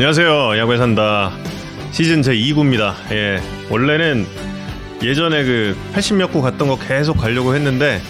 [0.00, 0.56] 안녕하세요.
[0.56, 1.30] 야구에 산다.
[1.90, 2.94] 시즌 제 2구입니다.
[3.12, 3.38] 예.
[3.68, 4.26] 원래는
[5.02, 8.00] 예전에 그 80몇 구 갔던 거 계속 가려고 했는데,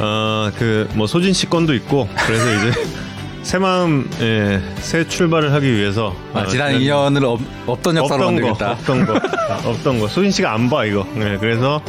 [0.00, 2.72] 어, 그, 뭐, 소진 씨 건도 있고, 그래서 이제,
[3.44, 6.12] 새 마음, 예, 새 출발을 하기 위해서.
[6.34, 8.70] 아, 어, 지난 지난- 2년을 없, 없던 역사로 없던 거, 만들겠다.
[8.72, 9.14] 없던 거,
[9.70, 10.08] 없던 거.
[10.08, 11.06] 소진 씨가 안 봐, 이거.
[11.18, 11.80] 예, 그래서,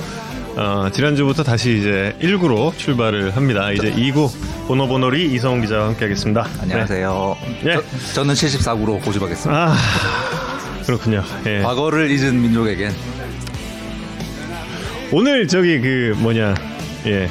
[0.57, 3.71] 어, 지난주부터 다시 이제 1구로 출발을 합니다.
[3.71, 4.31] 이제 2구,
[4.67, 6.47] 보노보노리 이성훈 기자와 함께 하겠습니다.
[6.59, 7.37] 안녕하세요.
[7.63, 7.77] 네.
[8.15, 9.55] 저, 는 74구로 고집하겠습니다.
[9.55, 9.75] 아,
[10.83, 11.23] 그렇군요.
[11.45, 11.59] 예.
[11.59, 12.91] 과거를 잊은 민족에겐
[15.11, 16.53] 오늘 저기 그 뭐냐
[17.05, 17.29] 예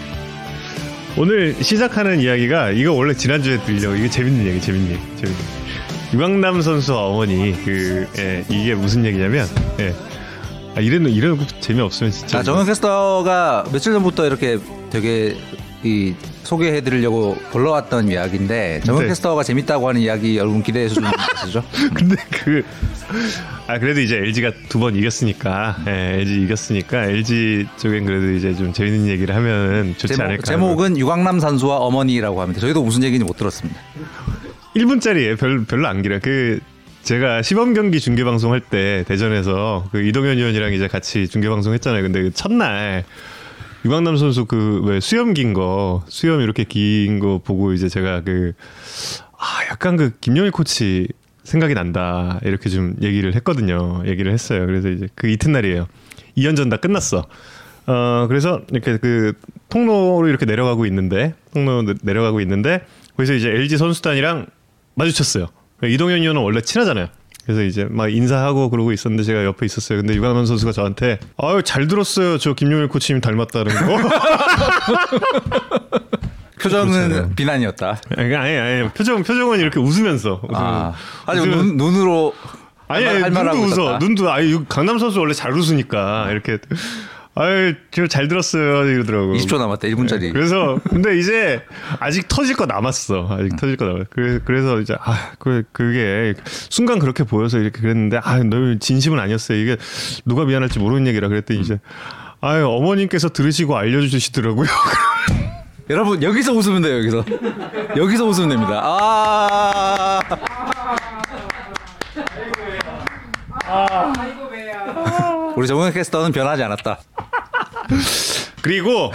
[1.18, 6.14] 오늘 시작하는 이야기가 이거 원래 지난주에 들려고 이게 재밌는 얘기 재밌는 얘기 재밌는 얘기.
[6.14, 9.46] 유강남 선수 어머니 그 예, 이게 무슨 얘기냐면
[9.80, 9.92] 예.
[10.76, 14.58] 아 이래는 이래놓고 재미없으면 진짜 아, 정현 캐스터가 며칠 전부터 이렇게
[14.90, 15.36] 되게
[15.82, 19.08] 이 소개해드리려고 불러왔던 이야기인데 정현 네.
[19.08, 21.62] 캐스터가 재밌다고 하는 이야기 여러분 기대해 주시죠.
[21.94, 22.62] 근데 그
[23.68, 28.72] 아 그래도 이제 LG가 두 번 이겼으니까 예, LG 이겼으니까 LG 쪽엔 그래도 이제 좀
[28.72, 32.60] 재밌는 얘기를 하면 좋지 제목, 않을까 제목은 유광남 선수와 어머니라고 합니다.
[32.60, 33.80] 저희도 무슨 얘기인지 못 들었습니다.
[34.76, 35.38] 1분짜리예요.
[35.38, 36.20] 별, 별로 안 길어요.
[36.22, 36.60] 그
[37.06, 41.72] 제가 시범 경기 중계 방송 할 때 대전에서 그 이동현 의원이랑 이제 같이 중계 방송
[41.72, 42.02] 했잖아요.
[42.02, 43.04] 근데 그 첫날
[43.84, 48.54] 유강남 선수 그 왜 수염 긴 거, 수염 이렇게 긴 거 보고 이제 제가 그
[49.38, 51.06] 아, 약간 그 김영일 코치
[51.44, 52.40] 생각이 난다.
[52.42, 54.02] 이렇게 좀 얘기를 했거든요.
[54.04, 54.66] 얘기를 했어요.
[54.66, 55.86] 그래서 이제 그 이튿날이에요.
[56.36, 57.24] 2연전 다 끝났어.
[57.86, 59.32] 어, 그래서 이렇게 그
[59.68, 62.84] 통로로 이렇게 내려가고 있는데, 통로 로 내려가고 있는데,
[63.16, 64.46] 거기서 이제 LG 선수단이랑
[64.96, 65.46] 마주쳤어요.
[65.84, 67.08] 이동현 의원은 원래 친하잖아요.
[67.44, 69.98] 그래서 이제 막 인사하고 그러고 있었는데 제가 옆에 있었어요.
[70.00, 72.38] 근데 유강남 선수가 저한테 아유 잘 들었어요.
[72.38, 73.98] 저 김용일 코치님 닮았다는 거.
[76.60, 77.34] 표정은.
[77.36, 78.00] 비난이었다.
[78.16, 80.92] 아니 아니 아니 표정 표정은 이렇게 웃으면서 웃으면서 아,
[81.26, 82.34] 아니 웃으면- 눈, 눈으로
[82.88, 83.66] 아니, 할 아니 눈도 웃어.
[83.66, 83.98] 있었다.
[83.98, 86.58] 눈도 아니 유- 강남 선수 원래 잘 웃으니까 이렇게
[87.38, 89.34] 아유 저잘 들었어요 이러더라고.
[89.34, 89.88] 20초 남았다.
[89.88, 90.32] 1분짜리.
[90.32, 91.62] 그래서 근데 이제
[92.00, 93.28] 아직 터질 거 남았어.
[93.30, 93.56] 아직 음.
[93.56, 94.04] 터질 거 남았어.
[94.08, 99.58] 그래, 그래서 이제 아 그, 그게 순간 그렇게 보여서 이렇게 그랬는데 아 너 진심은 아니었어요.
[99.58, 99.76] 이게
[100.24, 101.78] 누가 미안할지 모르는 얘기라 그랬더니 이제
[102.40, 104.66] 아유 어머님께서 들으시고 알려 주시더라고요.
[105.90, 106.96] 여러분 여기서 웃으면 돼요.
[106.98, 107.24] 여기서
[107.98, 108.80] 여기서 웃으면 됩니다.
[108.82, 110.20] 아
[115.54, 116.98] 우리 정현 캐스터는 변하지 않았다.
[118.62, 119.12] 그리고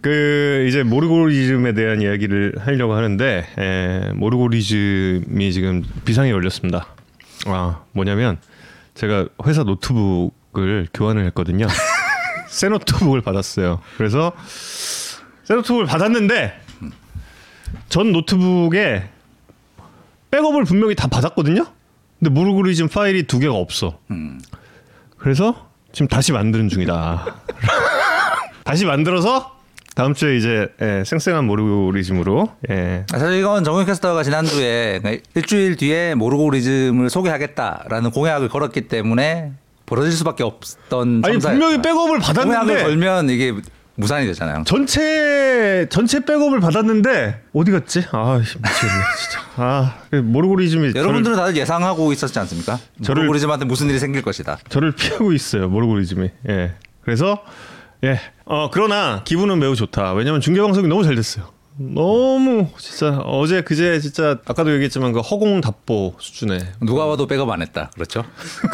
[0.00, 6.86] 그 이제 모르고리즘에 대한 이야기를 하려고 하는데 에, 모르고리즘이 지금 비상에 걸렸습니다.
[7.46, 8.38] 아 뭐냐면
[8.94, 11.66] 제가 회사 노트북을 교환을 했거든요.
[12.48, 13.80] 새 노트북을 받았어요.
[13.96, 14.32] 그래서
[15.44, 16.60] 새 노트북을 받았는데
[17.88, 19.08] 전 노트북에
[20.30, 21.66] 백업을 분명히 다 받았거든요.
[22.18, 23.98] 근데 모르고리즘 파일이 두 개가 없어.
[25.18, 27.24] 그래서 지금 다시 만드는 중이다.
[28.64, 29.54] 다시 만들어서
[29.94, 33.04] 다음 주에 이제 예, 쌩쌩한 모르고리즘으로 예.
[33.12, 39.52] 아, 사실 이건 정현 캐스터가 지난주에 그러니까 일주일 뒤에 모르고리즘을 소개하겠다라는 공약을 걸었기 때문에
[39.86, 41.50] 벌어질 수밖에 없던 아니 참사였다.
[41.50, 43.54] 분명히 백업을 공약을 받았는데 걸면 이게
[43.96, 44.64] 무산이 되잖아요.
[44.66, 48.04] 전체 전체 백업을 받았는데 어디 갔지?
[48.10, 49.40] 아 씨, 미치겠네 진짜.
[49.56, 52.78] 아 모르고리즘이 저를, 여러분들은 다들 예상하고 있었지 않습니까?
[53.02, 54.58] 저를- 모르고리즘한테 무슨 일이 생길 것이다.
[54.68, 56.28] 저를 피하고 있어요 모르고리즘이.
[56.48, 56.74] 예.
[57.02, 57.44] 그래서
[58.02, 58.20] 예.
[58.44, 60.12] 어 그러나 기분은 매우 좋다.
[60.14, 61.52] 왜냐면 중계 방송이 너무 잘 됐어요.
[61.76, 67.62] 너무 진짜 어제 그제 진짜 아까도 얘기했지만 그 허공 답보 수준의 누가 봐도 백업 안
[67.62, 67.90] 했다.
[67.94, 68.24] 그렇죠?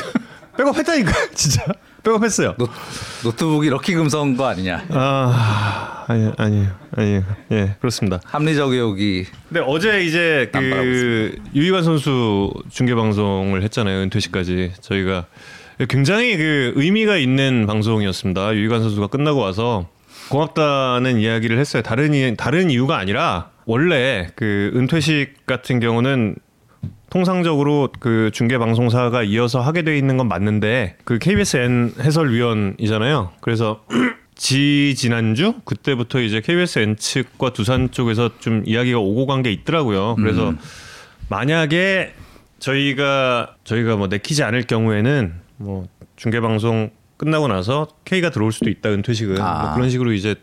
[0.57, 1.65] 백업 했다니까 진짜
[2.03, 2.55] 백업했어요.
[2.59, 2.67] 노,
[3.25, 4.85] 노트북이 럭키 금성 거 아니냐?
[4.91, 6.67] 아 아니 아니
[6.97, 7.21] 아니
[7.53, 8.21] 예 그렇습니다.
[8.25, 15.27] 합리적 의혹이 근데 어제 이제 그 유희관 선수 중계 방송을 했잖아요 은퇴식까지 저희가
[15.89, 18.55] 굉장히 그 의미가 있는 방송이었습니다.
[18.55, 19.89] 유희관 선수가 끝나고 와서
[20.31, 21.83] 고맙다는 이야기를 했어요.
[21.83, 26.37] 다른 이, 다른 이유가 아니라 원래 그 은퇴식 같은 경우는
[27.11, 33.33] 통상적으로 그 중계 방송사가 이어서 하게 돼 있는 건 맞는데 그 KBSN 해설위원이잖아요.
[33.41, 33.85] 그래서
[34.37, 40.15] 지 지난주 그때부터 이제 KBSN 측과 두산 쪽에서 좀 이야기가 오고 간 게 있더라고요.
[40.17, 40.55] 그래서
[41.29, 42.15] 만약에
[42.59, 45.87] 저희가 저희가 뭐 내키지 않을 경우에는 뭐
[46.17, 49.63] 중계 방송 끝나고 나서 K가 들어올 수도 있다 은퇴식은 아.
[49.63, 50.37] 뭐 그런 식으로 이제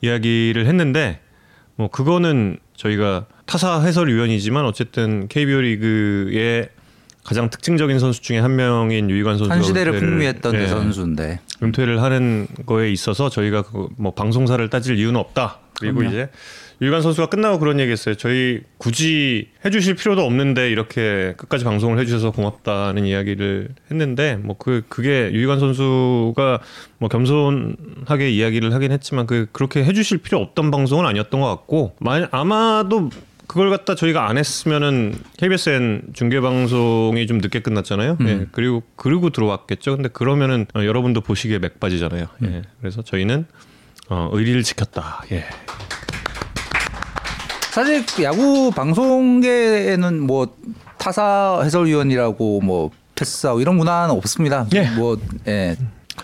[0.00, 1.20] 이야기를 했는데
[1.76, 6.68] 뭐 그거는 저희가 타사 해설위원이지만 어쨌든 KBO 리그의
[7.24, 11.40] 가장 특징적인 선수 중에 한 명인 유희관 선수가 한 시대를 은퇴를- 풍미했던 예, 그 선수인데
[11.62, 15.58] 은퇴를 하는 거에 있어서 저희가 그 뭐 방송사를 따질 이유는 없다.
[15.80, 16.14] 그리고 그럼요.
[16.14, 16.28] 이제
[16.80, 18.14] 유희관 선수가 끝나고 그런 얘기했어요.
[18.16, 25.30] 저희 굳이 해주실 필요도 없는데 이렇게 끝까지 방송을 해주셔서 고맙다는 이야기를 했는데 뭐 그 그게
[25.32, 26.60] 유희관 선수가
[26.98, 32.28] 뭐 겸손하게 이야기를 하긴 했지만 그 그렇게 해주실 필요 없던 방송은 아니었던 것 같고 만
[32.30, 33.10] 아마도
[33.48, 38.18] 그걸 갖다 저희가 안 했으면은 KBSN 중계 방송이 좀 늦게 끝났잖아요.
[38.20, 38.46] 예.
[38.52, 39.96] 그리고 그리고 들어왔겠죠.
[39.96, 42.26] 근데 그러면은 어, 여러분도 보시기에 맥 빠지잖아요.
[42.44, 42.62] 예.
[42.78, 43.46] 그래서 저희는
[44.10, 45.24] 어, 의리를 지켰다.
[45.32, 45.46] 예.
[47.70, 50.54] 사실 그 야구 방송계에는 뭐
[50.98, 54.66] 타사 해설위원이라고 뭐 패스하고 이런 문화는 없습니다.
[54.74, 54.90] 예.
[54.90, 55.16] 뭐
[55.46, 55.74] 예.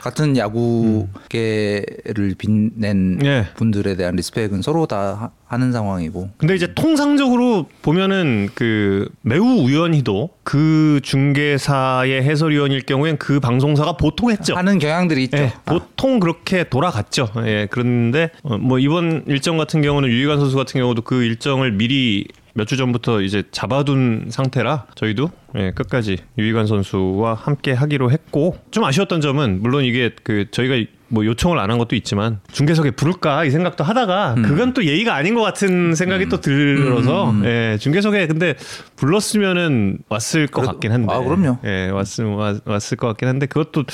[0.04, 3.46] 같은 야구계를 빛낸 예.
[3.56, 10.28] 분들에 대한 리스펙은 서로 다 하- 하는 상황이고 근데 이제 통상적으로 보면은 그 매우 우연히도
[10.42, 14.54] 그 중개사의 해설위원일 경우엔 그 방송사가 보통 했죠.
[14.54, 15.38] 하는 경향들이 있죠.
[15.38, 17.30] 예, 아, 보통 그렇게 돌아갔죠.
[17.46, 22.26] 예, 그런데 어, 뭐 이번 일정 같은 경우는 유희관 선수 같은 경우도 그 일정을 미리
[22.54, 28.84] 몇 주 전부터 이제 잡아둔 상태라 저희도 예, 끝까지 유희관 선수와 함께 하기로 했고 좀
[28.84, 33.50] 아쉬웠던 점은 물론 이게 그 저희가 뭐 요청을 안 한 것도 있지만 중계석에 부를까 이
[33.50, 38.54] 생각도 하다가 그건 또 예의가 아닌 것 같은 생각이 또 들어서 예, 중계석에 근데
[38.96, 41.12] 불렀으면은 왔을 것 그래도- 같긴 한데.
[41.12, 41.58] 아, 그럼요.
[41.64, 43.84] 예, 왔을 왔, 왔을 것 같긴 한데 그것도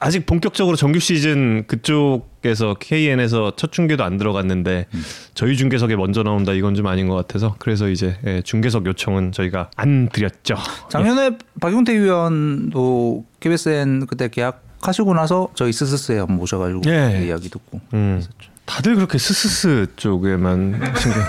[0.00, 4.86] 아직 본격적으로 정규 시즌 그쪽에서 KN에서 첫 중계도 안 들어갔는데
[5.34, 9.70] 저희 중계석에 먼저 나온다 이건 좀 아닌 것 같아서 그래서 이제 예, 중계석 요청은 저희가
[9.76, 10.54] 안 드렸죠.
[10.88, 17.24] 작년에 박용태 위원도 KBSN 그때 계약 하시고 나서 저희 스스스에 한번 모셔가지고 예.
[17.26, 18.22] 이야기 듣고 음,
[18.64, 21.22] 다들 그렇게 스스스 쪽에만 신경.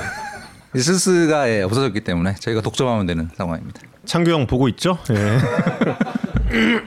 [0.76, 3.82] 스스가 예, 없어졌기 때문에 저희가 독점하면 되는 상황입니다.
[4.06, 5.00] 창규 형 보고 있죠?
[5.12, 5.40] 예.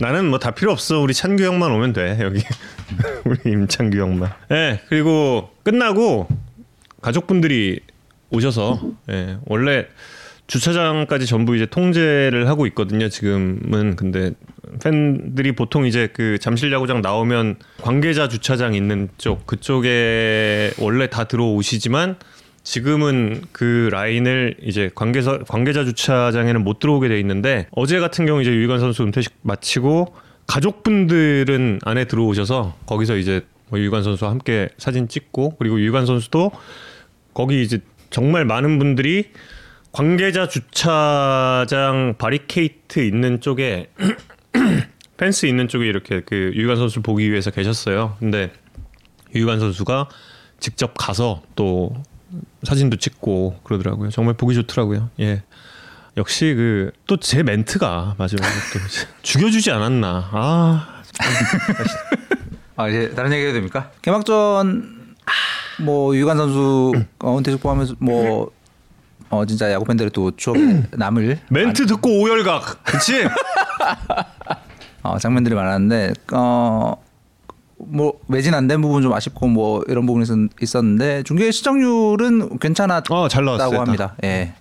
[0.00, 0.98] 나는 뭐 다 필요 없어.
[1.00, 2.18] 우리 찬규 형만 오면 돼.
[2.20, 2.42] 여기
[3.24, 4.32] 우리 임창규 형만.
[4.50, 4.80] 예.
[4.88, 6.26] 그리고 끝나고
[7.00, 7.80] 가족분들이
[8.30, 8.80] 오셔서
[9.10, 9.38] 예.
[9.46, 9.86] 원래
[10.46, 13.08] 주차장까지 전부 이제 통제를 하고 있거든요.
[13.08, 14.32] 지금은 근데
[14.82, 22.16] 팬들이 보통 이제 그 잠실 야구장 나오면 관계자 주차장 있는 쪽 그쪽에 원래 다 들어오시지만
[22.62, 28.50] 지금은 그 라인을 이제 관계자 관계자 주차장에는 못 들어오게 돼 있는데 어제 같은 경우 이제
[28.50, 30.14] 유희관 선수 은퇴식 마치고
[30.46, 36.52] 가족분들은 안에 들어오셔서 거기서 이제 뭐 유희관 선수와 함께 사진 찍고 그리고 유희관 선수도
[37.34, 37.80] 거기 이제
[38.10, 39.30] 정말 많은 분들이
[39.92, 43.88] 관계자 주차장 바리케이트 있는 쪽에
[45.16, 48.16] 펜스 있는 쪽에 이렇게 그 유희관 선수를 보기 위해서 계셨어요.
[48.18, 48.52] 근데
[49.34, 50.08] 유희관 선수가
[50.60, 51.94] 직접 가서 또
[52.64, 54.10] 사진도 찍고 그러더라고요.
[54.10, 55.10] 정말 보기 좋더라고요.
[55.20, 55.42] 예.
[56.16, 58.78] 역시 그 또 제 멘트가 마지막에 또
[59.22, 60.28] 죽여주지 않았나.
[60.32, 61.02] 아
[62.76, 63.90] 아 이제 다른 얘기 해도 됩니까?
[64.02, 65.14] 개막전
[65.80, 68.50] 뭐 유관 선수 어, 은퇴식 포함해서 뭐
[69.30, 72.82] 어, 진짜 야구 팬들의 또 추억에 남을 멘트 듣고 오열각.
[72.84, 73.24] 그치?
[75.04, 76.94] 어, 장면들이 많았는데 어.
[77.76, 83.14] 뭐 매진 안 된 부분 좀 아쉽고 뭐 이런 부분이 있었- 있었는데 중계 시청률은 괜찮았다고
[83.14, 83.78] 어, 잘 나왔어요.
[83.80, 84.16] 합니다.
[84.24, 84.54] 예.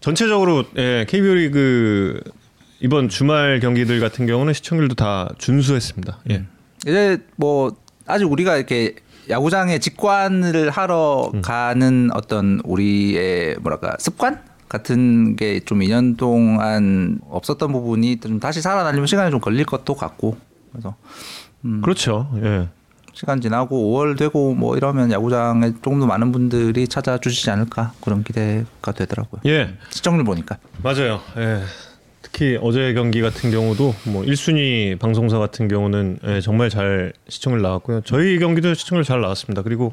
[0.00, 2.20] 전체적으로 예, KBO 리그
[2.80, 6.18] 이번 주말 경기들 같은 경우는 시청률도 다 준수했습니다.
[6.30, 6.44] 예.
[6.86, 7.74] 이제 뭐
[8.06, 8.96] 아직 우리가 이렇게
[9.30, 11.40] 야구장에 직관을 하러 음.
[11.42, 14.40] 가는 어떤 우리의 뭐랄까 습관
[14.72, 20.38] 같은 게 좀 2년 동안 없었던 부분이 좀 다시 살아나려면 시간이 좀 걸릴 것도 같고
[20.72, 20.96] 그래서
[21.82, 22.30] 그렇죠.
[22.42, 22.68] 예.
[23.12, 28.92] 시간 지나고 5월 되고 뭐 이러면 야구장에 조금 더 많은 분들이 찾아주시지 않을까 그런 기대가
[28.92, 29.42] 되더라고요.
[29.44, 29.74] 예.
[29.90, 30.56] 시청률 보니까.
[30.82, 31.20] 맞아요.
[31.36, 31.60] 예.
[32.22, 38.00] 특히 어제 경기 같은 경우도 뭐 1순위 방송사 같은 경우는 예, 정말 잘 시청률 나왔고요.
[38.06, 39.60] 저희 경기도 시청률 잘 나왔습니다.
[39.60, 39.92] 그리고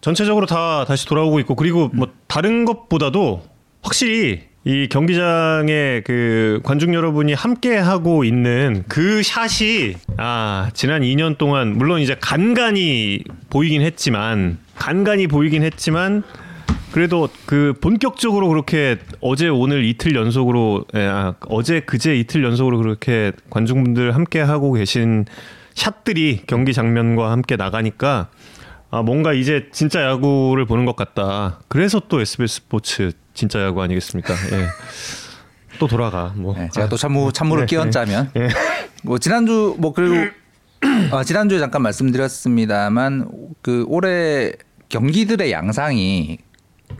[0.00, 7.32] 전체적으로 다 다시 돌아오고 있고 그리고 뭐 다른 것보다도 확실히 이 경기장에 그 관중 여러분이
[7.32, 15.26] 함께 하고 있는 그 샷이 아 지난 2년 동안 물론 이제 간간히 보이긴 했지만 간간히
[15.26, 16.22] 보이긴 했지만
[16.92, 23.32] 그래도 그 본격적으로 그렇게 어제 오늘 이틀 연속으로 예, 아, 어제 그제 이틀 연속으로 그렇게
[23.50, 25.26] 관중분들 함께 하고 계신
[25.74, 28.28] 샷들이 경기 장면과 함께 나가니까
[28.90, 31.60] 아 뭔가 이제 진짜 야구를 보는 것 같다.
[31.68, 34.32] 그래서 또 SBS 스포츠 진짜 야구 아니겠습니까?
[34.52, 34.66] 예.
[35.78, 36.54] 또 돌아가 뭐.
[36.54, 38.48] 네, 제가 또 참무 참무를 네, 끼얹자면 예.
[39.02, 40.14] 뭐 지난주 뭐 그리고
[41.12, 43.28] 어, 지난주에 잠깐 말씀드렸습니다만
[43.62, 44.52] 그 올해
[44.88, 46.38] 경기들의 양상이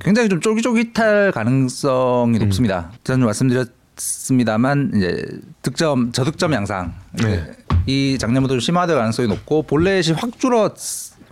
[0.01, 2.93] 굉장히 좀 쫄깃쫄깃할 가능성이 높습니다.
[3.03, 5.25] 지난주 말씀드렸습니다만 이제
[5.63, 7.51] 득점 저득점 양상 네.
[7.87, 10.75] 이 작년보다 좀 심화될 가능성이 높고 볼넷이 확 줄어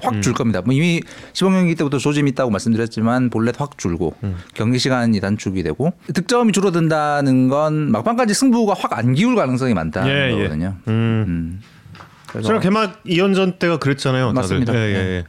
[0.00, 0.62] 확 줄 겁니다.
[0.64, 1.00] 뭐 이미
[1.32, 4.14] 시범 경기 때부터 조짐이 있다고 말씀드렸지만 볼넷 확 줄고
[4.54, 10.28] 경기 시간이 단축이 되고 득점이 줄어든다는 건 막판까지 승부가 확 안 기울 가능성이 많다는 예,
[10.28, 10.32] 예.
[10.32, 10.76] 거거든요.
[10.88, 11.60] 음.
[12.34, 12.42] 음.
[12.42, 14.32] 저랑 개막 2연전 때가 그랬잖아요.
[14.32, 14.74] 맞습니다.
[14.74, 14.98] 예, 예, 네.
[14.98, 15.24] 예.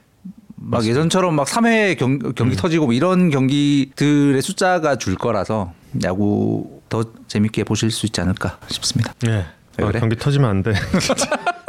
[0.55, 2.57] 막 예전처럼 막 3회 경, 경기 음.
[2.57, 9.13] 터지고 뭐 이런 경기들의 숫자가 줄 거라서 야구 더 재밌게 보실 수 있지 않을까 싶습니다.
[9.27, 9.45] 예.
[9.77, 9.99] 왜 아, 그래?
[9.99, 10.73] 경기 터지면 안 돼.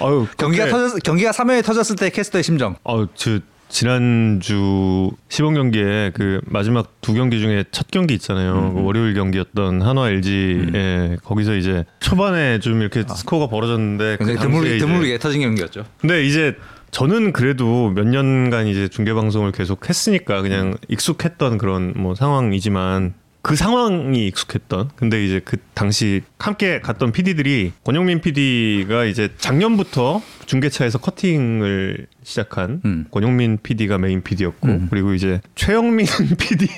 [0.00, 2.76] 아유, 경기가 터졌 경기가 3회에 터졌을 때 캐스터의 심정.
[2.84, 8.72] 어, 저 지난주 시범 경기에 그 마지막 두 경기 중에 첫 경기 있잖아요.
[8.74, 14.60] 그 월요일 경기였던 한화 LG에 거기서 이제 초반에 좀 이렇게 스코어가 벌어졌는데 그 굉장히 당시에
[14.60, 15.84] 드물 이제- 드물게 터진 경기였죠.
[16.00, 16.54] 근데 이제
[16.90, 23.56] 저는 그래도 몇 년간 이제 중계 방송을 계속 했으니까 그냥 익숙했던 그런 뭐 상황이지만 그
[23.56, 32.06] 상황이 익숙했던 근데 이제 그 당시 함께 갔던 PD들이 권영민 PD가 이제 작년부터 중계차에서 커팅을
[32.22, 33.06] 시작한 음.
[33.10, 34.86] 권영민 PD가 메인 PD였고 음.
[34.90, 36.06] 그리고 이제 최영민
[36.38, 36.68] PD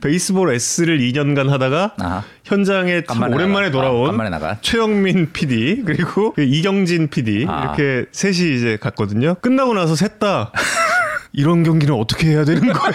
[0.00, 2.24] 베이스볼 S를 2년간 하다가 아하.
[2.44, 3.70] 현장에 오랜만에 나가.
[3.70, 4.58] 돌아온 아.
[4.60, 7.62] 최영민 PD 그리고 그 이경진 PD 아.
[7.76, 9.36] 이렇게 셋이 이제 갔거든요.
[9.40, 10.50] 끝나고 나서 셋 다
[11.32, 12.92] 이런 경기는 어떻게 해야 되는 거예요?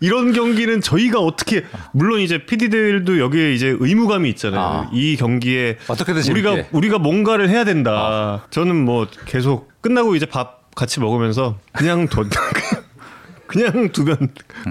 [0.00, 4.60] 이런 경기는 저희가 어떻게 물론 이제 PD들도 여기에 이제 의무감이 있잖아요.
[4.60, 4.90] 아.
[4.92, 6.68] 이 경기에 어떻게든 우리가 재밌게.
[6.72, 8.46] 우리가 뭔가를 해야 된다.
[8.50, 12.24] 저는 뭐 계속 끝나고 이제 밥 같이 먹으면서 그냥 둬
[13.46, 14.16] 그냥 두면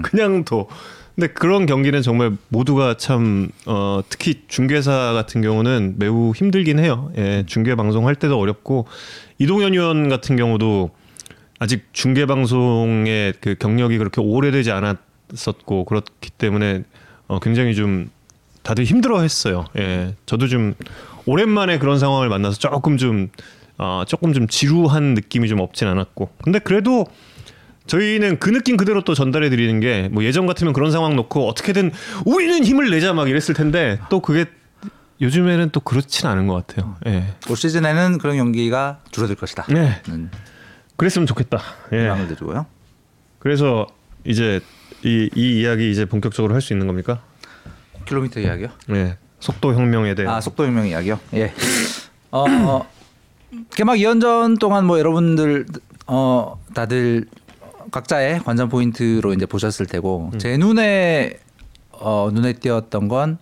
[0.02, 0.66] 그냥 둬.
[1.14, 7.10] 근데 그런 경기는 정말 모두가 참 어, 특히 중계사 같은 경우는 매우 힘들긴 해요.
[7.18, 8.86] 예, 중계 방송 할 때도 어렵고
[9.38, 10.90] 이동현 의원 같은 경우도
[11.58, 14.96] 아직 중계 방송의 그 경력이 그렇게 오래되지 않았
[15.32, 16.82] 었고 그렇기 때문에
[17.26, 18.10] 어, 굉장히 좀
[18.62, 19.64] 다들 힘들어했어요.
[19.78, 20.74] 예, 저도 좀
[21.26, 23.28] 오랜만에 그런 상황을 만나서 조금 좀
[23.78, 27.06] 어, 조금 좀 지루한 느낌이 좀 없진 않았고 근데 그래도
[27.86, 31.92] 저희는 그 느낌 그대로 또 전달해 드리는 게 뭐 예전 같으면 그런 상황 놓고 어떻게든
[32.26, 34.46] 우리는 힘을 내자 막 이랬을 텐데 또 그게
[35.20, 36.96] 요즘에는 또 그렇진 않은 것 같아요.
[37.06, 37.34] 예.
[37.50, 39.66] 올 시즌에는 그런 경기가 줄어들 것이다.
[39.68, 40.00] 네.
[40.06, 40.30] 는
[40.96, 41.60] 그랬으면 좋겠다.
[41.92, 42.02] 예.
[42.02, 42.66] 희망을 드리고요.
[43.38, 43.86] 그래서
[44.24, 44.60] 이제
[45.04, 47.22] 이, 이 이야기 이제 본격적으로 할 수 있는 겁니까?
[48.06, 48.68] 킬로미터 이야기요?
[48.90, 49.16] 예.
[49.40, 50.26] 속도 혁명에 대해.
[50.28, 51.20] 아 속도 혁명 이야기요?
[51.34, 51.52] 예.
[52.30, 52.86] 어, 어,
[53.70, 55.66] 개막 2연전 동안 뭐 여러분들
[56.06, 57.26] 어 다들
[57.90, 61.38] 각자의 관전 포인트로 이제 보셨을 테고 제 눈에
[61.92, 63.38] 어 눈에 띄었던 건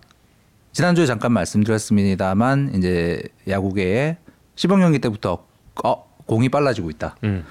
[0.73, 4.19] 지난주에 잠깐 말씀드렸습니다만 이제 야구계에
[4.57, 5.45] 시범 경기 때부터
[5.85, 7.17] 어 공이 빨라지고 있다.
[7.25, 7.45] 음.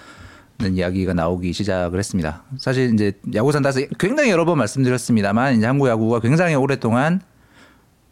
[0.57, 2.43] 는 이야기가 나오기 시작을 했습니다.
[2.57, 7.19] 사실 이제 야구 산다에서 굉장히 여러 번 말씀드렸습니다만 이제 한국 야구가 굉장히 오랫동안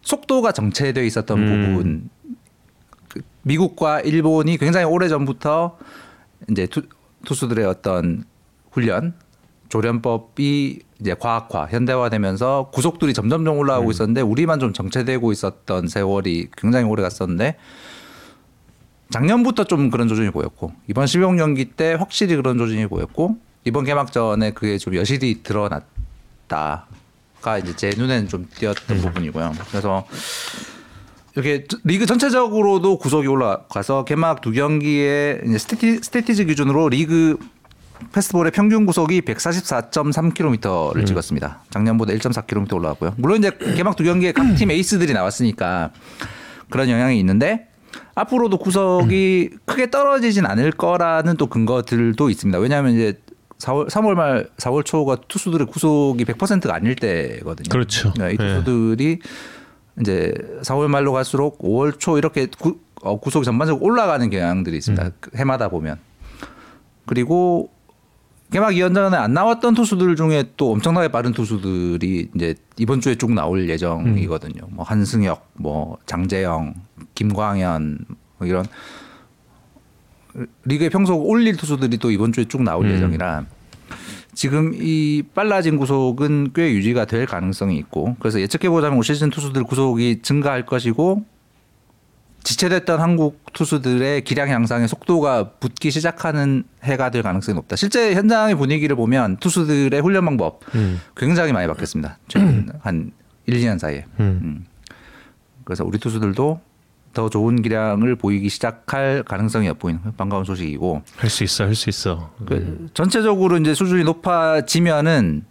[0.01, 1.45] 속도가 정체되어 있었던 음.
[1.45, 2.09] 부분
[3.07, 5.77] 그 미국과 일본이 굉장히 오래 전부터
[6.49, 6.81] 이제 투,
[7.23, 8.25] 투수들의 어떤
[8.71, 9.13] 훈련
[9.69, 17.01] 조련법이 이제 과학화 현대화되면서 구속들이 점점점 올라오고 있었는데 우리만 좀 정체되고 있었던 세월이 굉장히 오래
[17.01, 17.55] 갔었는데
[19.13, 24.51] 작년부터 좀 그런 조짐이 보였고 이번 시범 경기 때 확실히 그런 조짐이 보였고 이번 개막전에
[24.51, 26.87] 그게 좀 여실히 드러났다가
[27.61, 29.53] 이제 제 눈에는 좀 띄었던 부분이고요.
[29.69, 30.05] 그래서
[31.35, 37.37] 이렇게 리그 전체적으로도 구속이 올라가서 개막 두 경기에 이제 스태티, 스태티즈 기준으로 리그
[38.13, 41.61] 패스트볼의 평균 구속이 144.3km를 찍었습니다.
[41.69, 43.13] 작년보다 1.4km 올라갔고요.
[43.17, 45.91] 물론 이제 개막 두 경기에 각 팀 에이스들이 나왔으니까
[46.69, 47.67] 그런 영향이 있는데
[48.15, 52.59] 앞으로도 구속이 크게 떨어지진 않을 거라는 또 근거들도 있습니다.
[52.59, 53.19] 왜냐하면 이제
[53.59, 57.69] 4월 3월 말 4월 초가 투수들의 구속이 100%가 아닐 때거든요.
[57.69, 58.13] 그렇죠.
[58.17, 58.55] 네, 이 네.
[58.55, 59.19] 투수들이
[60.01, 65.11] 이제 4월 말로 갈수록 5월 초 이렇게 구, 어, 구속이 전반적으로 올라가는 경향들이 있습니다.
[65.19, 65.97] 그 해마다 보면.
[67.05, 67.69] 그리고
[68.53, 73.67] 개막 2연전에 안 나왔던 투수들 중에 또 엄청나게 빠른 투수들이 이제 이번 주에 쭉 나올
[73.67, 74.67] 예정이거든요.
[74.69, 76.75] 뭐 한승혁, 뭐 장재영,
[77.15, 77.97] 김광현
[78.37, 78.63] 뭐 이런
[80.65, 83.45] 리그의 평소 올릴 투수들이 또 이번 주에 쭉 나올 예정이라
[84.35, 89.63] 지금 이 빨라진 구속은 꽤 유지가 될 가능성이 있고 그래서 예측해 보자면 올 시즌 투수들
[89.63, 91.25] 구속이 증가할 것이고
[92.43, 97.75] 지체됐던 한국 투수들의 기량 향상의 속도가 붙기 시작하는 해가 될 가능성이 높다.
[97.75, 100.99] 실제 현장의 분위기를 보면 투수들의 훈련 방법 음.
[101.15, 102.17] 굉장히 많이 바뀌었습니다.
[102.27, 103.11] 최근 한
[103.45, 104.05] 1, 2년 사이에.
[104.19, 104.39] 음.
[104.43, 104.65] 음.
[105.63, 106.59] 그래서 우리 투수들도
[107.13, 112.31] 더 좋은 기량을 보이기 시작할 가능성이 엿보이는 반가운 소식이고 할 수 있어, 할 수 있어.
[112.45, 115.45] 그 전체적으로 이제 수준이 높아지면은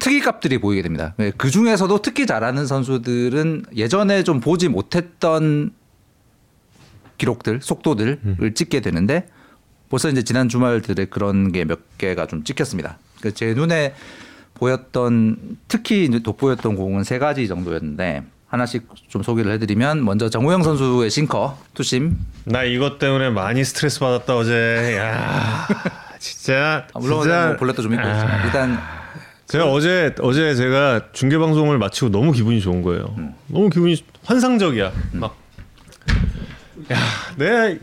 [0.00, 1.14] 특이값들이 보이게 됩니다.
[1.38, 5.72] 그 중에서도 특히 잘하는 선수들은 예전에 좀 보지 못했던
[7.22, 9.28] 기록들, 속도들을 찍게 되는데
[9.88, 12.98] 벌써 이제 지난 주말들에 그런 게 몇 개가 좀 찍혔습니다.
[13.20, 13.94] 그제 눈에
[14.54, 21.56] 보였던 특히 돋보였던 공은 세 가지 정도였는데 하나씩 좀 소개를 해드리면 먼저 정우영 선수의 싱커
[21.74, 24.96] 투심 나 이것 때문에 많이 스트레스 받았다 어제.
[24.98, 25.68] 야
[26.18, 26.86] 진짜.
[26.92, 27.46] 아, 물론 진짜.
[27.46, 28.78] 뭐 볼넷도 좀 있고 있지만 일단
[29.46, 33.14] 제가 어제 어제 제가 중계 방송을 마치고 너무 기분이 좋은 거예요.
[33.46, 34.92] 너무 기분이 환상적이야.
[35.12, 35.36] 막.
[36.90, 36.98] 야,
[37.36, 37.76] 내가 야,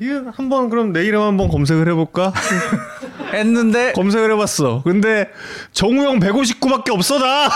[0.00, 2.32] 이거 한번 그럼 내 이름 한번 검색을 해볼까?
[3.32, 4.82] 했는데 검색을 해봤어.
[4.84, 5.30] 근데
[5.72, 7.48] 정우영 159밖에 없어 나.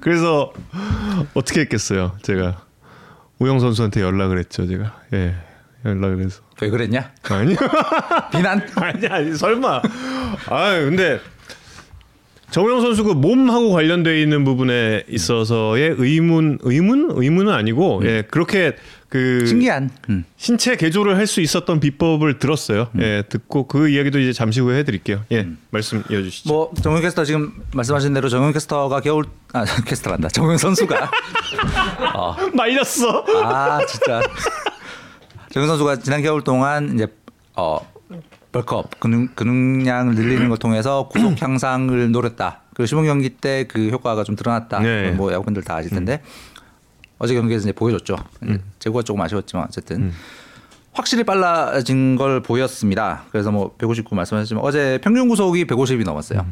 [0.00, 0.52] 그래서
[1.34, 2.16] 어떻게 했겠어요?
[2.22, 2.62] 제가
[3.38, 4.66] 우영 선수한테 연락을 했죠.
[4.66, 5.34] 제가 예
[5.84, 7.12] 연락을 해서 왜 그랬냐?
[7.28, 7.56] 아니요.
[8.32, 8.66] 비난?
[8.76, 9.82] 아니 아니 설마.
[10.48, 11.20] 아 근데
[12.50, 18.76] 정우영 선수 그 몸하고 관련돼 있는 부분에 있어서의 의문 의문 의문은 아니고 예 그렇게
[19.08, 19.90] 그 신기한.
[20.10, 20.24] 음.
[20.36, 22.88] 신체 개조를 할 수 있었던 비법을 들었어요.
[23.00, 25.22] 예 듣고 그 이야기도 이제 잠시 후에 해드릴게요.
[25.32, 26.48] 예 말씀 이어주시죠.
[26.52, 30.28] 뭐 정용 캐스터 지금 말씀하신 대로 정용 캐스터가 겨울 아 캐스터란다.
[30.28, 31.10] 정용 선수가
[32.14, 33.24] 어, 말렸어.
[33.44, 34.22] 아 진짜
[35.50, 37.06] 정용 선수가 지난 겨울 동안 이제
[37.56, 37.78] 어
[38.56, 42.60] 벌크업 근육 근육량을 늘리는 걸 통해서 구속 향상을 노렸다.
[42.74, 44.80] 그리고 시범 경기 때 그 효과가 좀 드러났다.
[44.80, 45.10] 네.
[45.12, 46.22] 뭐 야구분들 다 아실 텐데
[47.18, 48.16] 어제 경기에서 이제 보여줬죠.
[48.78, 50.12] 제구가 조금 아쉬웠지만 어쨌든
[50.92, 53.24] 확실히 빨라진 걸 보였습니다.
[53.30, 56.46] 그래서 뭐 159 말씀하셨지만 어제 평균 구속이 150이 넘었어요.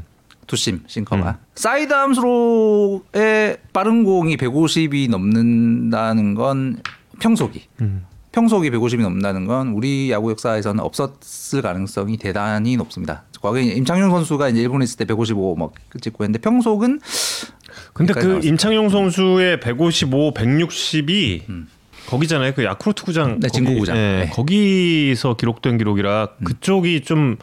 [0.46, 6.80] 투심 싱커가 사이드 암스로의 빠른 공이 150이 넘는다는 건
[7.20, 7.62] 평속이
[8.34, 13.22] 평속이 150이 넘는다는 건 우리 야구 역사에서는 없었을 가능성이 대단히 높습니다.
[13.40, 17.00] 과거에 임창용 선수가 이제 일본에 있을 때 155막 찍고 했는데 평속은
[17.92, 18.40] 근데 그.
[18.42, 21.42] 임창용 선수의 155, 160이
[22.08, 22.54] 거기잖아요.
[22.54, 23.38] 그 야쿠르트 구장.
[23.38, 23.96] 네, 진구 구장.
[23.96, 24.30] 예, 네.
[24.30, 27.36] 거기서 기록된 기록이라 그쪽이 좀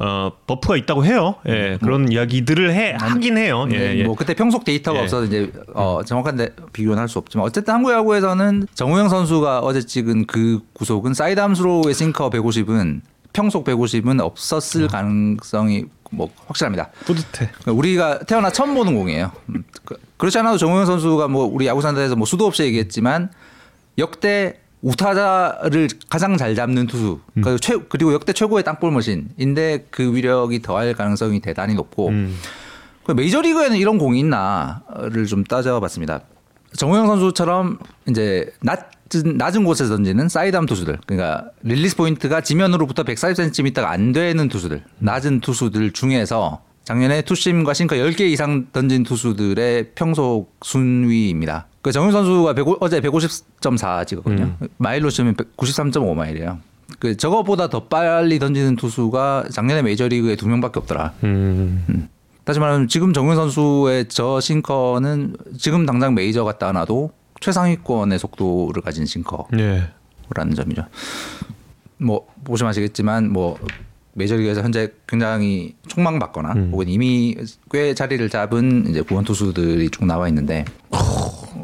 [0.00, 1.34] 어, 버프가 있다고 해요.
[1.48, 3.66] 예, 그런 이야기들을 해 하긴 해요.
[3.72, 4.04] 예, 네, 예.
[4.04, 5.02] 뭐 그때 평속 데이터가 예.
[5.02, 9.80] 없어서 이제 어, 정확한 데 비교는 할 수 없지만 어쨌든 한국 야구에서는 정우영 선수가 어제
[9.82, 13.00] 찍은 그 구속은 사이드 암스로의 싱커 150은
[13.32, 14.88] 평속 150은 없었을 음.
[14.88, 16.90] 가능성이 뭐 확실합니다.
[17.04, 17.50] 뿌듯해.
[17.66, 19.30] 우리가 태어나 처음 보는 공이에요.
[19.50, 23.30] 음, 그- 그렇지 않아도 정우영 선수가 뭐 우리 야구 산다에서 뭐 수도 없이 얘기했지만
[23.98, 30.62] 역대 우타자를 가장 잘 잡는 투수 그리고, 최, 그리고 역대 최고의 땅볼 머신인데 그 위력이
[30.62, 32.36] 더할 가능성이 대단히 높고 음.
[33.04, 36.20] 그 메이저리그에는 이런 공이 있나를 좀 따져봤습니다.
[36.76, 44.12] 정우영 선수처럼 이제 낮은 낮은 곳에서 던지는 사이드암 투수들, 그러니까 릴리스 포인트가 지면으로부터 140cm가 안
[44.12, 51.66] 되는 투수들, 낮은 투수들 중에서 작년에 투심과 싱커 10개 이상 던진 투수들의 평속 순위입니다.
[51.88, 54.56] 그 정우영 선수가 105, 어제 150.4 찍었거든요.
[54.76, 56.58] 마일로 치면 93.5 마일이에요.
[56.98, 61.14] 그 저거보다 더 빨리 던지는 투수가 작년에 메이저리그에 두 명밖에 없더라.
[61.24, 62.10] 음.
[62.44, 69.06] 다시 말하면 지금 정훈 선수의 저 싱커는 지금 당장 메이저 갔다 놔도 최상위권의 속도를 가진
[69.06, 70.54] 싱커라는 예.
[70.54, 70.84] 점이죠.
[71.96, 73.58] 뭐 보시면 아시겠지만 뭐
[74.18, 77.36] 메이저리그에서 현재 굉장히 촉망받거나 혹은 이미
[77.70, 80.64] 꽤 자리를 잡은 이제 구원 투수들이 쭉 나와 있는데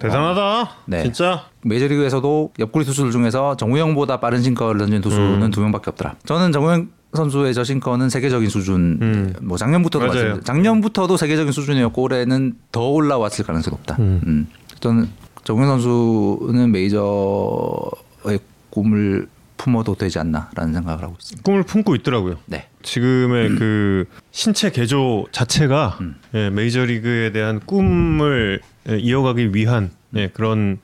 [0.01, 0.71] 대단하다.
[0.87, 1.03] 네.
[1.03, 1.45] 진짜.
[1.62, 6.14] 메이저리그에서도 옆구리 투수들 중에서 정우영보다 빠른 싱커를 던진 투수는 두 명밖에 없더라.
[6.25, 8.99] 저는 정우영 선수의 저 싱커는 세계적인 수준.
[9.01, 9.35] 음.
[9.43, 10.07] 뭐 작년부터도.
[10.07, 10.40] 맞습니다.
[10.43, 13.97] 작년부터도 세계적인 수준이었고 올해는 더 올라왔을 가능성이 높다.
[14.01, 14.49] 음.
[14.81, 15.09] 저는
[15.45, 18.38] 정우영 선수는 메이저의
[18.71, 21.43] 꿈을 품어도 되지 않나라는 생각을 하고 있습니다.
[21.45, 22.38] 꿈을 품고 있더라고요.
[22.47, 22.69] 네.
[22.83, 25.99] 지금의 그 신체 개조 자체가
[26.35, 30.79] 예, 메이저리그에 대한 꿈을 예, 이어가기 위한 예, 그런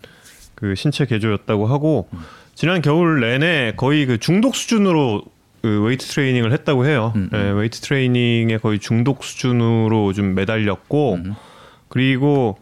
[0.55, 2.09] 그 신체 개조였다고 하고
[2.55, 5.23] 지난 겨울 내내 거의 그 중독 수준으로
[5.63, 7.13] 그 웨이트 트레이닝을 했다고 해요.
[7.35, 11.19] 예, 웨이트 트레이닝에 거의 중독 수준으로 좀 매달렸고
[11.89, 12.59] 그리고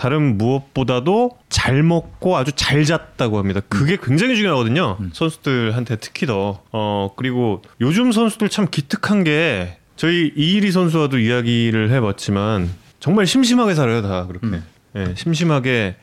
[0.00, 3.60] 다른 무엇보다도 잘 먹고 아주 잘 잤다고 합니다.
[3.68, 4.96] 그게 굉장히 중요하거든요.
[5.12, 6.62] 선수들한테 특히 더.
[6.72, 14.00] 어, 그리고 요즘 선수들 참 기특한 게 저희 이일이 선수와도 이야기를 해봤지만 정말 심심하게 살아요,
[14.00, 14.62] 다 그렇게.
[14.96, 15.96] 예, 심심하게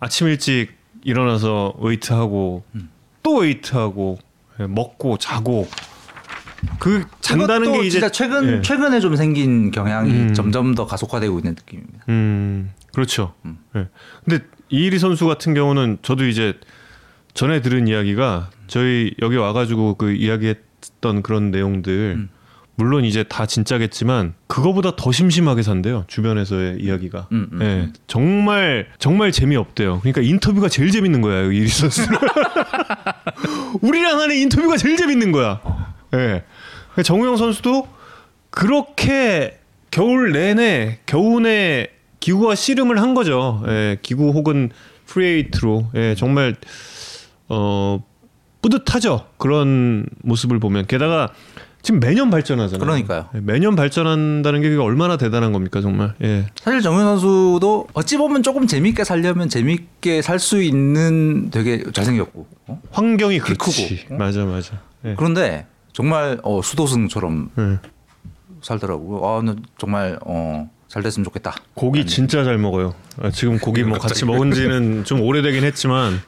[0.00, 0.72] 아침 일찍
[1.04, 2.64] 일어나서 웨이트하고
[3.22, 4.18] 또 웨이트하고
[4.58, 5.68] 예, 먹고 자고
[6.80, 8.62] 그 잔다는 게 이제 진짜 최근 예.
[8.62, 10.34] 최근에 좀 생긴 경향이 음.
[10.34, 12.04] 점점 더 가속화되고 있는 느낌입니다.
[12.08, 13.32] 음, 그렇죠.
[13.76, 13.86] 예.
[14.24, 16.54] 근데 이일이 선수 같은 경우는 저도 이제
[17.32, 22.28] 전에 들은 이야기가 저희 여기 와가지고 그 이야기했던 그런 내용들
[22.74, 27.28] 물론 이제 다 진짜겠지만 그거보다 더 심심하게 산대요 주변에서의 이야기가.
[27.30, 30.00] 음, 음, 예, 정말 정말 재미없대요.
[30.00, 32.02] 그러니까 인터뷰가 제일 재밌는 거야 이리 선수.
[33.80, 35.60] 우리랑 하는 인터뷰가 제일 재밌는 거야.
[36.14, 36.18] 예.
[36.18, 37.86] 그러니까 정우영 선수도
[38.50, 39.60] 그렇게
[39.92, 43.62] 겨울 내내 겨우내 기구와 씨름을 한 거죠.
[43.68, 44.70] 예, 기구 혹은
[45.06, 46.56] free weight로 예, 정말
[47.48, 48.02] 어
[48.62, 49.26] 뿌듯하죠.
[49.38, 51.32] 그런 모습을 보면 게다가
[51.80, 52.84] 지금 매년 발전하잖아요.
[52.84, 53.28] 그러니까요.
[53.36, 56.12] 예, 매년 발전한다는 게 얼마나 대단한 겁니까, 정말.
[56.22, 56.46] 예.
[56.60, 62.82] 사실 정현 선수도 어찌 보면 조금 재밌게 살려면 재밌게 살 수 있는 되게 잘생겼고 어?
[62.90, 64.04] 환경이 키 그렇지.
[64.06, 64.14] 크고.
[64.14, 64.18] 어?
[64.18, 64.80] 맞아, 맞아.
[65.04, 65.14] 예.
[65.16, 67.78] 그런데 정말 어, 수도승처럼 예.
[68.60, 69.24] 살더라고요.
[69.26, 71.54] 아, 나 정말 어, 잘 됐으면 좋겠다.
[71.74, 72.94] 고기 진짜 잘 먹어요.
[73.22, 76.20] 아, 지금 고기 뭐 같이 먹은 지는 좀 오래되긴 했지만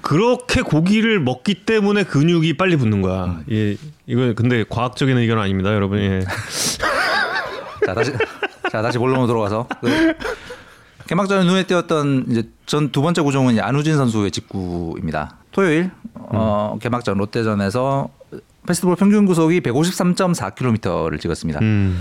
[0.00, 3.40] 그렇게 고기를 먹기 때문에 근육이 빨리 붙는 거야.
[3.50, 3.76] 예,
[4.06, 5.98] 이거 근데 과학적인 의견은 아닙니다, 여러분.
[5.98, 6.20] 예.
[7.84, 8.12] 자 다시
[8.70, 10.14] 자 다시 본론으로 돌아가서 그
[11.08, 15.36] 개막전에 눈에 띄었던 이제 전 두 번째 구종은 안우진 선수의 직구입니다.
[15.50, 18.08] 토요일 어, 개막전 롯데전에서
[18.66, 21.58] 페스티벌 평균 구속이 153.4km를 찍었습니다.
[21.60, 22.00] 음.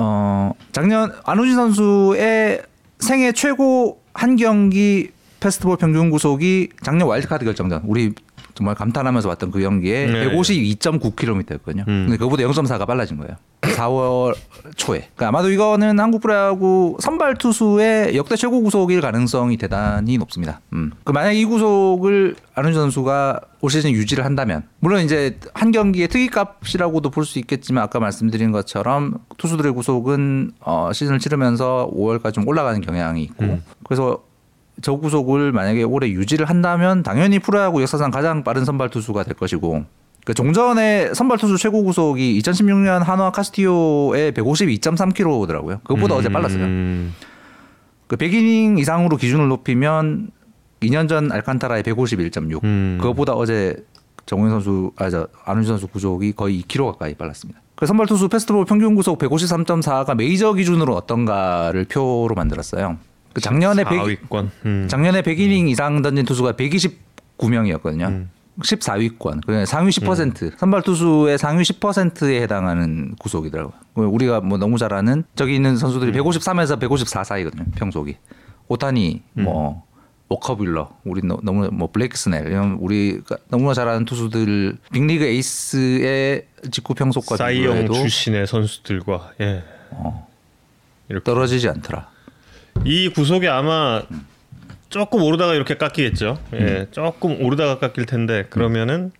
[0.00, 2.62] 어, 작년 안우진 선수의
[2.98, 5.10] 생애 최고 한 경기
[5.40, 8.14] 페스티벌 평균 구속이 작년 와일드카드 결정전 우리
[8.54, 10.28] 정말 감탄하면서 봤던 그 경기에 네.
[10.28, 11.86] 152.9km였거든요.
[11.88, 12.06] 음.
[12.08, 13.36] 근데 그보다 0.4가 빨라진 거예요.
[13.60, 14.34] 4월
[14.76, 14.98] 초에.
[15.14, 20.60] 그러니까 아마도 이거는 한국 프로야구 선발 투수의 역대 최고 구속일 가능성이 대단히 높습니다.
[20.72, 20.92] 음.
[21.04, 27.10] 그 만약 이 구속을 안우진 선수가 올 시즌 유지를 한다면 물론 이제 한 경기의 특이값이라고도
[27.10, 33.22] 볼 수 있겠지만 아까 말씀드린 것처럼 투수들의 구속은 어, 시즌을 치르면서 5월까지 좀 올라가는 경향이
[33.24, 34.22] 있고 그래서
[34.82, 39.84] 저 구속을 만약에 올해 유지를 한다면 당연히 프로야구 역사상 가장 빠른 선발 투수가 될 것이고
[40.24, 45.82] 그 종전의 선발 투수 최고 구속이 2016년 한화 카스티오의 152.3km더라고요.
[45.82, 46.64] 그것보다 어제 빨랐어요.
[46.64, 47.14] 음.
[48.06, 50.30] 그 100이닝 이상으로 기준을 높이면
[50.80, 52.64] 2년 전 알칸타라의 151.6.
[52.64, 52.98] 음.
[53.00, 53.76] 그것보다 어제
[54.26, 57.60] 정우영 선수, 아, 저, 안우진 선수 구속이 거의 2km 가까이 빨랐습니다.
[57.74, 62.98] 그 선발 투수 페스티벌 평균 구속 153.4가 메이저 기준으로 어떤가를 표로 만들었어요.
[63.32, 64.50] 그 작년에 100, 4위권.
[64.66, 64.86] 음.
[64.88, 68.08] 작년에 100이닝 이상 던진 투수가 129명이었거든요.
[68.08, 68.30] 음.
[68.60, 69.46] 14위권.
[69.46, 70.58] 그 상위 10%.
[70.58, 73.74] 선발 투수의 상위 10%에 해당하는 구속이더라고요.
[73.94, 77.64] 우리가 뭐 너무 잘 아는 저기 있는 선수들이 153에서 154 사이거든요.
[77.76, 78.16] 평속이.
[78.68, 79.84] 오타니 뭐
[80.28, 85.24] 워커 뷸러, 우리 너- 너무 뭐 블레이크 스넬 이런 우리가 너무나 잘 아는 투수들 빅리그
[85.24, 89.64] 에이스의 직구 평속과 사이영 비교해도 출신의 선수들과 예.
[91.08, 92.08] 이렇게 떨어지지 않더라.
[92.84, 94.02] 이 구속이 아마
[94.90, 96.38] 조금 오르다가 이렇게 깎이겠죠.
[96.54, 96.86] 예, 음.
[96.90, 99.12] 조금 오르다가 깎일 텐데 그러면은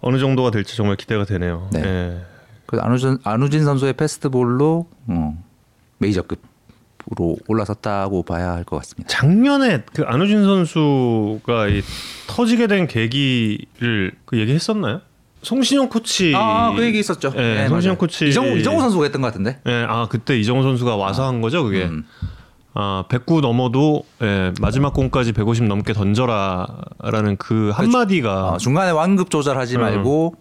[0.00, 1.68] 어느 정도가 될지 정말 기대가 되네요.
[1.72, 1.82] 네.
[1.84, 2.20] 예.
[2.66, 5.44] 그 안우진 안우진 선수의 패스트볼로 어,
[5.98, 9.08] 메이저급으로 올라섰다고 봐야 할 것 같습니다.
[9.08, 11.82] 작년에 그 안우진 선수가 이
[12.28, 15.00] 터지게 된 계기를 그 얘기했었나요?
[15.42, 16.34] 송신영 코치.
[16.36, 17.32] 아, 그 얘기 있었죠.
[17.36, 18.28] 예, 송신영 코치.
[18.28, 19.58] 이정우 이정우 선수가 했던 것 같은데.
[19.66, 21.84] 예, 아 그때 이정우 선수가 와서 한 거죠, 그게.
[21.84, 22.04] 음.
[22.74, 29.76] 아, 109 넘어도 예, 마지막 공까지 150 넘게 던져라라는 그 한마디가 어, 중간에 완급 조절하지
[29.76, 29.80] 음.
[29.80, 30.34] 말고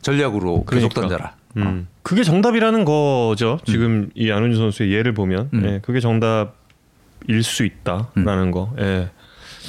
[0.00, 1.00] 전력으로 계속 그러니까.
[1.00, 1.34] 던져라.
[1.58, 1.88] 음.
[2.02, 3.58] 그게 정답이라는 거죠.
[3.66, 5.64] 지금 이 안훈진 선수의 예를 보면 음.
[5.64, 8.72] 예, 그게 정답일 수 있다라는 거.
[8.78, 9.10] 예,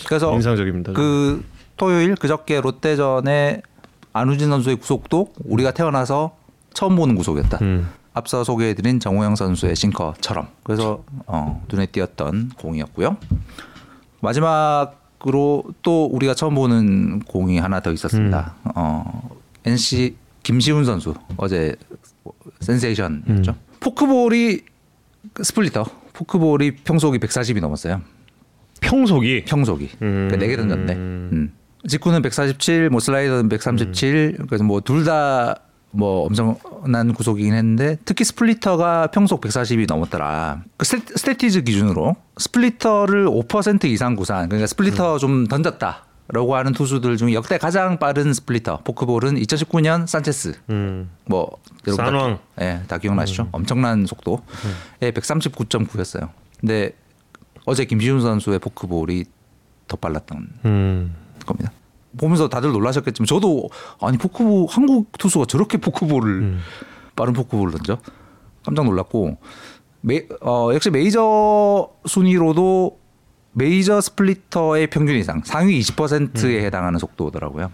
[0.06, 0.94] 그래서 인상적입니다.
[0.94, 1.44] 그
[1.76, 3.62] 토요일 그저께 롯데전에
[4.14, 6.36] 안우진 선수의 구속도 우리가 태어나서
[6.74, 7.58] 처음 보는 구속이었다.
[7.62, 7.90] 음.
[8.14, 13.18] 앞서 소개해드린 정우영 선수의 싱커처럼 그래서 어, 눈에 띄었던 공이었고요.
[14.22, 18.56] 마지막으로 또 우리가 처음 보는 공이 하나 더 있었습니다.
[18.76, 19.30] 어,
[19.66, 21.76] NC 김시훈 선수 어제
[22.62, 23.56] 센세이션이었죠.
[23.80, 24.62] 포크볼이
[25.34, 28.02] 그 스플리터 포크볼이 평속이 140이 넘었어요.
[28.82, 30.28] 평속이 평속이 음.
[30.30, 30.94] 그러니까 네개 던졌네.
[30.94, 31.54] 음.
[31.88, 34.36] 직구는 147, 뭐 슬라이더는 137.
[34.40, 34.46] 음.
[34.48, 35.56] 그래서 뭐 둘 다
[35.92, 40.62] 뭐 엄청난 구속이긴 했는데 특히 스플리터가 평속 140이 넘었더라.
[40.78, 45.20] 그 스태- 스태티즈 기준으로 스플리터를 5% 이상 구사한 그러니까 스플리터 음.
[45.20, 46.06] 좀 던졌다.
[46.32, 51.10] 라고 하는 투수들 중에 역대 가장 빠른 스플리터 포크볼은 2019년 산체스 음.
[51.26, 52.38] 뭐 산왕.
[52.62, 53.50] 예, 다 기억나시죠?
[53.52, 54.38] 엄청난 속도에
[55.02, 56.30] 139.9였어요.
[56.60, 56.92] 근데
[57.66, 59.26] 어제 김시훈 선수의 포크볼이
[59.88, 61.16] 더 빨랐던 음.
[61.48, 61.72] 겁니다.
[62.18, 63.70] 보면서 다들 놀라셨겠지만 저도
[64.02, 66.58] 아니 포크볼 한국 투수가 저렇게 포크볼을
[67.16, 68.00] 빠른 포크볼을 던져
[68.66, 69.38] 깜짝 놀랐고
[70.02, 72.98] 메, 어, 역시 메이저 순위로도
[73.52, 77.72] 메이저 스플리터의 평균 이상 상위 20%에 해당하는 속도더라고요.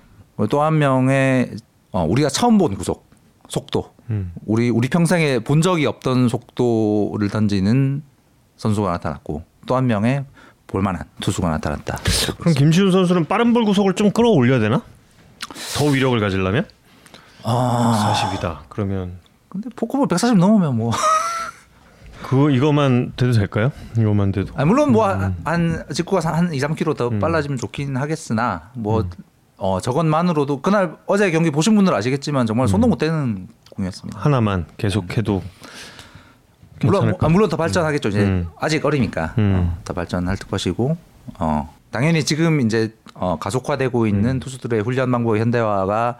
[0.50, 1.52] 또 한 명의
[1.92, 3.06] 어, 우리가 처음 본 구속
[3.48, 3.92] 속도.
[4.10, 4.34] 음.
[4.46, 8.04] 우리 우리 평생에 본 적이 없던 속도를 던지는
[8.58, 10.26] 선수가 나타났고 또 한 명의
[10.68, 12.00] 볼만한 투수가 나타났다.
[12.40, 14.82] 그럼 김시훈 선수는 빠른 볼 구속을 좀 끌어올려야 되나?
[15.78, 16.66] 더 위력을 가지려면?
[17.44, 18.60] 아 40이다.
[18.70, 20.92] 그러면 근데 포크볼 140 넘으면 뭐
[22.24, 23.72] 그거 이거만 돼도 될까요?
[23.98, 24.54] 이거만 돼도.
[24.56, 29.08] 아니, 물론 뭐한 직구가 한 2, 3km 더 빨라지면 좋긴 하겠으나 뭐
[29.58, 34.20] 어, 저것만으로도 그날 어제 경기 보신 분들 아시겠지만 정말 손도 못 대는 공이었습니다.
[34.20, 35.44] 하나만 계속해도
[36.86, 38.10] 물론 아, 물론 더 발전하겠죠.
[38.10, 38.48] 이제 음.
[38.60, 39.56] 아직 어리니까 음.
[39.56, 40.98] 어, 더 발전할 것이고
[41.40, 44.40] 어, 당연히 지금 이제 어, 가속화되고 있는 음.
[44.40, 46.18] 투수들의 훈련 방법의 현대화가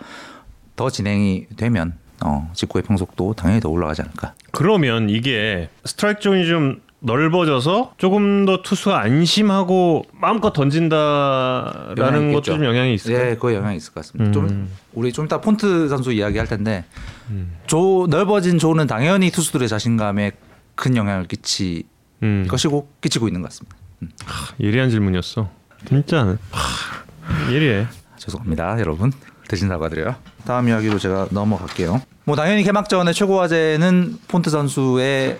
[0.76, 4.34] 더 진행이 되면 어, 직구의 평속도 당연히 더 올라가지 않을까.
[4.52, 12.42] 그러면 이게 스트라이크 존이 좀 넓어져서 조금 더 투수가 안심하고 마음껏 던진다라는 것도.
[12.42, 13.32] 좀 영향이 있을까요?
[13.32, 14.30] 예, 그 영향이 있을 것 같습니다.
[14.30, 14.34] 음.
[14.34, 16.84] 좀 우리 좀 이따 폰트 선수 이야기 할 텐데
[17.68, 20.32] 존 넓어진 존은 당연히 투수들의 자신감에
[20.76, 21.84] 큰 영향을 끼치
[22.24, 22.48] 음.
[22.50, 23.76] 것이고 끼치고 있는 것 같습니다.
[24.02, 24.10] 음.
[24.60, 25.50] 예리한 질문이었어.
[25.88, 27.88] 진짜 하, 예리해.
[28.18, 29.12] 죄송합니다, 여러분.
[29.48, 30.16] 대신 사과드려요.
[30.46, 32.02] 다음 이야기로 제가 넘어갈게요.
[32.24, 35.40] 뭐 당연히 개막전의 최고 화제는 폰트 선수의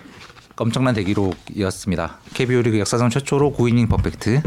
[0.56, 2.18] 엄청난 대기록이었습니다.
[2.34, 4.42] KBO 리그 역사상 최초로 9이닝 퍼펙트.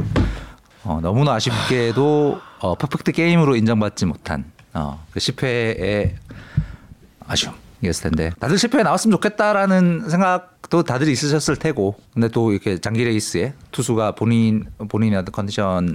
[0.83, 6.13] 어, 너무나 아쉽게도 어, 퍼펙트 게임으로 인정받지 못한 어, 그 10회의
[7.27, 13.03] 아쉬움 이었을 텐데 다들 10회에 나왔으면 좋겠다라는 생각도 다들 있으셨을 테고 근데 또 이렇게 장기
[13.03, 15.87] 레이스에 투수가 본인 본인의 컨디션에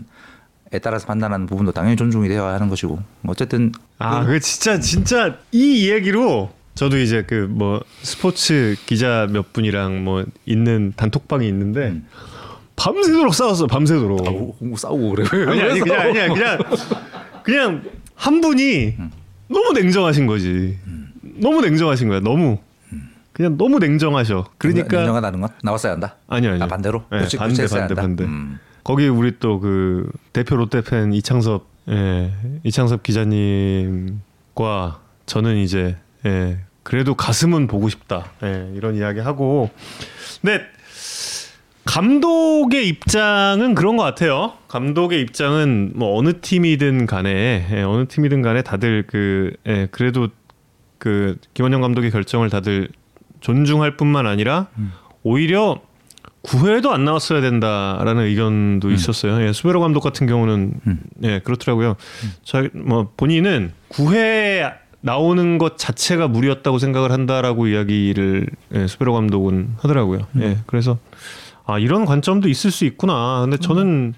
[0.83, 6.51] 따라서 판단하는 부분도 당연히 존중이 되어야 하는 것이고 어쨌든 아, 그 진짜 진짜 이 이야기로
[6.75, 12.01] 저도 이제 그 뭐 스포츠 기자 몇 분이랑 뭐 있는 단톡방이 있는데
[12.77, 13.66] 밤새도록 싸웠어.
[13.68, 14.27] 밤새도록.
[14.27, 15.51] 아, 싸우고 그래요.
[15.51, 16.59] 아니 아니 그냥 아니야 그냥
[17.44, 17.83] 그냥
[18.16, 18.94] 한 분이
[19.49, 20.77] 너무 냉정하신 거지.
[21.37, 22.20] 너무 냉정하신 거야.
[22.20, 22.59] 너무
[23.33, 24.47] 그냥 너무 냉정하셔.
[24.59, 26.16] 그러니까 인정하다는 건 나왔어야 한다.
[26.29, 27.05] 아니 아니 아, 반대로?
[27.11, 27.94] 네, 반대 반대 한다?
[27.94, 28.25] 반대.
[28.25, 28.59] 음.
[28.85, 32.33] 거기 우리 또 그 대표 롯데 팬 이창섭 예,
[32.64, 38.33] 이창섭 기자님과 저는 이제 예, 그래도 가슴은 보고 싶다.
[38.42, 39.70] 예, 이런 이야기 하고
[40.40, 40.62] 근데
[41.85, 44.55] 감독의 입장은 그런 것 같아요.
[44.68, 50.29] 감독의 입장은 뭐 어느 팀이든 간에 예, 어느 팀이든 간에 다들 그 예, 그래도
[50.98, 52.88] 그 김원영 감독의 결정을 다들
[53.40, 54.68] 존중할 뿐만 아니라
[55.22, 55.80] 오히려
[56.44, 59.42] 9회도 안 나왔어야 된다라는 의견도 있었어요.
[59.42, 61.00] 예, 수베로 감독 같은 경우는 음.
[61.22, 61.96] 예, 그렇더라고요.
[62.44, 70.26] 자, 뭐 본인은 9회 나오는 것 자체가 무리였다고 생각을 한다라고 이야기를 예, 수베로 감독은 하더라고요.
[70.40, 70.98] 예, 그래서
[71.66, 73.40] 아 이런 관점도 있을 수 있구나.
[73.42, 74.14] 근데 저는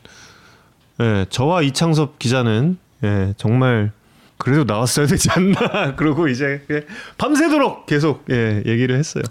[1.01, 3.93] 예, 저와 이창섭 기자는 예, 정말
[4.39, 5.95] 그래도 나왔어야 되지 않나.
[5.97, 6.83] 그러고 이제 예,
[7.19, 9.25] 밤새도록 계속 예, 얘기를 했어요.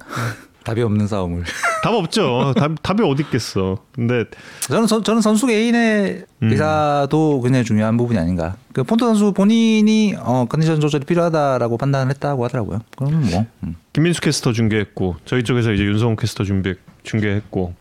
[0.65, 1.43] 답이 없는 싸움을.
[1.83, 2.53] 답 없죠.
[2.57, 3.77] 답, 답이 어디 있겠어.
[3.91, 4.25] 근데
[4.61, 6.51] 저는 선, 저는 선수 개인의 음.
[6.51, 8.55] 의사도 굉장히 중요한 부분이 아닌가.
[8.73, 12.79] 그 폰트 선수 본인이 어, 컨디션 조절이 필요하다라고 판단을 했다고 하더라고요.
[12.97, 13.75] 그러면 뭐 음.
[13.93, 17.75] 김민수 캐스터 중계했고 저희 쪽에서 이제 윤성훈 캐스터 준비 중계했고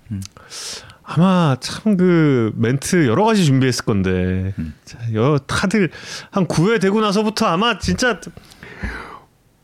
[1.07, 5.91] 아마 참 그 멘트 여러 가지 준비했을 건데 자, 여 다들
[6.31, 8.21] 한 9회 되고 나서부터 아마 진짜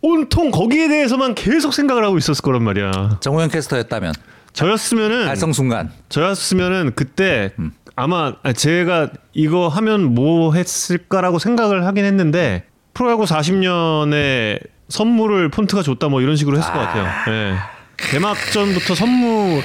[0.03, 3.19] 온통 거기에 대해서만 계속 생각을 하고 있었을 거란 말이야.
[3.21, 4.15] 정우영 캐스터였다면
[4.53, 7.73] 저였으면은 달성 순간 저였으면은 그때 음.
[7.97, 16.21] 아마 제가 이거 하면 뭐 했을까라고 생각을 하긴 했는데 프로야구 40년에 선물을 폰트가 줬다 뭐
[16.21, 17.07] 이런 식으로 했을 것 같아요.
[17.29, 17.55] 예.
[17.97, 19.63] 개막전부터 선물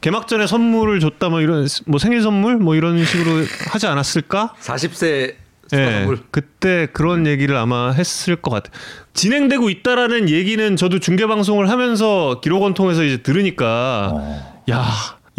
[0.00, 4.54] 개막전에 선물을 줬다 뭐 이런 뭐 생일 선물 뭐 이런 식으로 하지 않았을까?
[4.60, 5.34] 40세
[5.72, 6.18] 예, 선물.
[6.30, 8.72] 그때 그런 얘기를 아마 했을 것 같아요.
[9.12, 14.62] 진행되고 있다라는 얘기는 저도 중계 방송을 하면서 기록원 통해서 이제 들으니까 어.
[14.70, 14.84] 야,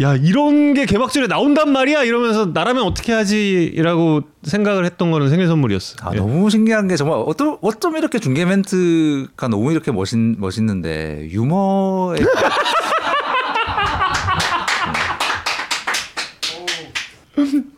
[0.02, 5.96] 야 이런 게 개막전에 나온단 말이야 이러면서 나라면 어떻게 하지라고 생각을 했던 거는 생일 선물이었어.
[6.02, 6.18] 아, 예.
[6.18, 12.18] 너무 신기한 게 정말 어쩜 어쩜 이렇게 중계 멘트가 너무 이렇게 멋있 멋있는데 유머에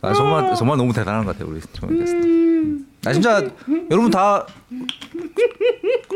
[0.03, 2.77] 아 정말 정말 너무 대단한 것 같아요 우리 정말 게스트.
[3.05, 3.41] 아 진짜
[3.89, 4.45] 여러분 다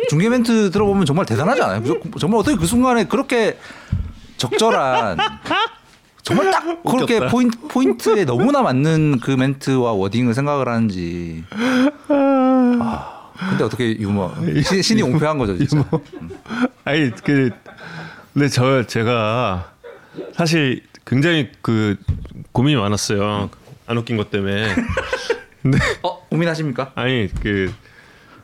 [0.09, 1.79] 중계 멘트 들어보면 정말 대단하지 않아요?
[1.81, 3.57] 무조건- 정말 어떻게 그 순간에 그렇게
[4.37, 5.17] 적절한
[6.23, 7.31] 정말 딱 그렇게 웃겼다.
[7.31, 11.43] 포인트, 포인트에 너무나 맞는 그 멘트와 워딩을 생각을 하는지.
[12.09, 14.33] 아, 근데 어떻게 유머
[14.65, 15.83] 신, 신이 옹패한 거죠 진짜.
[16.83, 17.49] 아니 그
[18.33, 19.71] 근데 저 제가
[20.33, 21.95] 사실 굉장히 그
[22.51, 23.49] 고민이 많았어요.
[23.87, 24.75] 안 웃긴 것 때문에.
[25.61, 26.91] 근데 어 고민하십니까?
[26.95, 27.73] 아니 그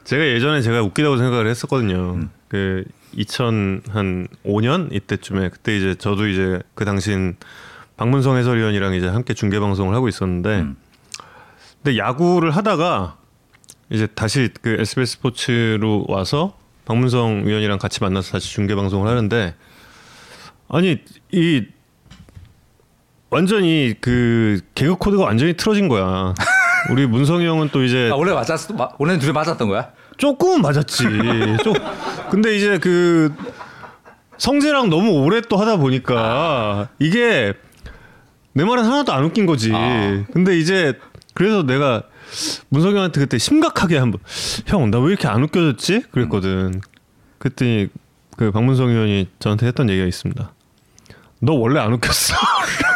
[0.06, 2.28] 제가 예전에 제가 웃기다고 생각을 했었거든요.
[2.48, 7.36] 그 2005년 이때쯤에 그때 이제 저도 이제 그 당신
[7.98, 10.76] 박문성 해설위원이랑 이제 함께 중계 방송을 하고 있었는데 음.
[11.84, 13.18] 근데 야구를 하다가
[13.90, 19.54] 이제 다시 그 SBS 스포츠로 와서 박문성 위원이랑 같이 만나서 다시 중계 방송을 하는데
[20.70, 20.98] 아니
[21.32, 21.66] 이
[23.34, 26.34] 완전히 그 개그 코드가 완전히 틀어진 거야.
[26.92, 28.74] 우리 문성이 형은 또 이제 아, 원래 맞았어?
[28.74, 29.90] 마, 원래 둘이 맞았던 거야?
[30.18, 31.04] 조금은 맞았지.
[31.64, 31.74] 좀
[32.30, 33.34] 근데 이제 그
[34.38, 37.54] 성재랑 너무 오래 또 하다 보니까 이게
[38.54, 39.72] 내 말은 하나도 안 웃긴 거지.
[39.74, 40.24] 아.
[40.34, 40.94] 근데 이제
[41.34, 42.04] 그래서 내가
[42.70, 44.20] 문성이 형한테 그때 심각하게 한번
[44.68, 46.04] 형 나 왜 이렇게 안 웃겨졌지?
[46.12, 46.82] 그랬거든.
[47.40, 47.88] 그랬더니
[48.38, 50.52] 그 박문성 의원이 저한테 했던 얘기가 있습니다.
[51.40, 52.36] 너 원래 안 웃겼어.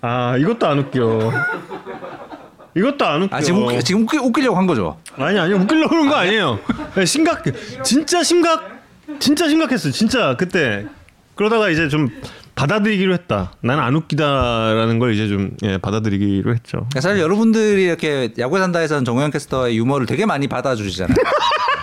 [0.00, 1.32] 아 이것도 안 웃겨.
[2.76, 3.36] 이것도 안 웃겨.
[3.36, 4.98] 아 지금 웃기, 지금 웃기, 웃기려고 한 거죠?
[5.16, 6.58] 아니 아니 웃기려고 그런 거 아니에요.
[6.94, 7.42] 네, 심각
[7.82, 8.82] 진짜 심각
[9.18, 9.90] 진짜 심각했어.
[9.90, 10.86] 진짜 그때
[11.34, 12.08] 그러다가 이제 좀
[12.54, 13.52] 받아들이기로 했다.
[13.60, 16.86] 나는 안 웃기다라는 걸 이제 좀 예, 받아들이기로 했죠.
[17.00, 21.16] 사실 여러분들이 이렇게 야구에 산다에서는 정우영 캐스터의 유머를 되게 많이 받아주시잖아요.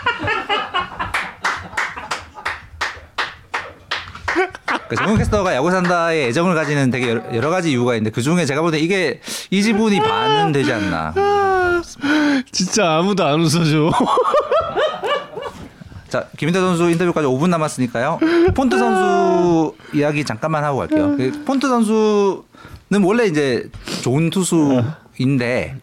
[4.92, 8.44] 그 정우영 캐스터가 야구 산다에 애정을 가지는 되게 여러, 여러 가지 이유가 있는데 그 중에
[8.46, 11.14] 제가 볼때 이게 이 지분이 반은 되지 않나.
[12.52, 13.90] 진짜 아무도 안 웃어줘.
[16.10, 18.20] 자 김인태 선수 인터뷰까지 5분 남았으니까요.
[18.54, 21.16] 폰트 선수 이야기 잠깐만 하고 갈게요.
[21.16, 23.70] 그 폰트 선수는 원래 이제
[24.04, 25.78] 좋은 투수인데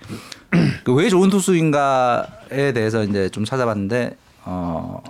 [0.84, 5.02] 그 왜 좋은 투수인가에 대해서 이제 좀 찾아봤는데 어.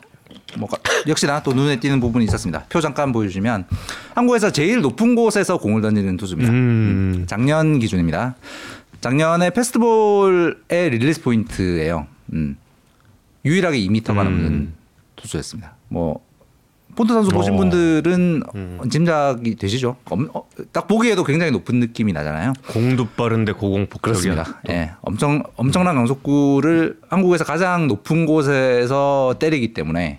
[0.56, 0.68] 뭐
[1.06, 2.64] 역시나 또 눈에 띄는 부분이 있었습니다.
[2.68, 3.66] 표 잠깐 보여주시면
[4.14, 6.50] 한국에서 제일 높은 곳에서 공을 던지는 투수입니다.
[6.52, 7.24] 음.
[7.26, 8.36] 작년 기준입니다.
[9.00, 12.06] 작년에 패스트볼의 릴리스 포인트예요.
[12.32, 12.56] 음.
[13.44, 14.72] 유일하게 2m가 넘는
[15.16, 15.74] 투수였습니다.
[15.88, 16.20] 뭐
[16.96, 17.56] 폰트 선수 보신 어.
[17.58, 18.42] 분들은
[18.90, 19.96] 짐작이 되시죠?
[20.06, 22.54] 엄- 어, 딱 보기에도 굉장히 높은 느낌이 나잖아요.
[22.70, 24.00] 공도 빠른데 고공폭격이야.
[24.34, 24.60] 그렇습니다.
[24.70, 30.18] 예, 엄청 엄청난 강속구를 한국에서 가장 높은 곳에서 때리기 때문에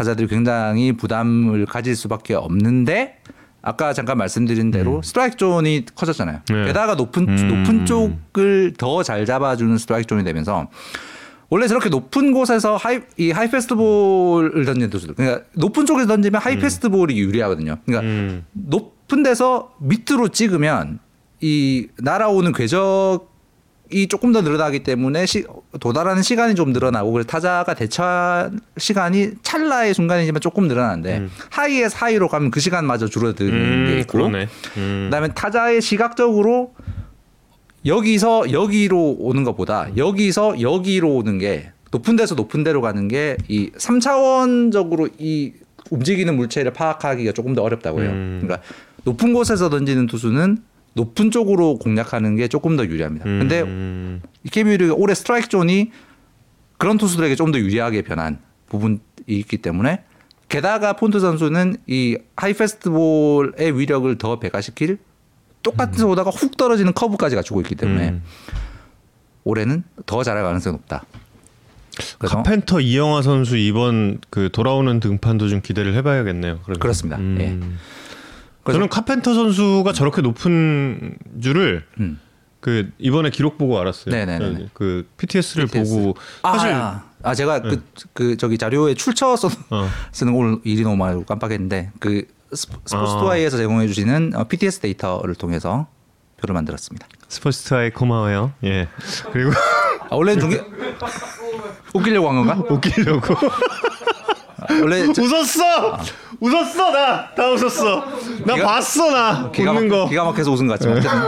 [0.00, 3.18] 타자들이 굉장히 부담을 가질 수밖에 없는데
[3.60, 6.40] 아까 잠깐 말씀드린 대로 스트라이크 존이 커졌잖아요.
[6.48, 6.64] 네.
[6.64, 7.48] 게다가 높은 음.
[7.48, 10.70] 높은 쪽을 더 잘 잡아주는 스트라이크 존이 되면서
[11.50, 16.58] 원래 저렇게 높은 곳에서 high 이 high fastball을 던지는 투수들 그러니까 높은 쪽에서 던지면 high
[16.58, 17.76] fastball이 유리하거든요.
[17.84, 18.46] 그러니까 음.
[18.52, 20.98] 높은 데서 밑으로 찍으면
[21.42, 23.29] 이 날아오는 궤적
[23.92, 25.44] 이 조금 더 늘어나기 때문에 시,
[25.80, 32.50] 도달하는 시간이 좀 늘어나고 그래서 타자가 대처할 시간이 찰나의 순간이지만 조금 늘어나는데 하이에서 하이로 가면
[32.50, 33.50] 그 시간마저 줄어드는
[33.86, 34.48] 게 음, 있고 그러네.
[34.76, 35.08] 음.
[35.10, 36.74] 그다음에 타자의 시각적으로
[37.86, 45.10] 여기서 여기로 오는 것보다 여기서 여기로 오는 게 높은 데서 높은 데로 가는 게이 3차원적으로
[45.18, 45.52] 이
[45.90, 48.10] 움직이는 물체를 파악하기가 조금 더 어렵다고 해요.
[48.10, 48.40] 음.
[48.42, 48.66] 그러니까
[49.04, 50.58] 높은 곳에서 던지는 투수는
[50.94, 53.24] 높은 쪽으로 공략하는 게 조금 더 유리합니다.
[53.24, 54.20] 근데 음.
[54.44, 55.90] 이케미르가 올해 스트라이크 존이
[56.78, 60.04] 그런 투수들에게 좀 더 유리하게 변한 부분이 있기 때문에
[60.48, 64.98] 게다가 폰트 선수는 이 high fastball의 위력을 더 배가시킬
[65.62, 68.22] 똑같은 오다가 훅 떨어지는 커브까지 갖추고 있기 때문에 음.
[69.44, 71.04] 올해는 더 잘할 가능성이 높다.
[72.18, 76.60] 카펜터 이영하 선수 이번 그 돌아오는 등판도 좀 기대를 해봐야겠네요.
[76.64, 76.80] 그러면.
[76.80, 77.18] 그렇습니다.
[77.18, 77.36] 음.
[77.40, 77.58] 예.
[78.66, 82.20] 저는 카펜터 선수가 저렇게 높은 줄을 음.
[82.60, 84.14] 그 이번에 기록 보고 알았어요.
[84.14, 84.68] 네네네네.
[84.74, 85.94] 그 PTS를 PTS.
[85.94, 89.88] 보고 아, 사실 아, 아, 제가 그, 그 저기 자료에 출처 써 어.
[90.12, 93.18] 쓰는 오늘 일이 너무 많아서 깜빡했는데 그 스포- 스포츠 아.
[93.20, 95.86] 투아이에서 제공해 주시는 어, PTS 데이터를 통해서
[96.38, 97.06] 표를 만들었습니다.
[97.28, 98.52] 스포츠타에 고마워요.
[98.64, 98.88] 예.
[99.32, 99.52] 그리고
[100.10, 100.60] 아, 원래는 중계
[101.94, 102.62] 웃기려고 한 건가?
[102.74, 103.50] 웃기려고 아,
[104.82, 105.98] 원래 저- 웃었어.
[106.40, 107.30] 웃었어 나.
[107.34, 108.04] 다 웃었어.
[108.46, 109.50] 나 기가- 봤어 나.
[109.50, 110.08] 기가, 웃는 막, 거.
[110.08, 111.20] 기가 막혀서 웃은 것 같지만 어쨌든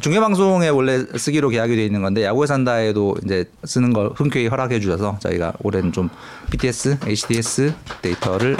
[0.00, 4.80] 중계 방송에 원래 쓰기로 계약이 돼 있는 건데 야구에 산다에도 이제 쓰는 걸 흔쾌히 허락해
[4.80, 6.08] 주셔서 저희가 올해는 좀
[6.50, 8.56] BTS, HDS 데이터를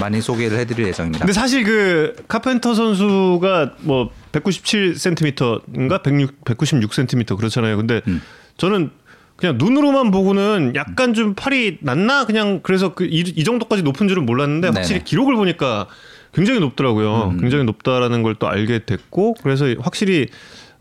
[0.00, 1.20] 많이 소개를 해드릴 예정입니다.
[1.24, 7.76] 근데 사실 그 카펜터 선수가 뭐 197cm인가 106 196cm 그렇잖아요.
[7.76, 8.20] 근데 음.
[8.56, 8.90] 저는
[9.36, 14.88] 그냥 눈으로만 보고는 약간 좀 팔이 낮나 그냥 그래서 그이 정도까지 높은 줄은 몰랐는데 확실히
[14.88, 15.02] 네네.
[15.02, 15.04] 음.
[15.04, 15.86] 기록을 보니까
[16.34, 17.34] 굉장히 높더라고요.
[17.40, 20.28] 굉장히 높다라는 걸 또 알게 됐고 그래서 확실히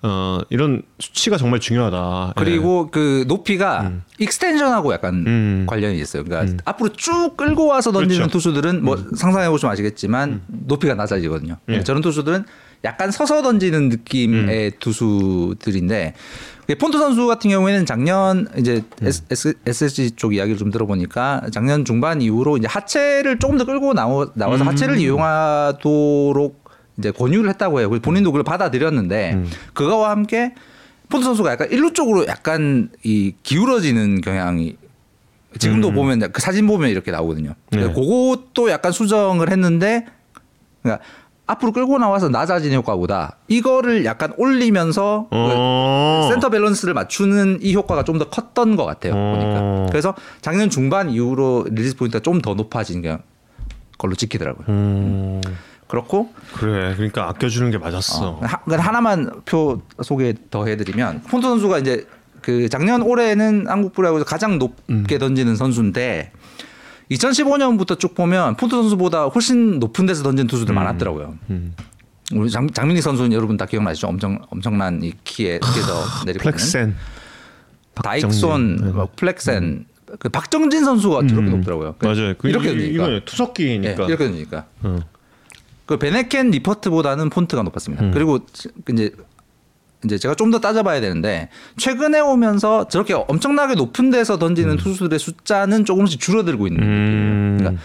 [0.01, 2.34] 어 이런 수치가 정말 중요하다.
[2.36, 5.66] 그리고 그 높이가 extension하고 약간 음.
[5.68, 6.24] 관련이 있어요.
[6.24, 8.32] 그러니까 앞으로 쭉 끌고 와서 던지는 그렇죠.
[8.34, 11.58] 투수들은 뭐 상상해 보시면 아시겠지만 높이가 낮아지거든요.
[11.70, 11.84] 예.
[11.84, 12.43] 저런 투수들은
[12.84, 16.14] 약간 서서 던지는 느낌의 투수들인데
[16.74, 22.57] 폰트 선수 같은 경우에는 작년 이제 S, SSG 쪽 이야기를 좀 들어보니까 작년 중반 이후로
[22.57, 26.66] 이제 하체를 조금 더 끌고 나오, 나와서 하체를 이용하도록
[26.97, 27.89] 이제 권유를 했다고 해요.
[27.89, 29.43] 본인도 그걸 받아들였는데
[29.74, 30.55] 그거와 함께
[31.09, 34.78] 폰트 선수가 약간 일루 쪽으로 약간 이 기울어지는 경향이
[35.59, 37.53] 지금도 보면 그 사진 보면 이렇게 나오거든요.
[37.72, 37.82] 네.
[37.93, 40.05] 그것도 약간 수정을 했는데
[40.82, 41.03] 그러니까
[41.48, 46.28] 앞으로 끌고 나와서 낮아지는 효과보다 이거를 약간 올리면서 그 어.
[46.32, 49.14] 센터 밸런스를 맞추는 이 효과가 좀 더 컸던 것 같아요.
[49.16, 49.36] 어.
[49.36, 49.86] 보니까.
[49.91, 53.18] 그래서 작년 중반 이후로 release point가 좀 더 높아진 게
[53.98, 54.66] 걸로 찍히더라고요.
[54.70, 55.41] 음,
[55.88, 56.93] 그렇고 그래.
[56.96, 58.28] 그러니까 아껴주는 게 맞았어.
[58.28, 62.08] 어, 하, 그러니까 하나만 표 소개 더 해드리면 폰트 선수가 이제
[62.41, 66.32] 그 작년 올해는 한국 프로야구에서 가장 높게 던지는 선수인데
[67.12, 71.36] 2015년부터 쭉 보면 폰트 선수보다 훨씬 높은 데서 던진 투수들 많았더라고요.
[71.49, 71.76] 음.
[72.34, 74.08] 우리 장, 장민익 선수는 여러분 다 기억나시죠?
[74.08, 76.95] 엄청 엄청난 이 키에 키에서 내리고 있는 플렉센.
[77.93, 78.91] 다익손, 네.
[78.91, 79.86] 뭐 플렉센,
[80.20, 81.58] 그 박정진 선수가 저렇게 음.
[81.58, 81.95] 높더라고요.
[81.99, 82.34] 그 맞아요.
[82.38, 82.93] 그 이렇게 이- 던지니까.
[83.03, 83.89] 이거는 투석기니까.
[84.03, 84.66] 예, 이렇게 던지니까.
[84.84, 84.97] 어.
[85.86, 88.06] 그 밴헤켄 니퍼트보다는 폰트가 높았습니다.
[88.06, 88.12] 음.
[88.12, 88.39] 그리고
[88.89, 89.12] 이제
[90.06, 95.84] 이제 제가 좀 더 따져봐야 되는데 최근에 오면서 저렇게 엄청나게 높은 데서 던지는 투수들의 숫자는
[95.86, 97.58] 조금씩 줄어들고 있는 음.
[97.60, 97.82] 그러니까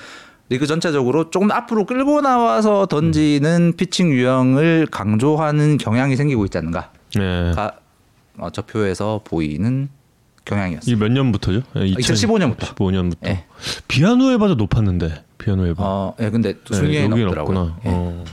[0.50, 7.52] 리그 전체적으로 조금 앞으로 끌고 나와서 던지는 피칭 유형을 강조하는 경향이 생기고 있지 않는가가 네.
[8.38, 9.88] 어, 저 표에서 보이는
[10.44, 10.94] 경향이었어요.
[10.94, 11.62] 이몇 년부터죠?
[11.74, 12.74] 2015 년부터.
[12.74, 13.26] 15년부터.
[13.26, 13.44] 예.
[13.88, 15.24] 비아누에바도 높았는데.
[15.38, 15.82] 비아누에바.
[15.82, 17.04] 어, 예, 근데 또 네.
[17.04, 17.78] 없구나.
[17.84, 17.88] 예.
[17.90, 18.24] 어.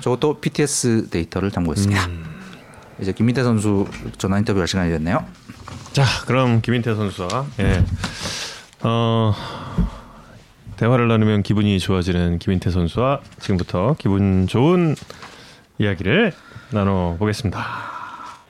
[0.00, 2.06] 저것도 PTS 데이터를 참고했습니다.
[2.06, 2.39] 음.
[3.00, 3.86] 이제 김민태 선수
[4.18, 5.24] 전화 인터뷰할 시간이 됐네요.
[5.92, 7.84] 자, 그럼 김인태 선수와 예.
[8.82, 9.32] 어,
[10.76, 14.94] 대화를 나누면 기분이 좋아지는 김인태 선수와 지금부터 기분 좋은
[15.78, 16.32] 이야기를
[16.72, 17.60] 나눠 보겠습니다.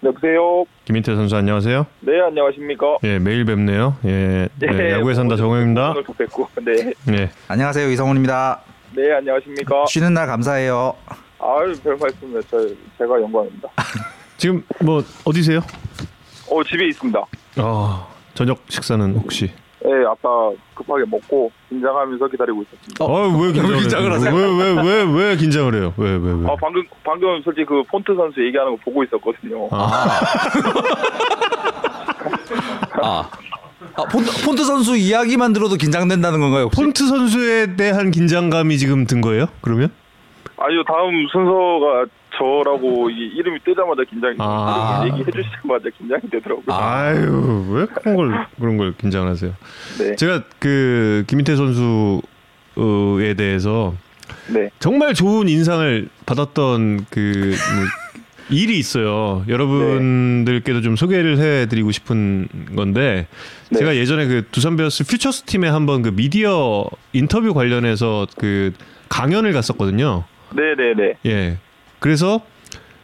[0.02, 0.64] 여보세요.
[0.84, 1.86] 김인태 선수 안녕하세요.
[2.00, 2.98] 네 안녕하십니까.
[3.04, 3.96] 예, 매일 뵙네요.
[4.04, 5.36] 예, 네, 야구에 산다.
[5.44, 5.74] 오늘
[6.04, 6.48] 또 뵙고.
[6.64, 6.92] 네.
[7.16, 8.60] 예, 안녕하세요 이성훈입니다.
[8.96, 9.84] 네 안녕하십니까.
[9.86, 10.94] 쉬는 날 감사해요.
[11.38, 12.42] 아유 별 말씀이요.
[12.50, 12.66] 저
[12.98, 13.68] 제가 영광입니다.
[14.40, 15.60] 지금 뭐 어디세요?
[16.50, 17.20] 어 집에 있습니다.
[17.58, 19.50] 아, 저녁 식사는 혹시?
[19.82, 23.04] 네 아까 급하게 먹고 긴장하면서 기다리고 있었습니다.
[23.04, 24.34] 어, 아, 왜 긴장을, 긴장을 하세요?
[24.34, 25.92] 왜왜 왜 왜 긴장을 해요?
[25.98, 26.46] 왜 왜 왜?
[26.50, 29.68] 아 방금 방금 솔직히 그 폰트 선수 얘기하는 거 보고 있었거든요.
[29.70, 30.20] 아,
[33.02, 33.30] 아,
[33.96, 36.64] 아 폰트, 폰트 선수 이야기만 들어도 긴장된다는 건가요?
[36.64, 36.80] 혹시?
[36.82, 39.46] 폰트 선수에 대한 긴장감이 지금 든 거예요?
[39.60, 39.90] 그러면?
[40.56, 42.06] 아니요 다음 순서가
[42.40, 45.02] 저라고 이 이름이 뜨자마자 긴장이 아.
[45.04, 46.64] 얘기해 주시자마자 긴장이 되더라고요.
[46.74, 49.52] 아유 왜 그런 걸 그런 걸 긴장하세요?
[49.98, 50.16] 네.
[50.16, 53.94] 제가 그 김인태 선수에 대해서
[54.48, 54.70] 네.
[54.78, 57.84] 정말 좋은 인상을 받았던 그 뭐,
[58.48, 59.44] 일이 있어요.
[59.46, 63.26] 여러분들께도 좀 소개를 해드리고 싶은 건데
[63.70, 63.78] 네.
[63.78, 68.72] 제가 예전에 그 두산 베어스 퓨처스 팀에 한번 그 미디어 인터뷰 관련해서 그
[69.10, 70.24] 강연을 갔었거든요.
[70.54, 71.14] 네네네.
[71.26, 71.58] 예.
[72.00, 72.40] 그래서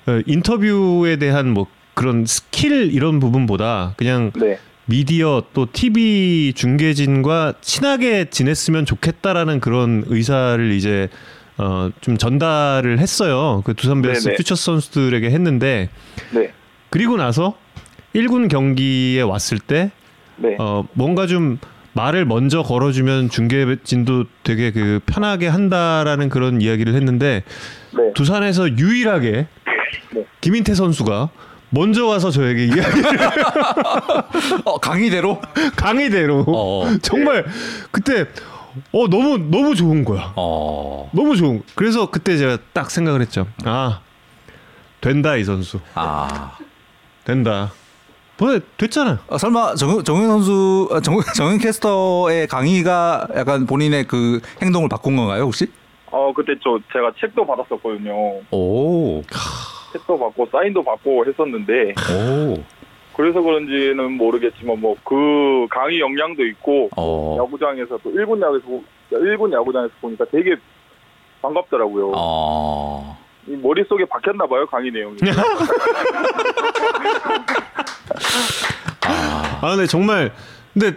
[0.06, 4.58] 어, 인터뷰에 대한 뭐 그런 스킬 이런 부분보다 그냥 네.
[4.86, 11.08] 미디어 또 TV 중계진과 친하게 지냈으면 좋겠다라는 그런 의사를 이제
[11.58, 13.62] 어 좀 전달을 했어요.
[13.64, 14.36] 그 두산 베어스 네네.
[14.36, 15.88] 퓨처스 선수들에게 했는데
[16.32, 16.52] 네.
[16.90, 17.56] 그리고 나서
[18.14, 19.90] 1군 경기에 왔을 때
[20.36, 20.56] 네.
[20.58, 21.58] 어 뭔가 좀
[21.96, 27.42] 말을 먼저 걸어주면 중계진도 되게 그 편하게 한다라는 그런 이야기를 했는데
[27.96, 28.12] 네.
[28.14, 29.46] 두산에서 유일하게
[30.10, 30.26] 네.
[30.42, 31.30] 김인태 선수가
[31.70, 33.18] 먼저 와서 저에게 이야기를
[34.64, 35.40] 어, 강의대로?
[35.74, 36.84] 강의대로 어.
[37.02, 37.46] 정말
[37.90, 38.26] 그때
[38.92, 40.34] 어 너무 너무 좋은 거야.
[40.36, 41.10] 어.
[41.14, 41.62] 너무 좋은.
[41.74, 43.46] 그래서 그때 제가 딱 생각을 했죠.
[43.64, 44.00] 아
[45.00, 46.58] 된다 이 선수 아.
[47.24, 47.72] 된다.
[48.38, 49.18] 뭐 됐잖아.
[49.28, 55.16] 어, 설마 정, 정현 선수, 아, 정, 정현 캐스터의 강의가 약간 본인의 그 행동을 바꾼
[55.16, 55.66] 건가요, 혹시?
[56.10, 58.14] 어 그때 저 제가 책도 받았었거든요.
[58.50, 59.22] 오.
[59.92, 62.62] 책도 받고 사인도 받고 했었는데 오.
[63.16, 67.36] 그래서 그런지는 모르겠지만 뭐 그 강의 역량도 있고 어.
[67.40, 70.56] 야구장에서 또 일본 야구에서 보- 일본 야구장에서 보니까 되게
[71.42, 72.12] 반갑더라고요.
[72.14, 73.18] 어.
[73.48, 75.16] 이 머릿속에 박혔나 봐요 강의 내용이.
[79.60, 80.32] 아 근데 정말
[80.72, 80.96] 근데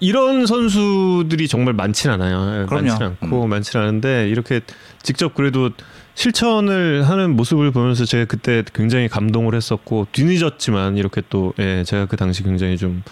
[0.00, 2.66] 이런 선수들이 정말 많진 않아요.
[2.66, 2.86] 그럼요.
[2.88, 4.60] 많진 않고 많진 않은데 이렇게
[5.02, 5.70] 직접 그래도
[6.14, 12.16] 실천을 하는 모습을 보면서 제가 그때 굉장히 감동을 했었고 뒤늦었지만 이렇게 또 예, 제가 그
[12.16, 13.02] 당시 굉장히 좀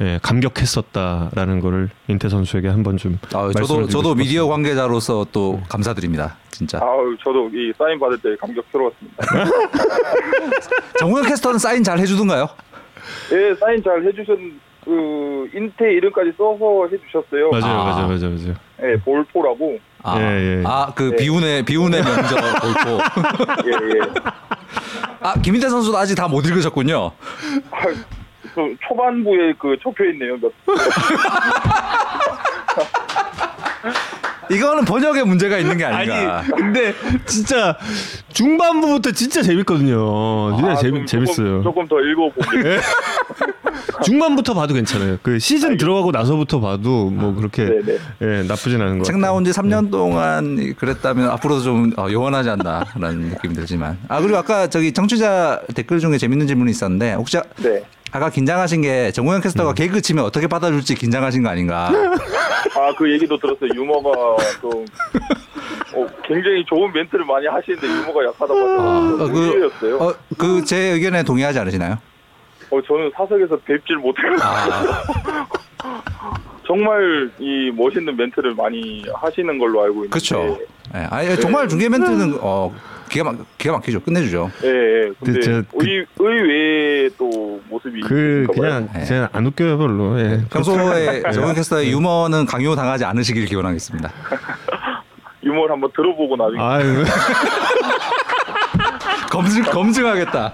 [0.00, 4.14] 예, 감격했었다라는 거를 인태 선수에게 한번 좀 아, 말씀을 저도 드리고 저도.
[4.14, 6.36] 미디어 관계자로서 또 감사드립니다.
[6.50, 6.78] 진짜.
[6.82, 9.26] 아우 저도 이 사인 받을 때 감격스러웠습니다.
[10.98, 12.48] 정우영 캐스터는 사인 잘 해주던가요?
[13.32, 14.38] 예, 사인 잘 해주셨
[14.84, 17.50] 그 인태 이름까지 써서 해주셨어요.
[17.50, 17.84] 맞아요, 아.
[17.84, 18.54] 맞아요, 맞아요, 맞아요.
[18.82, 19.78] 예, 볼포라고.
[20.02, 20.62] 아, 예, 예.
[20.64, 21.16] 아, 그 네.
[21.16, 22.98] 비운의 비운의 명저 골프.
[23.68, 24.00] 예, 예.
[25.20, 27.12] 아, 김인태 선수도 아직 다 못 읽으셨군요.
[27.70, 27.82] 아,
[28.54, 30.36] 그 초반부에 그 적혀 있네요.
[30.38, 30.52] 몇,
[34.50, 36.40] 이거는 번역에 문제가 있는 게 아닌가.
[36.40, 36.92] 아니, 근데
[37.24, 37.76] 진짜
[38.32, 40.56] 중반부부터 진짜 재밌거든요.
[40.56, 41.62] 진짜 아, 재밌 그럼 재밌어요.
[41.62, 42.80] 조금, 더 읽어보겠습니다.
[44.02, 45.18] 중반부터 봐도 괜찮아요.
[45.22, 47.98] 그 시즌 들어가고 나서부터 봐도 뭐 그렇게 네네.
[48.22, 49.18] 예, 나쁘진 않은 것 책.
[49.18, 53.98] 나온 지 3년 동안 그랬다면 앞으로도 좀 어, 요원하지 않나라는 느낌이 들지만.
[54.08, 57.82] 아, 그리고 아까 저기 청취자 댓글 중에 재밌는 질문이 있었는데 혹시 아- 네.
[58.12, 61.90] 아까 긴장하신 게 정우영 캐스터가 개그 치면 어떻게 받아줄지 긴장하신 거 아닌가.
[61.90, 63.70] 아, 그 얘기도 들었어요.
[63.74, 64.10] 유머가
[64.60, 64.70] 좀,
[65.94, 69.96] 어, 굉장히 좋은 멘트를 많이 하시는데 유머가 약하다고 하셔서 어, 그, 의외였어요.
[69.98, 71.98] 어, 어, 그 제 의견에 동의하지 않으시나요?
[72.86, 74.36] 저는 사석에서 뵙질 못해요.
[74.40, 75.02] 아,
[76.66, 80.10] 정말 이 멋있는 멘트를 많이 하시는 걸로 알고 있는데.
[80.10, 80.58] 그렇죠.
[80.94, 82.72] 예, 아니 정말 중계 멘트는 어
[83.10, 84.00] 기가 막 기가 막히죠.
[84.00, 84.50] 끝내주죠.
[84.64, 85.12] 예, 예.
[85.22, 88.46] 근데 제가 그- 의, 의외의 또 모습이 그.
[88.54, 89.04] 그냥 네.
[89.04, 90.18] 제가 안 웃겨요 별로.
[90.20, 90.40] 예.
[90.50, 94.10] 평소에 정우영 캐스터의 유머는 강요 당하지 않으시길 기원하겠습니다.
[95.44, 96.60] 유머를 한번 들어보고 나중에.
[96.62, 97.04] 아유.
[99.30, 100.52] 검증 검증하겠다.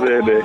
[0.00, 0.40] 네네.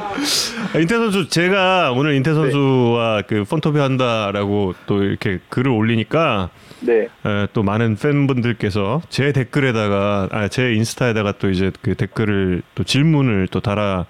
[0.74, 6.50] 아, 인태 선수 제가 오늘 인태 선수와 그 폰터뷰 한다라고 또 이렇게 글을 올리니까
[6.82, 7.04] 네.
[7.04, 13.48] 에, 또 많은 팬분들께서 제 댓글에다가 아, 제 인스타에다가 또 이제 그 댓글을 또 질문을
[13.50, 14.06] 또 달아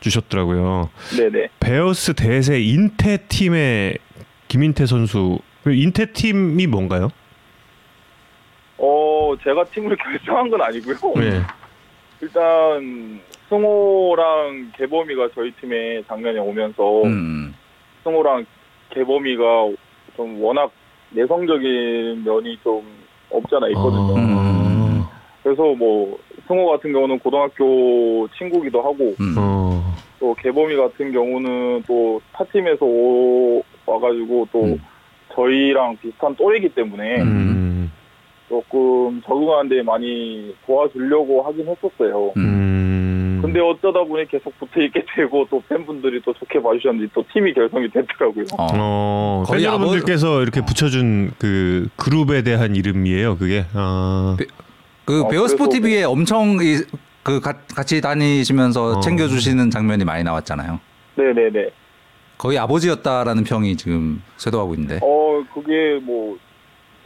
[0.00, 0.90] 주셨더라고요.
[1.16, 1.48] 네네.
[1.60, 3.98] 베어스 대세 인태 팀의
[4.48, 7.08] 김인태 선수 그 인태 팀이 뭔가요?
[8.76, 10.96] 어, 제가 팀을 결정한 건 아니고요.
[11.16, 11.40] 네.
[12.20, 17.54] 일단 승호랑 개범이가 저희 팀에 작년에 오면서 음.
[18.02, 18.44] 승호랑
[18.90, 19.42] 개범이가
[20.16, 20.70] 좀 워낙
[21.14, 22.82] 내성적인 면이 좀
[23.30, 24.14] 없잖아 있거든요.
[24.16, 25.02] 음.
[25.42, 29.34] 그래서 뭐 승호 같은 경우는 고등학교 친구기도 하고 음.
[29.38, 29.82] 어.
[30.18, 34.80] 또 개범이 같은 경우는 또 타팀에서 오- 와가지고 또 음.
[35.34, 37.92] 저희랑 비슷한 또래이기 때문에 음.
[38.48, 42.32] 조금 적응하는데 많이 도와주려고 하긴 했었어요.
[42.36, 43.03] 음.
[43.44, 43.52] 음.
[43.52, 47.88] 근데 어쩌다 보니 계속 붙어 있게 되고 또 팬분들이 또 좋게 봐주셨는지 또 팀이 결성이
[47.90, 48.44] 됐더라고요.
[48.58, 48.66] 어.
[48.72, 53.64] 어, 팬 거의 여러분들께서 이렇게 붙여준 그 그룹에 대한 이름이에요, 그게.
[53.74, 54.46] 아, 네.
[55.04, 56.78] 그 어, 베어 스포 그래서 TV에 엄청 이,
[57.22, 59.00] 그 가- 같이 다니시면서 어.
[59.00, 60.80] 챙겨주시는 장면이 많이 나왔잖아요.
[61.16, 61.68] 네네네.
[62.38, 64.98] 거의 아버지였다라는 평이 지금 쇄도하고 있는데.
[65.02, 66.36] 어 그게 뭐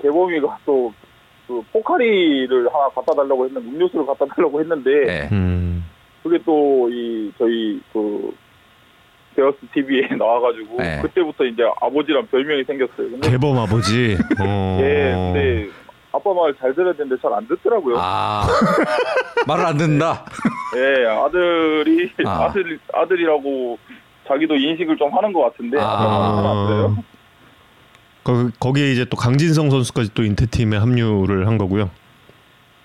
[0.01, 5.28] 개범이가 또그 포카리를 하나 갖다 달라고 했는데 음료수를 갖다 달라고 했는데 네.
[5.32, 5.84] 음.
[6.29, 8.31] 그게 또 이 저희 그
[9.35, 11.01] 베어스 TV에 나와가지고 네.
[11.03, 13.11] 그때부터 이제 아버지란 별명이 생겼어요.
[13.11, 14.16] 근데 개범 아버지.
[14.41, 14.79] 어.
[14.81, 15.68] 예, 근데
[16.12, 17.97] 아빠 말 잘 들어야 되는데 잘 안 듣더라고요.
[17.99, 18.47] 아
[19.47, 20.24] 말을 안 듣는다.
[20.76, 22.45] 예, 아들이 아.
[22.47, 22.53] 아.
[22.53, 23.79] 들 아들이라고
[24.26, 26.95] 자기도 인식을 좀 하는 것 같은데 아.
[28.24, 31.91] 거, 거기에 이제 또 강진성 선수까지 또 인태팀에 합류를 한 거고요.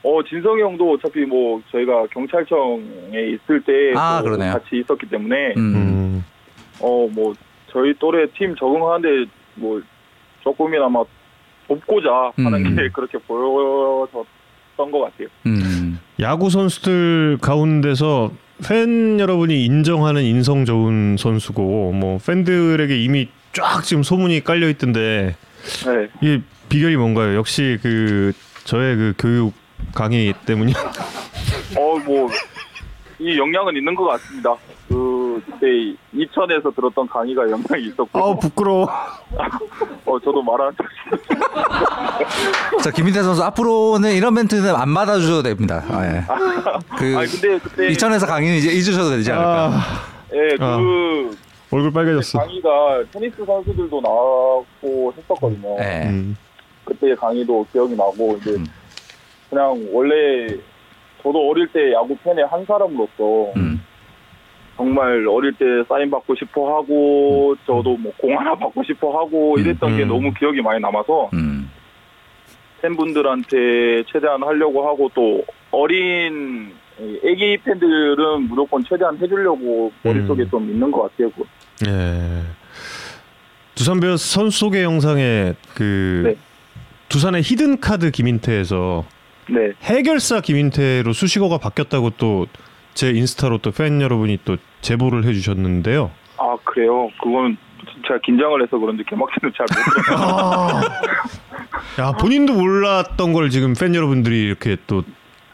[0.03, 4.53] 어 진성이 형도 어차피 뭐 저희가 경찰청에 있을 때 아, 또 그러네요.
[4.53, 5.75] 같이 있었기 때문에 음.
[5.75, 6.25] 음.
[6.79, 7.33] 어뭐
[7.71, 9.81] 저희 또래 팀 적응하는데 뭐
[10.41, 11.03] 조금이나마
[11.67, 12.75] 돕고자 하는 음.
[12.75, 15.27] 게 그렇게 보여졌던 것 같아요.
[15.45, 15.99] 음.
[16.19, 18.31] 야구 선수들 가운데서
[18.67, 25.35] 팬 여러분이 인정하는 인성 좋은 선수고 뭐 팬들에게 이미 쫙 지금 소문이 깔려 있던데
[25.85, 26.09] 네.
[26.21, 27.35] 이 비결이 뭔가요?
[27.35, 28.33] 역시 그
[28.65, 29.53] 저의 그 교육
[29.93, 30.75] 강의 때문이요.
[31.77, 32.29] 어 뭐
[33.19, 34.53] 이 영향은 있는 것 같습니다.
[34.89, 35.67] 그 그때
[36.13, 38.83] 이천에서 들었던 강의가 영향이 있었고 아우 부끄러워.
[40.05, 40.73] 어 저도 말하는
[42.83, 45.83] 자 김인태 선수 앞으로는 이런 멘트는 안 받아주셔도 됩니다.
[45.89, 46.23] 아, 예.
[46.97, 49.67] 그 아니 근데 그때 이천에서 강의는 이제 잊으셔도 되지 않을까.
[49.67, 49.79] 아,
[50.33, 50.77] 예, 아.
[50.77, 51.37] 그
[51.71, 52.39] 얼굴 빨개졌어.
[52.39, 55.77] 강의가 테니스 선수들도 나왔고 했었거든요.
[55.79, 56.09] 예.
[56.09, 56.35] 음.
[56.83, 58.65] 그때 강의도 기억이 나고 이제 음.
[59.53, 60.47] 그냥 원래
[61.21, 63.81] 저도 어릴 때 야구 팬의 한 사람으로서 음.
[64.75, 69.95] 정말 어릴 때 사인 받고 싶어 하고 저도 뭐 공 하나 받고 싶어 하고 이랬던
[69.95, 70.07] 게 음.
[70.07, 71.69] 너무 기억이 많이 남아서 음.
[72.81, 80.49] 팬분들한테 최대한 하려고 하고 또 어린 이 애기 팬들은 무조건 최대한 해주려고 머릿속에 음.
[80.49, 81.29] 좀 있는 것 같아요.
[81.87, 82.41] 예.
[83.75, 86.35] 두산 베어스 선수 소개 영상에 그 네.
[87.09, 89.05] 두산의 히든 카드 김인태에서
[89.49, 89.73] 네.
[89.83, 92.47] 해결사 김인태로 수식어가 바뀌었다고 또
[92.93, 96.11] 제 인스타로 또 팬 여러분이 또 제보를 해주셨는데요.
[96.37, 97.09] 아 그래요.
[97.21, 97.57] 그건
[98.07, 99.67] 제가 긴장을 해서 그런지 개막전을 잘못
[100.05, 100.81] 들었어요.
[101.99, 105.03] 야 본인도 몰랐던 걸 지금 팬 여러분들이 이렇게 또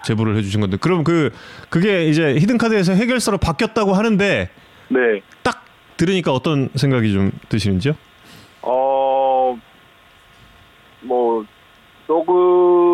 [0.03, 1.31] 제보를 해주신 건데 그럼 그
[1.69, 4.49] 그게 이제 히든 카드에서 해결사로 바뀌었다고 하는데
[4.89, 4.99] 네.
[5.43, 5.63] 딱
[5.97, 7.93] 들으니까 어떤 생각이 좀 드시는지요?
[8.61, 9.57] 어,
[11.01, 11.45] 뭐,
[12.07, 12.88] 조금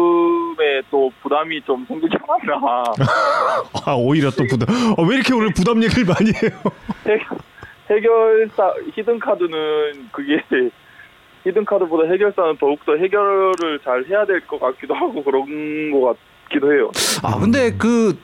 [0.76, 2.84] 의또 부담이 좀 생기지 않았나.
[3.86, 4.68] 아 오히려 또 부담.
[4.98, 6.52] 아, 왜 이렇게 오늘 부담 얘기를 많이 해요?
[7.06, 7.38] 해결-
[7.90, 10.42] 해결사, 히든카드는 그게,
[11.44, 16.16] 히든카드보다 해결사는 더욱더 해결을 잘 해야 될 것 같기도 하고 그런 것
[16.50, 16.92] 같기도 해요.
[17.24, 18.18] 아 근데 그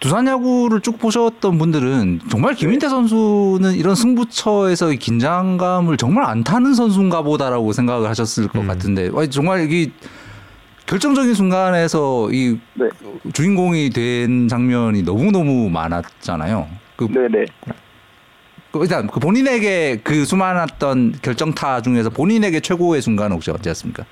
[0.00, 7.22] 두산 야구를 쭉 보셨던 분들은 정말 김인태 선수는 이런 승부처에서의 긴장감을 정말 안 타는 선수인가
[7.22, 8.66] 보다라고 생각을 하셨을 것 음.
[8.66, 9.92] 같은데 정말 이
[10.96, 12.86] 결정적인 순간에서 이 네.
[13.32, 16.68] 주인공이 된 장면이 너무 너무 많았잖아요.
[16.96, 17.46] 그, 네네.
[18.70, 24.04] 그 일단 그 본인에게 그 수많았던 결정타 중에서 본인에게 최고의 순간은 혹시 언제였습니까?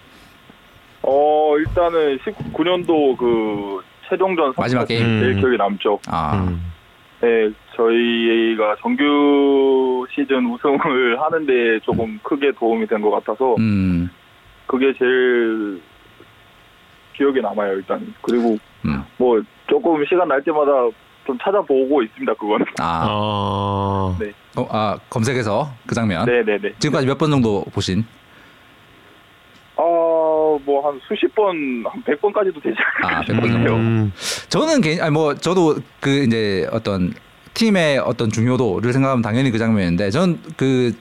[1.02, 5.02] 어, 일단은 19년도 그 최종전 마지막 게임?
[5.20, 5.40] 제일 음.
[5.40, 5.98] 기억에 남죠.
[6.08, 6.62] 아, 음.
[7.20, 11.52] 네, 저희가 정규 시즌 우승을 하는데
[11.84, 14.08] 조금 크게 도움이 된 것 같아서 음,
[14.66, 15.82] 그게 제일
[17.20, 18.56] 기억에 남아요 일단 그리고
[18.86, 20.70] 음, 뭐 조금 시간 날 때마다
[21.26, 24.16] 좀 찾아보고 있습니다 그거는 아, 아.
[24.18, 24.32] 네.
[24.56, 26.24] 어, 아 검색해서 그 장면.
[26.24, 28.02] 네네네 지금까지 몇 번 정도 보신?
[29.76, 33.46] 아뭐 한 수십 번한 백 번까지도 되지 아, 않을까 100번 정도.
[33.52, 34.12] 싶네요 음.
[34.48, 37.12] 저는 개인, 아니 뭐 저도 그 이제 어떤
[37.52, 40.92] 팀의 어떤 중요도를 생각하면 당연히 그 장면인데 전 그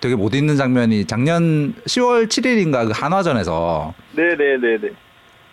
[0.00, 4.90] 되게 못 잊는 장면이 작년 10월 7일인가 그 한화전에서 네네네네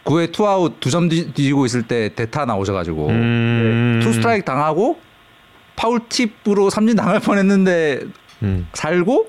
[0.06, 3.99] 9회 투아웃 두 점 뒤지고 있을 때 대타 나오셔가지고 음.
[4.03, 4.97] 투 스트라이크 당하고
[5.76, 8.01] 파울 팁으로 삼진 당할 뻔했는데
[8.43, 8.68] 음.
[8.74, 9.28] 살고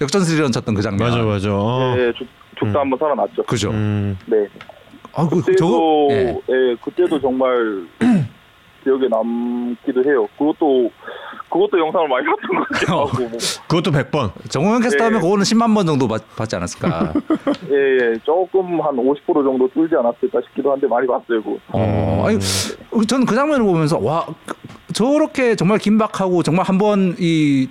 [0.00, 1.08] 역전 스리런 쳤던 그 장면.
[1.10, 1.48] 맞아 맞아.
[1.52, 1.94] 어.
[1.96, 2.26] 네 죽,
[2.58, 2.80] 죽다 음.
[2.82, 3.70] 한번 살아났죠 그죠.
[3.70, 4.16] 음.
[4.26, 4.46] 네
[5.14, 6.36] 아, 그, 그때도 저거, 예.
[6.50, 6.76] 예.
[6.82, 7.86] 그때도 정말
[8.84, 10.90] 기억에 남기도 해요 그것도
[11.50, 13.04] 그것도 영상을 많이 봤던 것 같기도 어.
[13.06, 13.38] 하고 뭐.
[13.68, 14.50] 그것도 100번.
[14.50, 15.22] 정우영 캐스터 하면 네.
[15.22, 17.12] 그거는 10만 번 정도 받, 받지 않았을까.
[17.70, 17.76] 예,
[18.12, 21.56] 예, 조금 한 50% 정도 줄지 않았을까 싶기도 한데 많이 봤어요, 그거.
[21.68, 22.38] 어, 아니,
[23.06, 24.54] 저는 그 장면을 보면서 와 그-
[24.92, 27.68] 저렇게 정말 긴박하고 정말 한번 이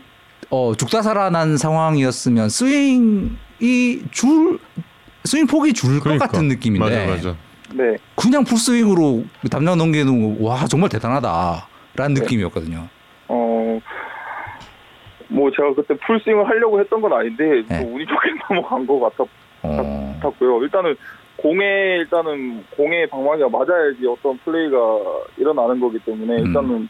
[0.50, 4.60] 어, 죽다 살아난 상황이었으면 스윙이 줄
[5.26, 6.28] 스윙 폭이 줄것 그러니까.
[6.28, 7.38] 같은 느낌인데 맞아 맞아.
[7.74, 12.22] 네, 그냥 풀스윙으로 담장 넘기는 거와 정말 대단하다라는 네.
[12.22, 12.88] 느낌이었거든요.
[13.28, 13.80] 어,
[15.28, 17.82] 뭐 제가 그때 풀스윙을 하려고 했던 건 아닌데 네.
[17.82, 19.24] 또 운이 좋게 넘어간 것 같아,
[19.64, 20.62] 어, 같고요.
[20.64, 20.96] 일단은
[21.38, 24.78] 공에 일단은 공의 방망이가 맞아야지 어떤 플레이가
[25.38, 26.46] 일어나는 거기 때문에 음.
[26.48, 26.90] 일단은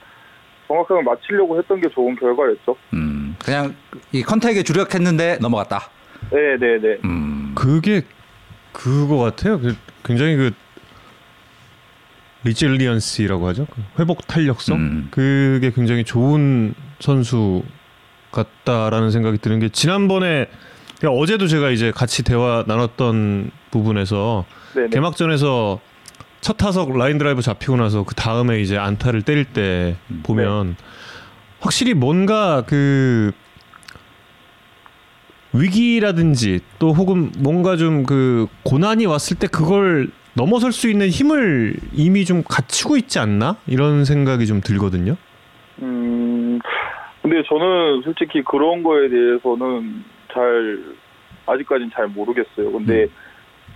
[0.68, 2.76] 정확하게 맞추려고 했던 게 좋은 결과였죠.
[2.94, 3.76] 음, 그냥
[4.12, 5.90] 이 컨택에 주력했는데 넘어갔다.
[6.32, 6.98] 네, 네, 네.
[7.06, 8.02] 음, 그게
[8.72, 9.60] 그거 같아요.
[9.60, 10.52] 그 굉장히 그
[12.44, 13.68] resilience라고 하죠.
[13.74, 14.78] 그 회복 탄력성.
[14.78, 15.08] 음.
[15.12, 17.64] 그게 굉장히 좋은 선수
[18.32, 20.48] 같다라는 생각이 드는 게 지난번에
[21.00, 24.90] 그러니까 어제도 제가 이제 같이 대화 나눴던 부분에서 네, 네.
[24.90, 25.80] 개막전에서
[26.42, 30.76] 첫 타석 라인 드라이브 잡히고 나서 그 다음에 이제 안타를 때릴 때 보면
[31.60, 33.32] 확실히 뭔가 그
[35.54, 42.26] 위기라든지 또 혹은 뭔가 좀 그 고난이 왔을 때 그걸 넘어설 수 있는 힘을 이미
[42.26, 45.16] 좀 갖추고 있지 않나 이런 생각이 좀 들거든요.
[45.82, 46.60] 음,
[47.22, 50.04] 근데 저는 솔직히 그런 거에 대해서는
[50.34, 50.80] 잘,
[51.46, 52.72] 아직까지는 잘 모르겠어요.
[52.72, 53.08] 근데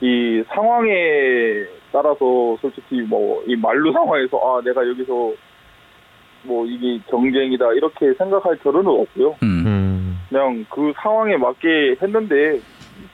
[0.02, 5.34] 이 상황에 따라서 솔직히 뭐, 이 말루 상황에서, 아, 내가 여기서
[6.44, 9.36] 뭐, 이게 경쟁이다, 이렇게 생각할 겨를은 없고요.
[9.44, 10.20] 음, 음.
[10.30, 12.60] 그냥 그 상황에 맞게 했는데,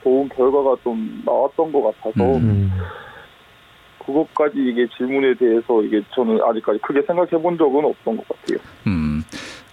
[0.04, 2.72] 좋은 결과가 좀 나왔던 것 같아서, 음.
[4.04, 4.06] 음.
[4.06, 8.58] 그것까지 이게 질문에 대해서 이게 저는 아직까지 크게 생각해 본 적은 없던 것 같아요.
[8.88, 9.24] 음.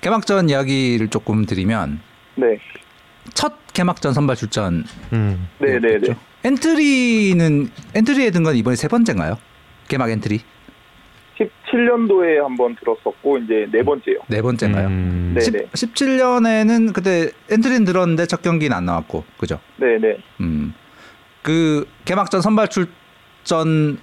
[0.01, 2.01] 개막전 이야기를 조금 드리면
[2.37, 2.59] 네.
[3.35, 5.49] 첫 개막전 선발 출전 음.
[5.59, 6.15] 네 네 네.
[6.45, 9.37] 엔트리는 엔트리에 든 건 이번에 세 번째인가요?
[9.89, 10.41] 개막 엔트리
[11.39, 14.17] 17년도에 한 번 들었었고 이제 네 번째요.
[14.29, 14.89] 네 번째인가요?
[14.89, 15.33] 음.
[15.35, 15.41] 네.
[15.41, 19.59] 10, 17년에는 그때 엔트리는 들었는데 첫 경기는 안 나왔고 그죠?
[19.77, 20.19] 네 네.
[20.41, 20.75] 음.
[21.43, 23.99] 그 개막전 선발 출전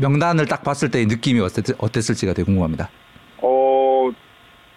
[0.00, 2.90] 명단을 딱 봤을 때의 느낌이 어땠, 어땠을지가 되게 궁금합니다.
[3.38, 4.10] 어,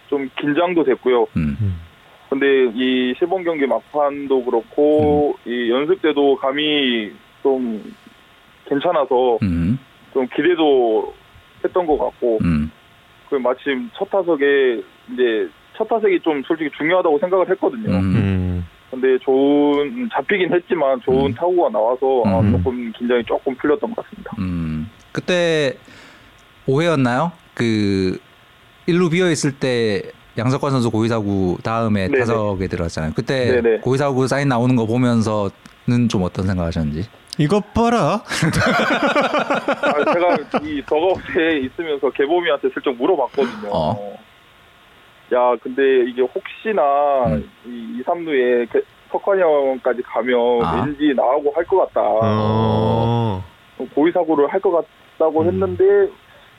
[0.10, 1.24] 좀 긴장도 됐고요.
[1.36, 1.58] 음.
[1.62, 1.82] 음.
[2.30, 2.46] 근데
[2.76, 7.12] 이 시범 경기 막판도 그렇고 이 연습 때도 감이
[7.42, 7.96] 좀
[8.66, 9.80] 괜찮아서 음.
[10.14, 11.14] 좀 기대도
[11.64, 12.70] 했던 것 같고 음.
[13.30, 14.82] 그 마침 첫 타석에
[15.14, 17.90] 이제 첫 타석이 좀 솔직히 중요하다고 생각을 했거든요.
[17.92, 18.16] 음.
[18.16, 18.68] 음.
[18.90, 21.34] 근데 좋은 잡히긴 했지만 좋은 음.
[21.34, 22.52] 타구가 나와서 아, 음.
[22.52, 24.32] 조금 긴장이 조금 풀렸던 것 같습니다.
[25.18, 25.22] 음.
[25.22, 25.74] 그때
[26.68, 27.32] 5회였나요?
[27.56, 28.20] 그
[28.86, 30.04] 일루 비어 있을 때
[30.38, 32.20] 양석환 선수 고의사구 다음에 네네.
[32.20, 33.14] 타석에 들어갔잖아요.
[33.16, 33.80] 그때 네네.
[33.80, 37.10] 고의사구 사인 나오는 거 보면서는 좀 어떤 생각하셨는지?
[37.40, 38.22] 이것 봐라.
[39.82, 43.70] 아, 제가 이 더가웃에 있으면서 개범이한테 슬쩍 물어봤거든요.
[43.72, 44.18] 어.
[45.34, 47.50] 야, 근데 이게 혹시나 음.
[47.66, 48.68] 이 2, 3루에
[49.12, 50.84] 석환이 형까지 가면 아.
[50.86, 52.02] 왠지 나하고 할 것 같다.
[52.04, 53.44] 어.
[53.94, 54.72] 고의 사고를 할 것
[55.18, 55.48] 같다고 음.
[55.48, 56.10] 했는데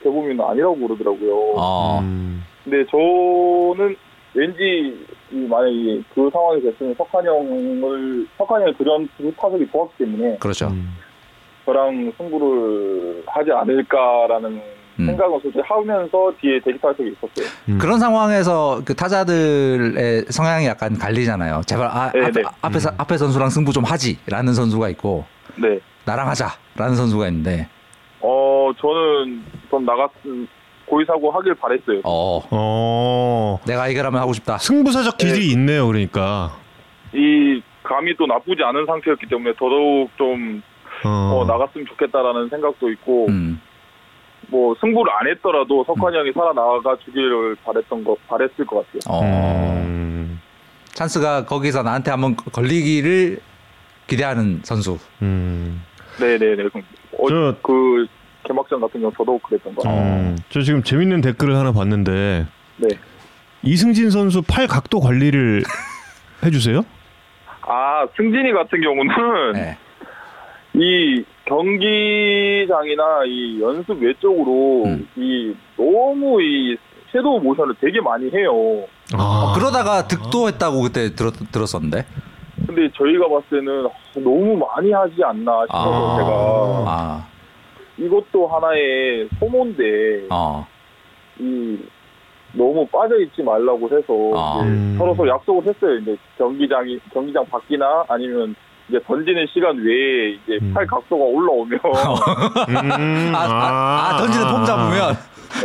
[0.03, 1.53] 개범이는 아니라고 그러더라고요.
[1.57, 1.99] 어.
[2.01, 2.43] 음.
[2.63, 3.95] 근데 저는
[4.33, 10.37] 왠지 이 만약에 그 상황이 됐으면 석환 형을 석환 형의 그런 두 타석이 좋았기 때문에
[10.37, 10.67] 그렇죠.
[10.67, 10.95] 음.
[11.65, 14.61] 저랑 승부를 하지 않을까라는
[14.99, 15.05] 음.
[15.05, 17.51] 생각은 솔직히 하면서 뒤에 대기 타석이 있었어요.
[17.69, 17.77] 음.
[17.79, 21.61] 그런 상황에서 그 타자들의 성향이 약간 갈리잖아요.
[21.65, 22.41] 제발 아, 네, 앞에, 네.
[22.61, 25.25] 앞에, 사- 앞에 선수랑 승부 좀 하지라는 선수가 있고
[25.61, 25.79] 네.
[26.05, 27.67] 나랑 하자라는 선수가 있는데
[28.21, 30.11] 어 저는 좀 나갔
[30.85, 32.01] 고의 사고 하길 바랬어요.
[32.03, 33.59] 어 어.
[33.65, 34.57] 내가 이겨라면 하고 싶다.
[34.57, 36.57] 승부사적 기질이 있네요, 그러니까.
[37.13, 40.61] 이 감이 또 나쁘지 않은 상태였기 때문에 더더욱 좀
[41.05, 41.09] 어.
[41.09, 43.61] 어, 나갔으면 좋겠다라는 생각도 있고 음.
[44.47, 48.99] 뭐 승부를 안 했더라도 석환이 형이 살아나가 주기를 바랬던 거 바랬을 것 같아요.
[49.07, 49.21] 어.
[49.23, 50.41] 음.
[50.93, 53.39] 찬스가 거기서 나한테 한번 걸리기를
[54.07, 54.97] 기대하는 선수.
[55.21, 55.83] 음.
[56.19, 56.63] 네네네.
[57.19, 58.05] 어, 저- 그
[58.43, 60.01] 개막전 같은 경우 더더욱 그랬던 것 같아요.
[60.01, 60.37] 음.
[60.49, 62.45] 저 지금 재밌는 댓글을 하나 봤는데
[62.77, 62.87] 네.
[63.63, 65.63] 이승진 선수 팔 각도 관리를
[66.45, 66.83] 해주세요?
[67.61, 69.77] 아 승진이 같은 경우는 네.
[70.73, 75.07] 이 경기장이나 이 연습 외적으로 음.
[75.15, 76.77] 이 너무 이
[77.11, 78.51] 섀도우 모션을 되게 많이 해요.
[79.13, 79.53] 아.
[79.55, 82.05] 그러다가 득도했다고 그때 들었, 들었었는데.
[82.69, 83.87] 근데 저희가 봤을 때는
[84.23, 86.17] 너무 많이 하지 않나 싶어서 아.
[86.17, 86.29] 제가
[86.87, 87.27] 아.
[87.97, 90.65] 이것도 하나의 소모인데 어.
[91.39, 91.79] 이
[92.53, 94.59] 너무 빠져 있지 말라고 해서 아.
[94.61, 94.95] 이제 음.
[94.99, 95.95] 서로 서로 약속을 했어요.
[95.97, 98.55] 이제 경기장이 경기장 밖이나 아니면
[98.87, 100.71] 이제 던지는 시간 외에 이제 음.
[100.73, 101.79] 팔 각도가 올라오면
[102.69, 103.33] 음.
[103.35, 105.15] 아, 아, 아, 던지는 폼 잡으면.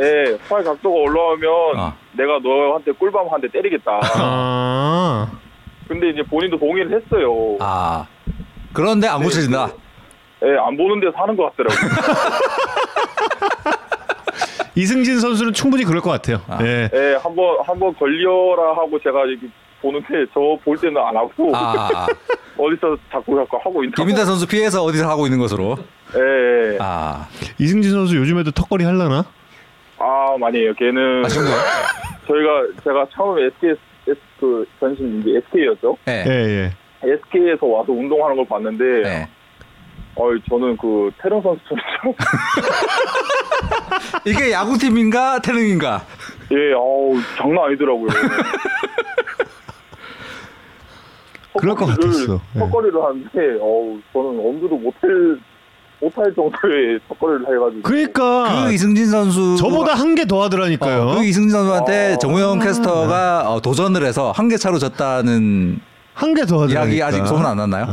[0.00, 1.92] 예, 팔 각도가 올라오면 어.
[2.12, 4.00] 내가 너한테 꿀밤 한 대 때리겠다.
[5.84, 5.88] 아.
[5.88, 7.56] 근데 이제 본인도 동의를 했어요.
[7.60, 8.06] 아.
[8.72, 9.68] 그런데 안 고쳐진다.
[10.44, 11.90] 예, 안 보는 데서 하는 것 같더라고요.
[14.76, 16.40] 이승진 선수는 충분히 그럴 것 같아요.
[16.48, 16.58] 아.
[16.62, 16.88] 예.
[16.92, 19.46] 예, 한번 한번 걸려라 하고 제가 이렇게
[19.80, 22.06] 보는데 저 볼 때는 안 하고 아.
[22.58, 23.94] 어디서 자꾸 자꾸 하고 있는.
[23.94, 25.76] 김인태 선수 피해서 어디서 하고 있는 것으로.
[26.16, 26.78] 예, 예.
[26.80, 27.28] 아.
[27.60, 29.24] 이승진 선수 요즘에도 턱걸이 할라나?
[29.98, 30.72] 아 많이 해요.
[30.76, 31.28] 걔는 아?
[32.26, 32.50] 저희가
[32.82, 33.78] 제가 처음에 SK S
[34.44, 35.96] 그 전신 이제 SK였죠.
[36.04, 36.24] 네.
[36.26, 36.70] 예, 예.
[37.02, 39.28] SK에서 와서 운동하는 걸 봤는데, 네.
[40.16, 41.82] 어 저는 그 태릉 선수처럼
[44.26, 46.02] 이게 야구팀인가 태릉인가?
[46.52, 48.08] 예, 어우 장난 아니더라고요.
[51.58, 52.40] 그럴 것 같았어.
[52.54, 52.58] 예.
[52.58, 55.38] 턱걸이를 하는데, 어우 저는 엄두도 못할
[56.04, 57.82] 못할 정도의 턱걸이를 해가지고.
[57.82, 61.02] 그러니까 그 이승진 선수 저보다 한 개 더 하더라니까요.
[61.02, 62.18] 어, 그 이승진 선수한테 어.
[62.18, 65.80] 정우영 캐스터가 어, 도전을 해서 한 개 차로 졌다는
[66.14, 66.84] 한 개 더 하더라니까.
[66.94, 67.86] 이야기 아직 소문 안 났나요?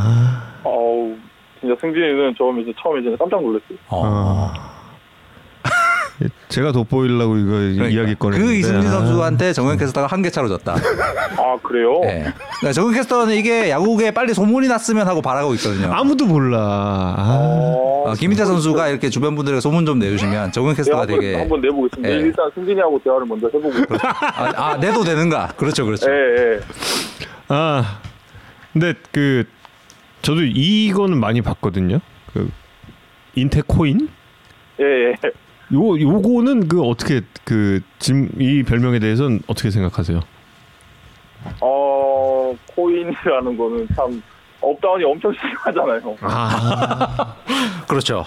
[0.64, 1.16] 어우
[1.60, 3.78] 진짜 승진이는 처음에 이제 처음에 이제 깜짝 놀랐어요.
[3.90, 4.52] 어.
[4.54, 4.72] 아.
[6.50, 7.88] 제가 돋보이려고 이거 그러니까.
[7.88, 8.92] 이야기 꺼냈는데 그 이승진 아.
[8.92, 10.74] 선수한테 정우영 캐스터가 한 개 차로 졌다.
[10.74, 12.00] 아 그래요?
[12.04, 12.32] 네.
[12.60, 15.92] 그러니까 정우영 캐스터는 이게 야구에 빨리 소문이 났으면 하고 바라고 있거든요.
[15.92, 16.60] 아무도 몰라.
[17.18, 17.38] 아.
[17.40, 22.10] 어, 어, 김인태 선수가 이렇게 주변 분들에게 소문 좀 내주시면 네, 캐스터가 되게 한번 내보겠습니다.
[22.10, 22.16] 예.
[22.20, 23.74] 일단 승진이하고 대화를 먼저 해보고.
[24.02, 25.54] 아, 아, 내도 되는가?
[25.58, 26.10] 그렇죠, 그렇죠.
[26.10, 26.60] 예, 예.
[27.48, 28.00] 아.
[28.74, 29.44] 근데 그
[30.22, 32.00] 저도 이거는 많이 봤거든요.
[32.34, 32.50] 그
[33.36, 34.10] 인태 코인?
[34.80, 35.16] 예, 예.
[35.74, 40.20] 요 요거는 그 어떻게 그이 별명에 대해서는 어떻게 생각하세요?
[41.62, 44.22] 어, 코인이라는 거는 참
[44.60, 46.18] up down이 엄청 심하잖아요.
[46.22, 47.36] 아.
[47.88, 48.26] 그렇죠.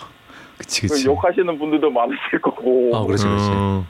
[0.59, 3.51] 그치 그 욕하시는 분들도 많으실 거고 어, 그렇지, 그렇지.
[3.53, 3.85] 어.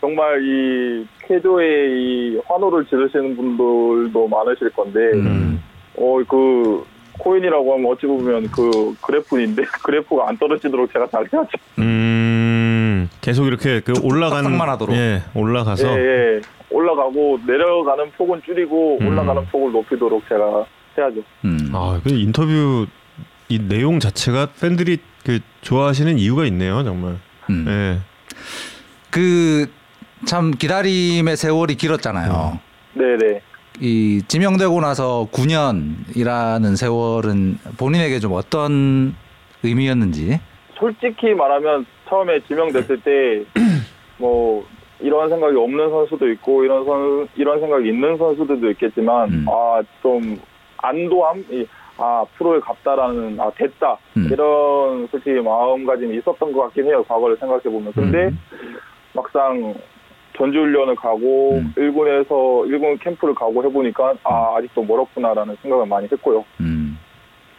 [0.00, 5.62] 정말 이 캐조에 이 환호를 지르시는 분들도 많으실 건데 음.
[5.96, 6.86] 어그
[7.18, 11.50] 코인이라고 하면 어찌 보면 그 그래프인데 그래프가 안 떨어지도록 제가 잘 해야죠.
[11.78, 12.29] 음.
[13.20, 14.96] 계속 이렇게 그 올라간 딱 상만하도록.
[14.96, 16.40] 예, 올라가서 예, 예.
[16.70, 19.08] 올라가 올라가고 내려가는 폭은 줄이고 음.
[19.08, 20.64] 올라가는 폭을 높이도록 제가
[20.96, 21.22] 해야죠.
[21.44, 21.70] 음.
[21.72, 22.86] 아, 그 인터뷰
[23.48, 27.16] 이 내용 자체가 팬들이 그 좋아하시는 이유가 있네요, 정말.
[27.50, 27.66] 음.
[27.68, 27.98] 예.
[29.10, 32.60] 그참 기다림의 세월이 길었잖아요.
[32.94, 33.40] 네 네.
[33.80, 39.14] 이 지명되고 나서 9년이라는 세월은 본인에게 좀 어떤
[39.62, 40.40] 의미였는지.
[40.78, 43.44] 솔직히 말하면 처음에 지명됐을 때
[44.18, 44.66] 뭐
[44.98, 49.46] 이런 생각이 없는 선수도 있고 이런 선 이런 생각이 있는 선수들도 있겠지만 음.
[49.48, 50.38] 아좀
[50.78, 54.28] 안도함 이, 아 프로에 갔다라는 아 됐다 음.
[54.30, 58.38] 이런 솔직히 마음가짐이 있었던 것 같긴 해요 과거를 생각해 보면 근데 음.
[59.14, 59.74] 막상
[60.36, 61.72] 전지훈련을 가고 음.
[61.76, 66.98] 일군에서 일군 캠프를 가고 해보니까 아 아직도 멀었구나라는 생각을 많이 했고요 음.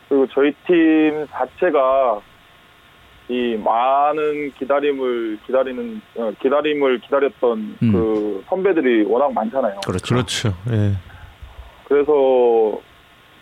[0.10, 2.22] 그리고 저희 팀 자체가
[3.32, 7.91] 이 많은 기다림을 기다리는 어, 기다림을 기다렸던 음.
[7.93, 9.79] 그 선배들이 워낙 많잖아요.
[9.86, 10.15] 그렇죠.
[10.15, 10.49] 그렇죠.
[10.69, 10.91] 예.
[11.88, 12.11] 그래서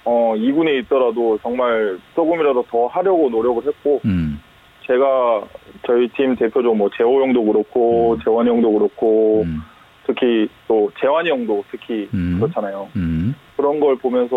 [0.06, 4.40] 어 2군에 있더라도 정말 조금이라도 더 하려고 노력을 했고 음.
[4.86, 5.42] 제가
[5.88, 8.20] 저희 팀 대표죠 뭐 재호 형도 그렇고 음.
[8.24, 9.62] 재환이 형도 그렇고 음.
[10.06, 12.38] 특히 또 재환이 형도 특히 음.
[12.40, 12.90] 그렇잖아요.
[12.96, 13.34] 음.
[13.58, 14.36] 그런 걸 보면서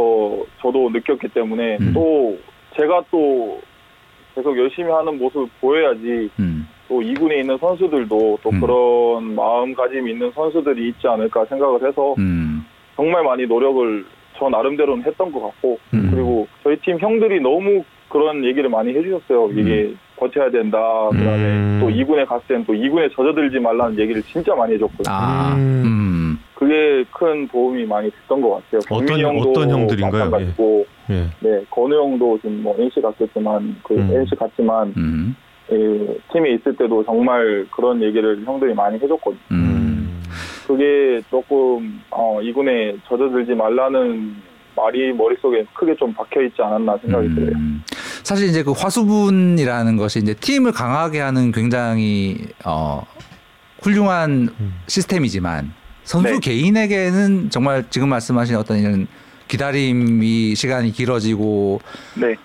[0.63, 1.93] 저도 느꼈기 때문에 음.
[1.93, 2.39] 또
[2.75, 3.61] 제가 또
[4.35, 6.67] 계속 열심히 하는 모습을 보여야지 음.
[6.89, 8.61] 또 2군에 있는 선수들도 또 음.
[8.61, 12.65] 그런 마음가짐이 있는 선수들이 있지 않을까 생각을 해서 음.
[12.97, 14.05] 정말 많이 노력을
[14.39, 16.11] 저 나름대로는 했던 것 같고 음.
[16.13, 19.51] 그리고 저희 팀 형들이 너무 그런 얘기를 많이 해주셨어요.
[19.57, 20.79] 이게 버텨야 된다.
[21.11, 21.79] 그다음에 음.
[21.83, 25.05] 또 2군에 갔을 때는 또 2군에 젖어들지 말라는 얘기를 진짜 많이 해줬고요.
[25.09, 25.55] 아.
[25.57, 25.83] 음.
[25.85, 26.39] 음.
[26.55, 28.81] 그게 큰 도움이 많이 됐던 것 같아요.
[28.91, 30.25] 어떤- 형도 어떤 형들인가요?
[30.31, 30.93] 마찬가지고 예.
[31.41, 34.11] 네 건우 형도 지금 뭐 NC 갔겠지만 그 음.
[34.13, 35.37] NC 갔지만 음.
[35.71, 35.77] 예,
[36.33, 39.41] 팀에 있을 때도 정말 그런 얘기를 형들이 많이 해줬거든요.
[39.53, 40.23] 음.
[40.67, 44.37] 그게 조금 어, 이군에 젖어들지 말라는
[44.77, 47.53] 말이 머릿속에 크게 좀 박혀 있지 않았나 생각이 들어요.
[47.55, 47.83] 음.
[48.23, 53.03] 사실 이제 그 화수분이라는 것이 이제 팀을 강하게 하는 굉장히 어
[53.83, 54.75] 훌륭한 음.
[54.87, 55.73] 시스템이지만
[56.05, 56.39] 선수 네.
[56.41, 59.07] 개인에게는 정말 지금 말씀하신 어떤 이런
[59.53, 61.81] 기다림이 시간이 길어지고
[62.15, 62.37] 네,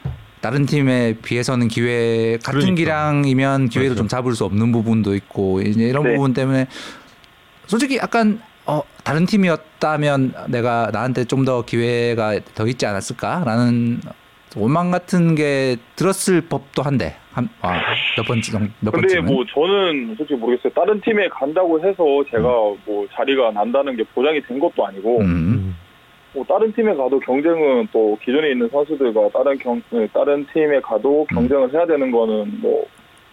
[0.42, 2.76] 다른 팀에 비해서는 기회 같은 그러니까.
[2.76, 3.98] 기량이면 기회를 맞아.
[4.00, 6.16] 좀 잡을 수 없는 부분도 있고 이제 이런 네.
[6.16, 6.68] 부분 때문에
[7.66, 14.02] 솔직히 약간 어 다른 팀이었다면 내가 나한테 좀 더 기회가 더 있지 않았을까라는
[14.58, 20.38] 원망 같은 게 들었을 법도 한데 한몇 번째 정도 몇 근데 번쯤은 뭐 저는 솔직히
[20.38, 20.74] 모르겠어요.
[20.74, 22.44] 다른 팀에 간다고 해서 제가
[22.86, 25.76] 뭐 자리가 난다는 게 보장이 된 것도 아니고 음.
[26.34, 26.34] 음.
[26.34, 31.26] 뭐 다른 팀에 가도 경쟁은 또 기존에 있는 선수들과 다른 경 네, 다른 팀에 가도
[31.30, 32.86] 경쟁을 해야 되는 거는 뭐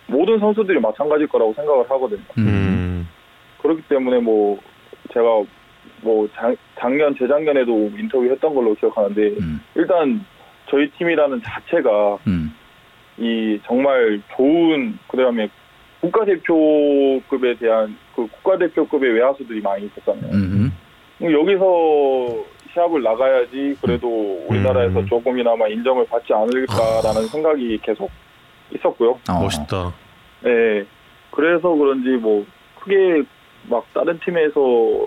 [0.06, 2.22] 모든 선수들이 마찬가지일 거라고 생각을 하거든요.
[2.38, 2.46] 음.
[2.46, 3.08] 음.
[3.62, 4.58] 그렇기 때문에 뭐
[5.12, 5.42] 제가
[6.02, 9.60] 뭐 작, 작년 재작년에도 인터뷰했던 걸로 기억하는데 음.
[9.74, 10.24] 일단
[10.70, 12.54] 저희 팀이라는 자체가 음.
[13.16, 15.48] 이 정말 좋은 그다음에
[16.00, 20.32] 국가대표급에 대한 그 국가대표급의 외야수들이 많이 있었잖아요.
[20.32, 20.72] 음.
[21.22, 25.06] 여기서 시합을 나가야지 그래도 우리나라에서 음.
[25.08, 28.10] 조금이나마 인정을 받지 않을까라는 생각이 계속
[28.74, 29.18] 있었고요.
[29.30, 29.40] 어.
[29.40, 29.92] 멋있다.
[30.42, 30.84] 네.
[31.30, 32.44] 그래서 그런지 뭐
[32.80, 33.22] 크게
[33.68, 35.06] 막 다른 팀에서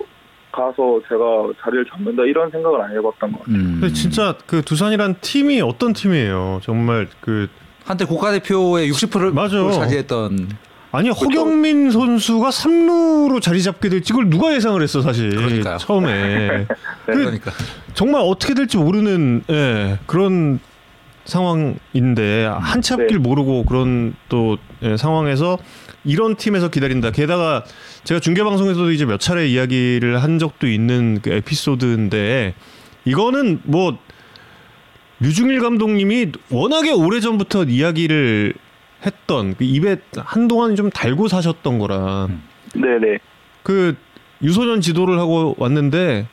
[0.51, 3.55] 가서 제가 자리를 잡는다 이런 생각을 안 해봤던 것 같아요.
[3.55, 3.77] 음.
[3.79, 6.61] 근데 진짜 그 두산이란 팀이 어떤 팀이에요?
[6.63, 7.47] 정말 그
[7.85, 9.57] 한때 국가대표의 60%를 맞아.
[9.71, 10.49] 차지했던
[10.91, 15.77] 아니 허경민 선수가 3루로 자리 잡게 될지 그걸 누가 예상을 했어 사실 그러니까요.
[15.77, 16.65] 처음에
[17.05, 17.51] 그 그러니까
[17.93, 20.59] 정말 어떻게 될지 모르는 예, 그런
[21.25, 23.17] 상황인데 한치 앞길 네.
[23.17, 25.57] 모르고 그런 또 예, 상황에서
[26.05, 27.11] 이런 팀에서 기다린다.
[27.11, 27.65] 게다가
[28.05, 32.53] 제가 중계 방송에서도 이제 몇 차례 이야기를 한 적도 있는 그 에피소드인데
[33.03, 33.97] 이거는 뭐
[35.19, 38.53] 류중일 감독님이 워낙에 오래 전부터 이야기를
[39.05, 42.27] 했던 그 입에 한동안 좀 달고 사셨던 거라
[42.73, 43.19] 네네.
[43.63, 43.95] 그
[44.41, 46.27] 유소년 지도를 하고 왔는데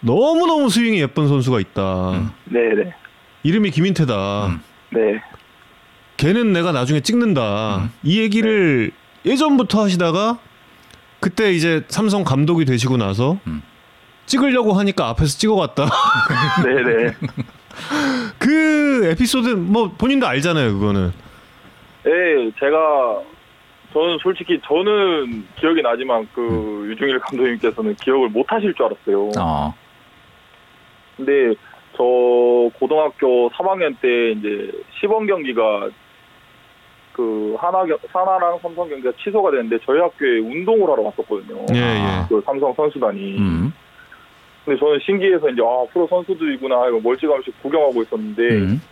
[0.00, 2.10] 너무 너무 스윙이 예쁜 선수가 있다.
[2.12, 2.30] 음.
[2.44, 2.92] 네네.
[3.42, 4.46] 이름이 김인태다.
[4.46, 4.60] 음.
[4.90, 5.22] 네.
[6.16, 7.78] 걔는 내가 나중에 찍는다.
[7.78, 7.90] 음.
[8.02, 8.92] 이 얘기를
[9.24, 10.38] 예전부터 하시다가
[11.20, 13.62] 그때 이제 삼성 감독이 되시고 나서 음.
[14.26, 15.86] 찍으려고 하니까 앞에서 찍어갔다.
[16.64, 17.14] 네네.
[18.38, 20.78] 그 에피소드 뭐 본인도 알잖아요.
[20.78, 21.12] 그거는.
[22.04, 23.22] 네, 제가
[23.92, 29.30] 저는 솔직히 저는 기억이 나지만 그 유중일 감독님께서는 기억을 못 하실 줄 알았어요.
[29.40, 29.74] 어.
[31.16, 31.54] 근데
[31.96, 32.02] 저
[32.78, 35.88] 고등학교 3학년 때 이제 시범 경기가
[37.12, 41.64] 그 하나 경- 하나랑 삼성 경기가 취소가 됐는데 저희 학교에 운동을 하러 왔었거든요.
[41.72, 42.26] 예, 예.
[42.28, 43.38] 그 삼성 선수단이.
[43.38, 43.72] 음.
[44.64, 48.82] 근데 저는 신기해서 이제 아 프로 선수들이구나 이거 멀찌감치 구경하고 있었는데 음.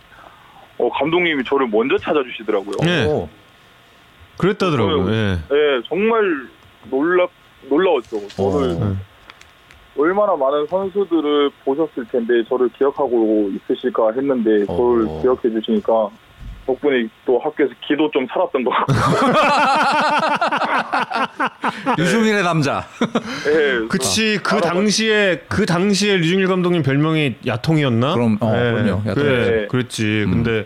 [0.77, 2.77] 어, 감독님이 저를 먼저 찾아주시더라고요.
[2.83, 3.05] 네.
[3.05, 3.29] 오.
[4.37, 5.11] 그랬다더라고요.
[5.11, 5.35] 예.
[5.49, 6.47] 네, 정말
[6.89, 7.27] 놀라
[7.69, 8.27] 놀라웠죠.
[8.29, 8.89] 저를 어.
[8.89, 8.95] 네.
[9.95, 15.21] 얼마나 많은 선수들을 보셨을 텐데 저를 기억하고 있으실까 했는데 저를 어.
[15.21, 16.09] 기억해 주시니까
[16.65, 18.93] 덕분에 또 학교에서 기도 좀 살았던 것 같고.
[21.99, 22.85] 유승일의 남자.
[23.45, 28.13] 네, 그치 그 알아봐- 당시에 그 당시에 류중일 감독님 별명이 야통이었나?
[28.13, 29.01] 그럼, 어, 그럼요.
[29.07, 29.13] 야통.
[29.15, 29.67] 그래, 네.
[29.67, 30.23] 그랬지.
[30.27, 30.43] 음.
[30.43, 30.65] 근데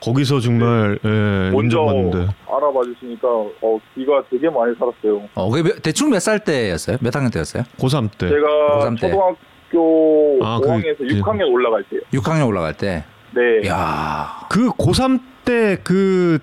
[0.00, 5.28] 거기서 정말 예, 먼저 인정받는데 알아봐 주시니까 어, 기가 되게 많이 살았어요.
[5.34, 6.96] 어, 그게 몇- 대충 몇 살 때였어요?
[7.00, 7.62] 몇 학년 때였어요?
[7.78, 8.28] 고3 때.
[8.28, 8.46] 제가
[8.78, 9.10] 고3 때.
[9.10, 11.20] 초등학교 아, 그- 5학년에서 예.
[11.20, 12.00] 6학년 올라갈 때요.
[12.12, 13.04] 6학년 올라갈 때.
[13.34, 13.66] 네.
[13.68, 14.46] 야.
[14.50, 16.38] 그 고3 때 그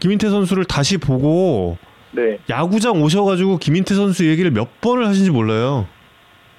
[0.00, 1.78] 김인태 선수를 다시 보고
[2.12, 2.38] 네.
[2.48, 5.86] 야구장 오셔가지고 김인태 선수 얘기를 몇 번을 하신지 몰라요.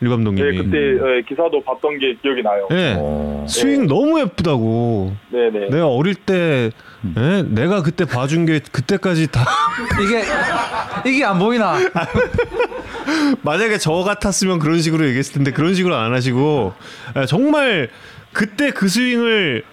[0.01, 0.57] 류 네, 감독님이.
[0.57, 2.67] 그때 예, 기사도 봤던 게 기억이 나요.
[2.71, 2.95] 예.
[2.99, 3.45] 어.
[3.47, 5.13] 스윙 너무 예쁘다고.
[5.29, 5.69] 네, 네.
[5.69, 6.71] 내가 어릴 때
[7.05, 7.15] 음.
[7.17, 7.43] 예?
[7.43, 9.45] 내가 그때 봐준 게 그때까지 다
[10.03, 11.77] 이게 이게 안 보이나?
[13.43, 16.73] 만약에 저 같았으면 그런 식으로 얘기했을 텐데 그런 식으로 안 하시고
[17.17, 17.89] 예, 정말
[18.33, 19.63] 그때 그 스윙을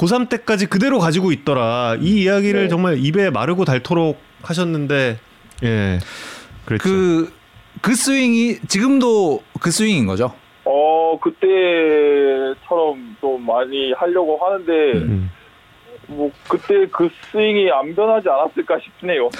[0.00, 1.96] 고3 때까지 그대로 가지고 있더라.
[2.00, 2.68] 이 이야기를 네.
[2.68, 5.18] 정말 입에 마르고 닳도록 하셨는데
[5.62, 5.98] 예.
[6.64, 6.82] 그랬죠.
[6.82, 7.32] 그,
[7.82, 10.32] 그 스윙이 지금도 그 스윙인 거죠?
[10.64, 15.30] 어, 그때처럼 좀 많이 하려고 하는데 음.
[16.10, 19.30] 뭐 그때 그 스윙이 안 변하지 않았을까 싶네요.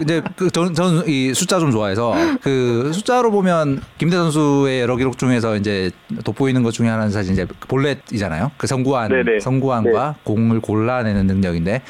[0.00, 5.18] 이제 그 저는 저는 이 숫자 좀 좋아해서 그 숫자로 보면 김대 선수의 여러 기록
[5.18, 5.90] 중에서 이제
[6.24, 8.52] 돋보이는 것 중에 하나는 사실 이제 볼넷이잖아요.
[8.56, 9.40] 그 선구안 네네.
[9.40, 11.82] 선구안과 공을 골라내는 능력인데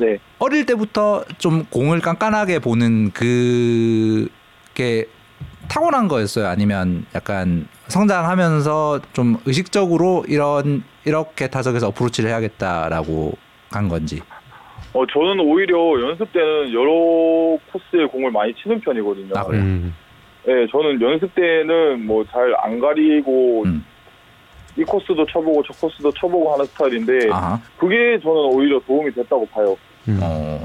[0.00, 0.18] 네.
[0.38, 5.06] 어릴 때부터 좀 공을 깐깐하게 보는 그게
[5.68, 6.46] 타고난 거였어요.
[6.48, 13.32] 아니면 약간 성장하면서 좀 의식적으로 이런 이렇게 타석에서 어프로치를 해야겠다라고
[13.70, 14.20] 간 건지.
[14.94, 19.32] 어, 저는 오히려 연습 때는 여러 코스의 공을 많이 치는 편이거든요.
[19.36, 19.62] 아, 그래요?
[19.62, 19.94] 음.
[20.44, 23.84] 네, 저는 연습 때는 뭐 잘 안 가리고 음.
[24.76, 27.60] 이 코스도 쳐보고 저 코스도 쳐보고 하는 스타일인데 아하.
[27.78, 29.76] 그게 저는 오히려 도움이 됐다고 봐요.
[30.08, 30.18] 음.
[30.22, 30.60] 어.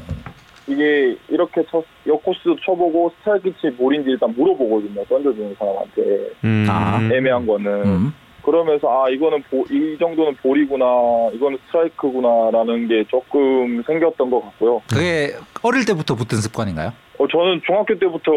[0.67, 5.03] 이게 이렇게 쳐, 여 코스도 쳐보고 스트라이크 치 볼인지 일단 물어보거든요.
[5.05, 6.01] 던져주는 사람한테
[6.43, 6.67] 음.
[6.69, 6.99] 아.
[7.11, 8.13] 애매한 거는 음.
[8.43, 10.85] 그러면서 아 이거는 보, 이 정도는 볼이구나
[11.33, 14.81] 이거는 스트라이크구나라는 게 조금 생겼던 것 같고요.
[14.89, 16.93] 그게 어릴 때부터 붙은 습관인가요?
[17.17, 18.31] 어, 저는 중학교 때부터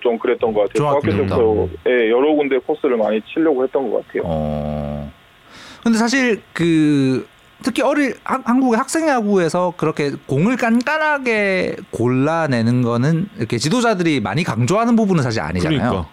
[0.00, 0.74] 좀 그랬던 것 같아요.
[0.74, 4.22] 중학교 중학교, 때부터 예, 여러 군데 코스를 많이 치려고 했던 것 같아요.
[4.24, 5.12] 어.
[5.84, 7.26] 근데 사실 그
[7.62, 14.96] 특히 어릴 한- 한국의 학생 야구에서 그렇게 공을 깐깐하게 골라내는 거는 이렇게 지도자들이 많이 강조하는
[14.96, 15.78] 부분은 사실 아니잖아요.
[15.78, 16.08] 그러니까.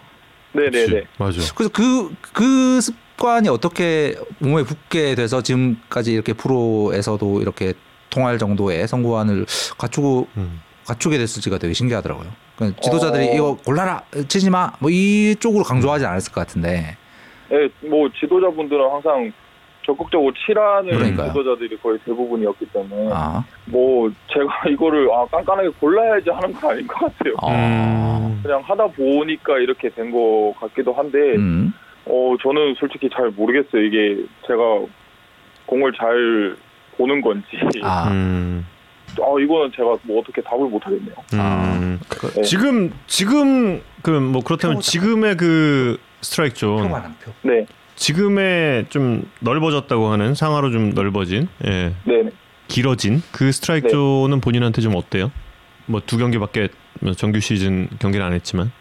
[0.52, 0.84] 네네네.
[0.86, 1.06] 그치.
[1.18, 1.54] 맞아.
[1.54, 7.74] 그래서 그, 그 습관이 어떻게 몸에 붙게 돼서 지금까지 이렇게 프로에서도 이렇게
[8.10, 9.46] 통할 정도의 선구안을
[9.78, 10.60] 갖추고 음.
[10.86, 12.26] 갖추게 됐을지가 되게 신기하더라고요.
[12.56, 13.34] 그러니까 지도자들이 어.
[13.34, 16.96] 이거 골라라 치지 마뭐 이쪽으로 강조하지 않았을 것 같은데
[17.52, 19.32] 예, 뭐 지도자분들은 항상
[19.84, 21.28] 적극적으로 치라는 그러니까요.
[21.28, 26.98] 지도자들이 거의 대부분이었기 때문에 아, 뭐 제가 이거를 아 깐깐하게 골라야지 하는 건 아닌 것
[26.98, 27.34] 같아요.
[27.42, 27.50] 어.
[27.50, 28.40] 음.
[28.42, 31.72] 그냥 하다 보니까 이렇게 된 것 같기도 한데 음.
[32.06, 33.82] 어 저는 솔직히 잘 모르겠어요.
[33.82, 34.62] 이게 제가
[35.66, 36.56] 공을 잘
[36.96, 37.46] 보는 건지
[37.82, 38.66] 아, 아, 음.
[39.16, 41.14] 이거는 제가 뭐 어떻게 답을 못 하겠네요.
[41.34, 42.00] 음.
[42.34, 42.42] 네.
[42.42, 44.80] 지금 지금 그 뭐 그렇다면 표보다.
[44.90, 47.32] 지금의 그 스트라이크 존 표만 표.
[47.42, 47.64] 네,
[48.00, 52.30] 지금의 좀 넓어졌다고 하는 상하로 좀 넓어진 예 네,
[52.66, 53.92] 길어진 그 스트라이크 네.
[53.92, 55.30] 존은 본인한테 좀 어때요?
[55.86, 56.68] 뭐 두 경기밖에
[57.02, 58.72] 뭐 정규 시즌 경기를 안 했지만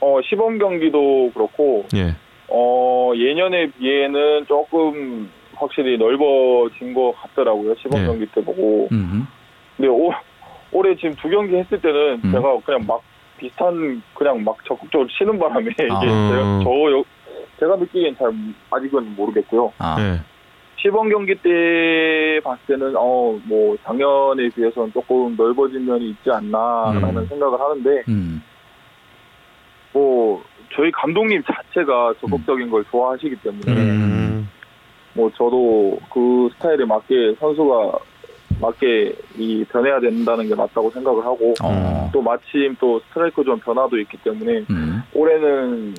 [0.00, 2.14] 어 시범 경기도 그렇고 예
[2.48, 7.74] 어 예년에 비해는 조금 확실히 넓어진 것 같더라고요.
[7.76, 8.06] 시범 네.
[8.06, 8.88] 경기 때 보고.
[8.92, 9.26] 음.
[9.76, 10.14] 근데 올,
[10.70, 12.32] 올해 지금 두 경기 했을 때는 음.
[12.32, 13.00] 제가 그냥 막
[13.38, 16.00] 비슷한 그냥 막 적극적으로 치는 바람에 이게 아.
[16.00, 17.04] 제가 저 여-
[17.62, 18.32] 제가 느끼기엔 잘
[18.70, 19.72] 아직은 모르겠고요.
[19.78, 20.20] 아, 예.
[20.80, 27.26] 시범 경기 때 봤을 때는 어 뭐 작년에 비해서는 조금 넓어진 면이 있지 않나라는 음.
[27.28, 28.42] 생각을 하는데 음.
[29.92, 30.42] 뭐
[30.74, 34.48] 저희 감독님 자체가 적극적인 걸 좋아하시기 때문에 음.
[35.14, 37.92] 뭐 저도 그 스타일에 맞게 선수가
[38.60, 42.10] 맞게 이 변해야 된다는 게 맞다고 생각을 하고 어.
[42.12, 45.02] 또 마침 또 스트라이크 좀 변화도 있기 때문에 음.
[45.14, 45.94] 올해는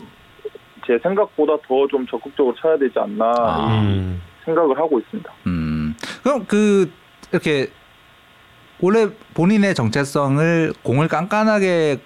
[0.85, 4.15] 제 생각보다 더 좀 적극적으로 쳐야 되지 않나 아.
[4.45, 5.31] 생각을 하고 있습니다.
[5.47, 5.95] 음.
[6.23, 6.91] 그럼 그
[7.31, 7.67] 이렇게
[8.81, 11.99] 원래 본인의 정체성을 공을 깐깐하게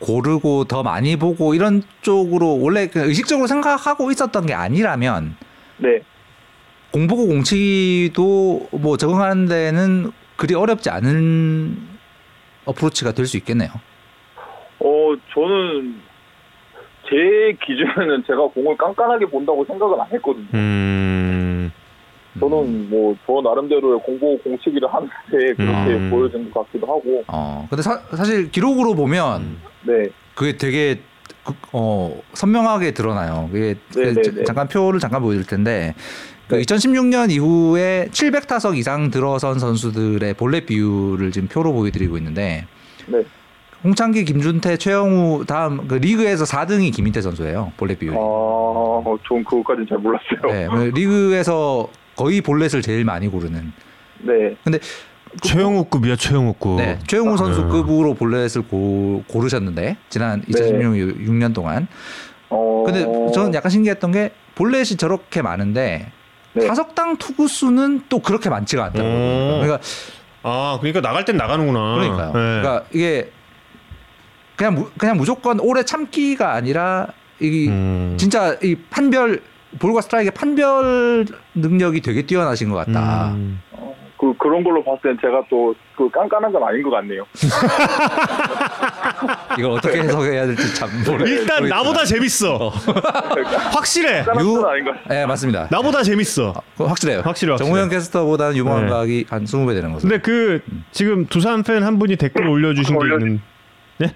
[0.00, 5.36] 고르고 더 많이 보고 이런 쪽으로 원래 그 의식적으로 생각하고 있었던 게 아니라면
[5.78, 6.00] 네.
[6.92, 11.78] 공보고 공치도 뭐 적응하는 데는 그리 어렵지 않은
[12.64, 13.70] 어프로치가 될 수 있겠네요.
[14.80, 16.00] 어, 저는
[17.12, 20.46] 제 기준에는 제가 공을 깐깐하게 본다고 생각은 안 했거든요.
[20.54, 21.70] 음.
[22.40, 26.08] 저는 뭐 저 나름대로의 공보 공치기를 하는데 그렇게 음.
[26.10, 27.22] 보여준 것 같기도 하고.
[27.28, 30.08] 어 근데 사, 사실 기록으로 보면 네.
[30.34, 31.00] 그게 되게
[31.44, 33.50] 그- 어 선명하게 드러나요.
[33.52, 34.44] 그게 네, 네, 자- 네.
[34.44, 35.94] 잠깐 표를 잠깐 보여드릴 텐데
[36.48, 36.62] 그 네.
[36.62, 42.64] 2016년 이후에 700타석 이상 들어선 선수들의 볼넷 비율을 지금 표로 보여드리고 있는데
[43.08, 43.22] 네.
[43.84, 47.72] 홍창기, 김준태, 최영우 다음 그 리그에서 4등이 김인태 선수예요.
[47.76, 48.16] 볼넷 비율이.
[48.16, 50.52] 아, 어, 전 그것까지는 잘 몰랐어요.
[50.52, 53.72] 네, 그 리그에서 거의 볼넷을 제일 많이 고르는.
[54.20, 54.56] 네.
[54.62, 54.78] 근데
[55.42, 56.76] 최영우급이야 최영우급.
[56.76, 61.88] 네, 최영우 아, 선수급으로 볼넷을 고, 고르셨는데 지난 2016년 동안.
[62.50, 62.84] 어.
[62.86, 66.12] 근데 저는 약간 신기했던 게 볼넷이 저렇게 많은데
[66.52, 66.66] 네.
[66.66, 69.14] 타석당 투구 수는 또 그렇게 많지가 않더라고요.
[69.14, 69.60] 오.
[69.60, 69.80] 그러니까
[70.42, 71.94] 아 그러니까 나갈 땐 나가는구나.
[71.94, 72.26] 그러니까요.
[72.26, 72.32] 네.
[72.32, 73.30] 그러니까 이게
[74.56, 77.08] 그냥 무, 그냥 무조건 오래 참기가 아니라
[77.40, 78.16] 이 음.
[78.18, 79.40] 진짜 이 판별
[79.78, 83.32] 볼과 스트라이크의 판별 능력이 되게 뛰어나신 것 같다.
[83.32, 83.60] 음.
[83.72, 87.24] 어, 그 그런 걸로 봤을 땐 제가 또 그 깐깐한 건 아닌 것 같네요.
[89.58, 91.24] 이걸 어떻게 해석해야 될지 참 모르.
[91.28, 91.68] 일단 모르겠지만.
[91.68, 92.68] 나보다 재밌어.
[93.72, 94.24] 확실해.
[94.24, 94.94] 깐깐한 유- 것.
[95.08, 95.68] 네 맞습니다.
[95.70, 96.54] 나보다 재밌어.
[96.72, 97.20] 그거 확실해요.
[97.22, 97.56] 확실해, 확실해.
[97.58, 98.90] 정우영 캐스터보다는 유망한 네.
[98.90, 100.08] 각이 한 20배 되는 거죠.
[100.08, 100.60] 근데 그
[100.92, 103.40] 지금 두산 팬 한 분이 댓글 올려주신 게 있는.
[103.98, 104.14] 네.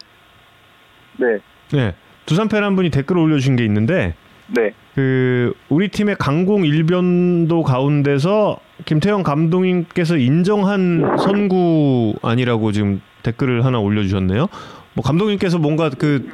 [1.19, 1.95] 네.
[2.27, 4.15] 두산 팬 한 분이 댓글 올려주신 게 있는데
[4.49, 4.73] 네.
[4.95, 14.47] 그 우리 팀의 강공 일변도 가운데서 김태형 감독님께서 인정한 선구 아니라고 지금 댓글을 하나 올려주셨네요.
[14.95, 16.31] 뭐 감독님께서 뭔가 그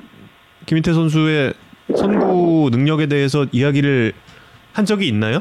[0.67, 1.55] 김인태 선수의
[1.97, 4.13] 선구 능력에 대해서 이야기를
[4.73, 5.41] 한 적이 있나요?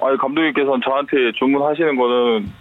[0.00, 2.52] 아니 감독님께서는 저한테 주문하시는 거는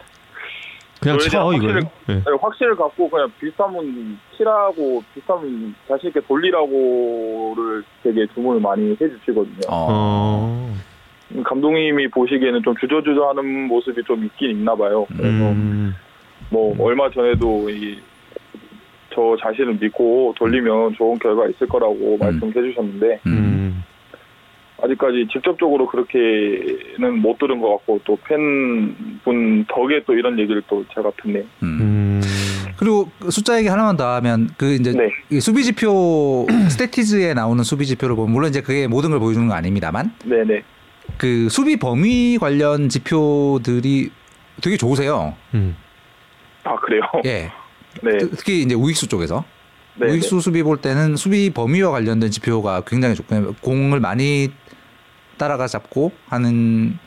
[1.01, 1.45] 그냥 쳐.
[1.45, 2.21] 확실히- 네.
[2.41, 9.61] 확실을 갖고 그냥 비슷하면 치라고 비슷하면 자신 있게 돌리라고를 되게 주문을 많이 해주시거든요.
[9.69, 9.87] 어.
[9.89, 10.75] 어.
[11.43, 15.05] 감독님이 보시기에는 좀 주저주저하는 모습이 좀 있긴 있나 봐요.
[15.09, 15.93] 그래서 음.
[16.49, 17.99] 뭐 얼마 전에도 이
[19.13, 23.44] 저 자신을 믿고 돌리면 좋은 결과 있을 거라고 말씀해 주셨는데 음.
[24.85, 24.91] 음.
[24.91, 31.11] 아직까지 직접적으로 그렇게는 못 들은 것 같고 또 팬분 덕에 또 이런 얘기를 또 제가
[31.21, 31.43] 듣네요.
[31.63, 31.79] 음.
[31.81, 32.21] 음.
[32.77, 35.09] 그리고 그 숫자 얘기 하나만 더 하면 그 이제 네.
[35.29, 39.55] 이 수비 지표 스태티즈에 나오는 수비 지표를 보면 물론 이제 그게 모든 걸 보여주는 건
[39.57, 40.61] 아닙니다만 네네.
[41.17, 44.11] 그 수비 범위 관련 지표들이
[44.61, 45.35] 되게 좋으세요.
[45.53, 45.75] 음.
[46.63, 47.01] 아 그래요?
[47.25, 47.49] 예.
[48.03, 48.17] 네.
[48.17, 49.45] 특- 특히 이제 우익수 쪽에서
[49.97, 50.11] 네.
[50.11, 54.49] 우익수 수비 볼 때는 수비 범위와 관련된 지표가 굉장히 좋고 공을 많이
[55.37, 56.97] 따라가 잡고 하는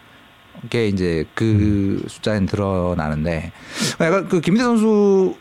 [0.71, 3.53] 게 이제 그 숫자에 드러나는데
[4.01, 5.37] 약간 그 김민태 선수가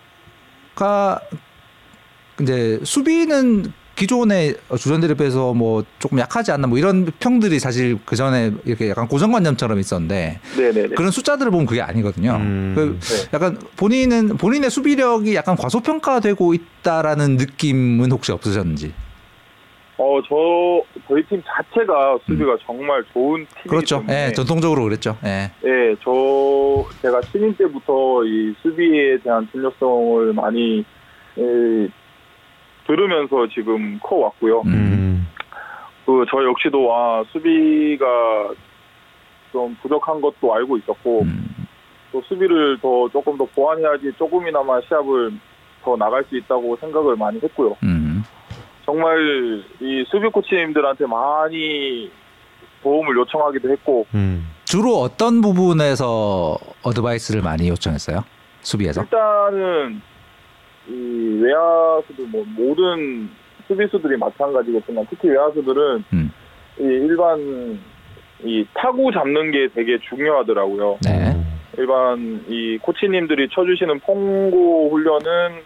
[2.42, 8.52] 이제 수비는 기존의 주전들에 비해서 뭐 조금 약하지 않나 뭐 이런 평들이 사실 그 전에
[8.64, 10.90] 이렇게 약간 고정관념처럼 있었는데 네네네.
[10.90, 12.36] 그런 숫자들을 보면 그게 아니거든요.
[12.36, 12.74] 음.
[12.76, 13.30] 그 네.
[13.34, 18.94] 약간 본인은 본인의 수비력이 약간 과소평가되고 있다라는 느낌은 혹시 없으셨는지?
[19.98, 23.70] 어, 저, 저희 팀 자체가 수비가 정말 좋은 팀이기 음.
[23.70, 24.04] 그렇죠.
[24.10, 25.18] 예, 전통적으로 그랬죠.
[25.26, 25.52] 예.
[25.66, 30.86] 예, 저 제가 신인 때부터 이 수비에 대한 중요성을 많이
[31.38, 31.88] 예,
[32.86, 34.62] 들으면서 지금 커 왔고요.
[34.62, 34.72] 음.
[34.74, 35.28] 음.
[36.06, 38.06] 그저 역시도 아 수비가
[39.52, 41.68] 좀 부족한 것도 알고 있었고 음.
[42.12, 45.32] 또 수비를 더 조금 더 보완해야지 조금이나마 시합을
[45.84, 47.76] 더 나갈 수 있다고 생각을 많이 했고요.
[47.84, 47.97] 음.
[48.88, 52.10] 정말 이 수비 코치님들한테 많이
[52.82, 54.48] 도움을 요청하기도 했고 음.
[54.64, 58.24] 주로 어떤 부분에서 어드바이스를 많이 요청했어요?
[58.62, 59.02] 수비에서?
[59.02, 60.02] 일단은
[60.88, 63.30] 이 외야수들 뭐 모든
[63.68, 66.32] 수비수들이 마찬가지겠지만 특히 외야수들은 음.
[66.80, 67.80] 이 일반
[68.44, 71.00] 이 타구 잡는 게 되게 중요하더라고요.
[71.04, 71.36] 네.
[71.78, 75.62] 일반 이 코치님들이 쳐주시는 퐁고 훈련은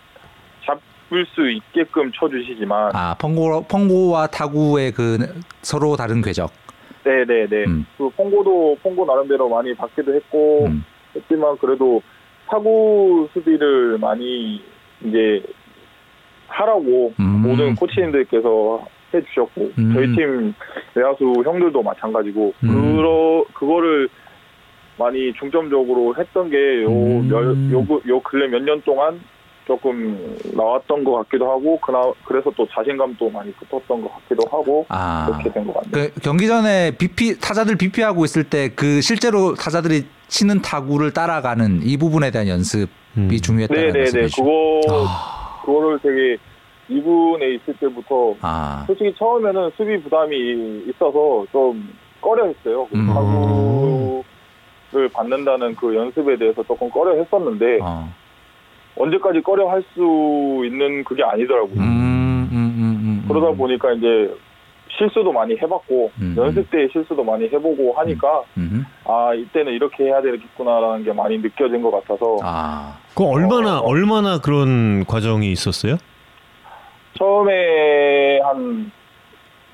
[1.11, 5.17] 잡을 수 있게끔 쳐주시지만 아 펑고 펑고와 타구의 그
[5.61, 6.49] 서로 다른 궤적.
[7.03, 7.85] 네네네 음.
[7.97, 10.85] 그 퐁고도 퐁고 나름대로 많이 받기도 했고 음.
[11.15, 12.01] 했지만 그래도
[12.47, 14.61] 타구 수비를 많이
[15.03, 15.43] 이제
[16.47, 17.41] 하라고 음.
[17.41, 19.91] 모든 코치님들께서 해주셨고 음.
[19.93, 20.53] 저희 팀
[20.95, 22.95] 외야수 형들도 마찬가지고 음.
[22.95, 24.07] 그러 그거를
[24.97, 27.29] 많이 중점적으로 했던 게요 음.
[27.29, 29.19] 요, 요, 요 근래 몇 년 동안
[29.67, 35.27] 조금 나왔던 것 같기도 하고 그나 그래서 또 자신감도 많이 붙었던 것 같기도 하고 아.
[35.27, 36.09] 그렇게 된 것 같네요.
[36.13, 41.97] 그 경기 전에 BP 타자들 BP하고 있을 때 그 실제로 타자들이 치는 타구를 따라가는 이
[41.97, 43.29] 부분에 대한 연습이 음.
[43.29, 44.43] 중요했다는 네네네 말씀이시죠.
[44.43, 45.61] 그거 아.
[45.65, 46.38] 그거를 되게
[46.89, 48.83] 2군에 있을 때부터 아.
[48.88, 52.88] 솔직히 처음에는 수비 부담이 있어서 좀 꺼려했어요.
[52.88, 53.07] 그 음.
[53.07, 58.09] 타구를 받는다는 그 연습에 대해서 조금 꺼려했었는데 어.
[58.97, 61.76] 언제까지 꺼려 할 수 있는 그게 아니더라고요.
[61.76, 63.57] 음, 음, 음, 음, 그러다 음.
[63.57, 64.34] 보니까 이제
[64.97, 66.35] 실수도 많이 해봤고 음.
[66.38, 68.85] 연습 때 실수도 많이 해보고 하니까 음.
[69.05, 72.97] 아 이때는 이렇게 해야 되겠구나라는 게 많이 느껴진 것 같아서 아.
[73.15, 73.84] 그 얼마나 어.
[73.85, 75.97] 얼마나 그런 과정이 있었어요?
[77.18, 78.91] 처음에 한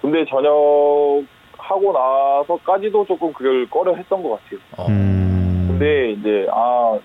[0.02, 1.24] 군대 전역
[1.58, 4.60] 하고 나서까지도 조금 그걸 꺼려 했던 것 같아요.
[4.78, 4.86] 어.
[4.88, 5.66] 음.
[5.70, 6.98] 근데 이제 아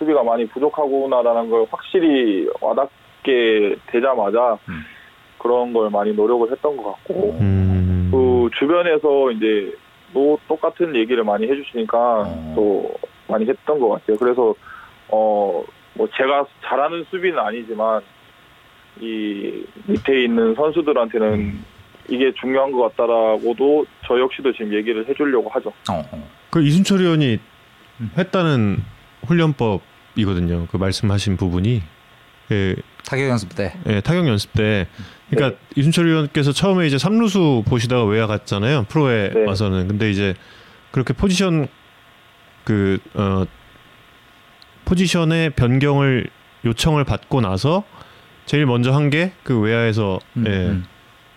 [0.00, 4.82] 수비가 많이 부족하구나라는 걸 확실히 와닿게 되자마자 음.
[5.38, 8.08] 그런 걸 많이 노력을 했던 것 같고 음.
[8.10, 9.72] 그 주변에서 이제
[10.12, 12.52] 또 똑같은 얘기를 많이 해주시니까 어.
[12.56, 12.90] 또
[13.28, 14.16] 많이 했던 것 같아요.
[14.16, 14.54] 그래서
[15.10, 15.62] 어
[15.94, 18.00] 뭐 제가 잘하는 수비는 아니지만
[19.00, 21.62] 이 밑에 있는 선수들한테는
[22.08, 25.70] 이게 중요한 것 같다라고도 저 역시도 지금 얘기를 해주려고 하죠.
[25.90, 26.02] 어.
[26.12, 26.28] 어.
[26.50, 27.38] 그 이순철 의원이
[28.00, 28.10] 음.
[28.16, 28.78] 했다는
[29.26, 29.82] 훈련법
[30.16, 30.66] 이거든요.
[30.70, 31.82] 그 말씀하신 부분이
[32.52, 33.74] 예, 타격 연습 때.
[33.86, 34.86] 예, 타격 연습 때
[35.30, 38.86] 그러니까 이순철 의원께서 처음에 이제 삼루수 보시다가 외야 갔잖아요.
[38.88, 39.44] 프로에 네.
[39.44, 39.86] 와서는.
[39.88, 40.34] 근데 이제
[40.90, 41.68] 그렇게 포지션
[42.64, 43.44] 그 어,
[44.84, 46.28] 포지션의 변경을
[46.64, 47.84] 요청을 받고 나서
[48.46, 50.84] 제일 먼저 한 게 그 외야에서 음, 예, 음,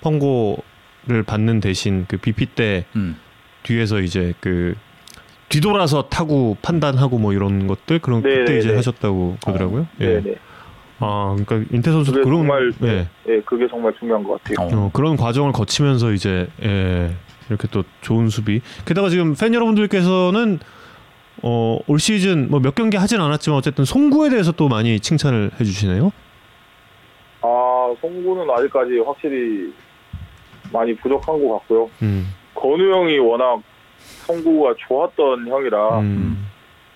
[0.02, 3.18] 펑고를 받는 대신 그 BP 때 음.
[3.64, 4.76] 뒤에서 이제 그
[5.54, 8.76] 뒤돌아서 타구 판단하고 뭐 이런 것들 그런 네, 그때 네, 이제 네.
[8.76, 9.86] 하셨다고 그러더라고요.
[10.00, 10.06] 예.
[10.22, 10.36] 네네.
[11.00, 13.08] 아 그러니까 인태 선수 그런 정말 예.
[13.30, 14.68] 예, 그게 정말 중요한 것 같아요.
[14.68, 14.86] 어.
[14.86, 17.14] 어, 그런 과정을 거치면서 이제 예,
[17.50, 18.62] 이렇게 또 좋은 수비.
[18.86, 20.58] 게다가 지금 팬 여러분들께서는
[21.44, 26.12] 어, 올 시즌 뭐 몇 경기 하진 않았지만 어쨌든 송구에 대해서 또 많이 칭찬을 해주시네요.
[27.42, 29.72] 아 송구는 아직까지 확실히
[30.72, 31.90] 많이 부족한 것 같고요.
[32.02, 33.62] 음, 건우 형이 워낙
[34.26, 36.48] 송구가 좋았던 형이라 음,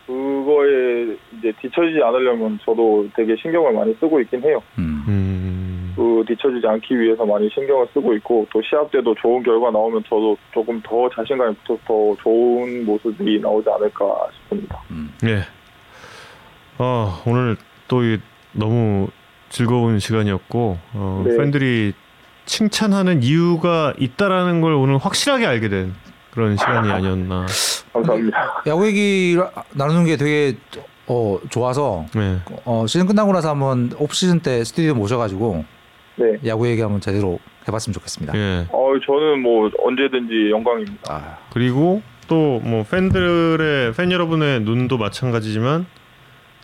[0.06, 4.62] 그거에 이제 뒤처지지 않으려면 저도 되게 신경을 많이 쓰고 있긴 해요.
[4.78, 5.04] 음.
[5.08, 10.04] 음, 그 뒤처지지 않기 위해서 많이 신경을 쓰고 있고 또 시합 때도 좋은 결과 나오면
[10.04, 14.82] 저도 조금 더 자신감이 붙어서 더 좋은 모습이 나오지 않을까 싶습니다.
[14.92, 15.14] 음.
[15.26, 15.42] 예.
[16.78, 17.58] 어, 오늘
[17.88, 18.20] 또 이,
[18.54, 19.08] 너무
[19.50, 21.38] 즐거운 시간이었고 어, 네.
[21.38, 21.94] 팬들이
[22.46, 25.94] 칭찬하는 이유가 있다라는 걸 오늘 확실하게 알게 된
[26.38, 27.48] 그런 시간이 아니었나.
[27.94, 28.64] 감사합니다.
[28.68, 29.36] 야구 얘기
[29.74, 30.56] 나누는 게 되게
[31.08, 32.38] 어 좋아서 네.
[32.64, 35.66] 어 시즌 끝나고 나서 한번 옵 시즌 때 스튜디오 모셔가지고
[36.18, 36.38] 네.
[36.46, 38.38] 야구 얘기 한번 제대로 해봤으면 좋겠습니다.
[38.38, 38.68] 예.
[38.72, 41.12] 어, 저는 뭐 언제든지 영광입니다.
[41.12, 45.88] 아, 그리고 또 뭐 팬들의 팬 여러분의 눈도 마찬가지지만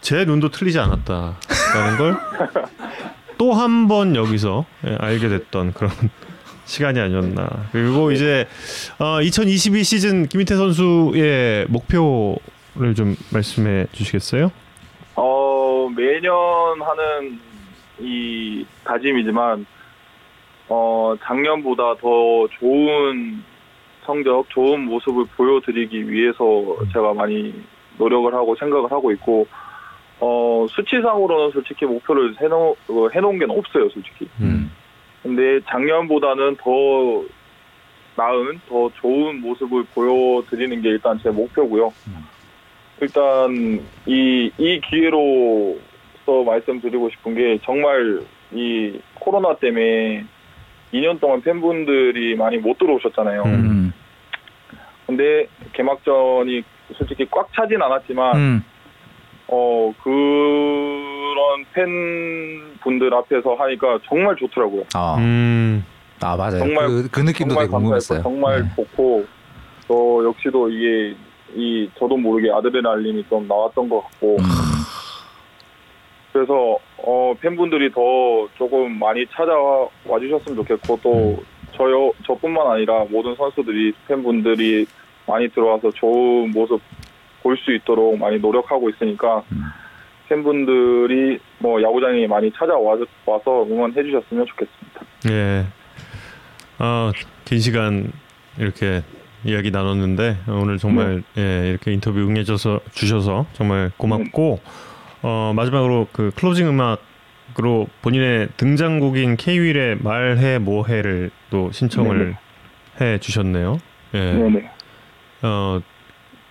[0.01, 2.17] 제 눈도 틀리지 않았다라는 걸
[3.39, 5.91] 또 한 번 여기서 예, 알게 됐던 그런
[6.65, 7.67] 시간이 아니었나.
[7.71, 8.47] 그리고 이제
[8.99, 14.51] 어, 2022 시즌 김희태 선수의 목표를 좀 말씀해 주시겠어요?
[15.15, 16.33] 어, 매년
[16.81, 17.39] 하는
[17.99, 19.65] 이 다짐이지만,
[20.69, 23.43] 어, 작년보다 더 좋은
[24.05, 26.43] 성적, 좋은 모습을 보여드리기 위해서
[26.91, 27.53] 제가 많이
[27.97, 29.47] 노력을 하고 생각을 하고 있고,
[30.19, 34.27] 어, 수치상으로는 솔직히 목표를 해놓, 어, 해놓은 게 없어요, 솔직히.
[34.39, 34.71] 음.
[35.23, 37.23] 근데 작년보다는 더
[38.15, 41.87] 나은, 더 좋은 모습을 보여드리는 게 일단 제 목표고요.
[42.07, 42.27] 음.
[43.01, 48.21] 일단 이, 이 기회로서 말씀드리고 싶은 게 정말
[48.51, 50.25] 이 코로나 때문에
[50.93, 53.43] 2년 동안 팬분들이 많이 못 들어오셨잖아요.
[53.43, 53.93] 음.
[55.07, 56.63] 근데 개막전이
[56.95, 58.63] 솔직히 꽉 차진 않았지만 음.
[59.55, 64.83] 어 그런 팬분들 앞에서 하니까 정말 좋더라고요.
[64.95, 65.85] 아, 음,
[66.21, 66.57] 아 맞아요.
[66.59, 68.21] 정말- 그, 그 느낌도 정말 되게 궁금했어요.
[68.23, 68.69] 정말 네.
[68.75, 69.25] 좋고
[69.87, 69.93] 저
[70.25, 71.15] 역시도 이게
[71.55, 74.43] 이 저도 모르게 아드레날린이 좀 나왔던 것 같고 음.
[76.31, 79.87] 그래서 어 팬분들이 더 조금 많이 찾아와
[80.19, 81.43] 주셨으면 좋겠고 또
[81.75, 84.87] 저요 저뿐만 아니라 모든 선수들이 팬분들이
[85.27, 86.81] 많이 들어와서 좋은 모습
[87.43, 89.63] 볼 수 있도록 많이 노력하고 있으니까 음.
[90.29, 95.01] 팬분들이 뭐 야구장에 많이 찾아와서 응원해 주셨으면 좋겠습니다.
[95.29, 95.65] 예.
[96.79, 97.11] 아,
[97.45, 98.11] 긴 시간
[98.57, 99.03] 이렇게
[99.43, 104.59] 이야기 나눴는데 어, 오늘 정말 예, 이렇게 인터뷰 응해 줘서 주셔서 정말 고맙고
[105.21, 106.99] 어, 마지막으로 그 클로징 음악
[107.53, 112.35] 마지막으로 본인의 등장곡인 K-윌의 말해 뭐해를 또 신청을
[112.99, 113.79] 해 주셨네요.
[114.15, 114.33] 예.
[114.33, 114.71] 네네.
[115.43, 115.79] 어,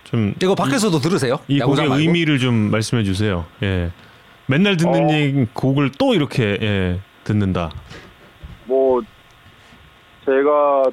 [0.03, 1.39] 좀 이거 밖에서도 들으세요?
[1.47, 1.95] 이 곡의 말고?
[2.01, 3.45] 의미를 좀 말씀해 주세요.
[3.63, 3.91] 예.
[4.47, 5.13] 맨날 듣는 어.
[5.13, 7.71] 얘기- 곡을 또 이렇게 예, 듣는다.
[8.65, 9.01] 뭐
[10.25, 10.83] 제가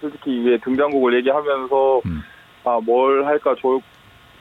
[0.00, 2.22] 솔직히 이게 등장곡을 얘기하면서 음.
[2.64, 3.80] 아뭘 할까 좋을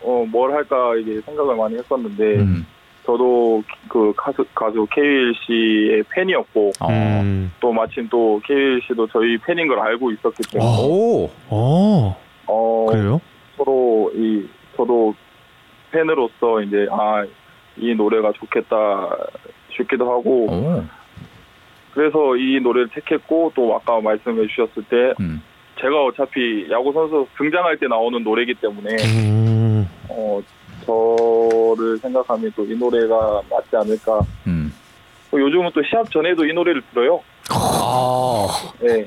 [0.02, 2.66] 어뭘 할까 이게 생각을 많이 했었는데 음.
[3.06, 6.90] 저도 그 가수 가수 케일 씨의 팬이었고 어.
[6.90, 7.52] 음.
[7.60, 11.30] 또 마침 또 케일 씨도 저희 팬인 걸 알고 있었기 때문에 오.
[11.50, 13.22] 어, 어 그래요?
[13.58, 15.16] 서로 이 저도
[15.92, 17.26] 팬으로서 이제 아
[17.78, 19.10] 이 노래가 좋겠다
[19.76, 20.84] 싶기도 하고 오.
[21.94, 25.42] 그래서 이 노래를 택했고 또 아까 말씀해 주셨을 때 음.
[25.82, 29.90] 제가 어차피 야구 선수 등장할 때 나오는 노래이기 때문에 음.
[30.10, 30.42] 어
[30.86, 34.22] 저를 생각하면 또 이 노래가 맞지 않을까.
[34.48, 34.74] 음.
[35.32, 37.22] 또 요즘은 또 시합 전에도 이 노래를 들어요.
[37.50, 38.48] 아.
[38.80, 39.06] 네.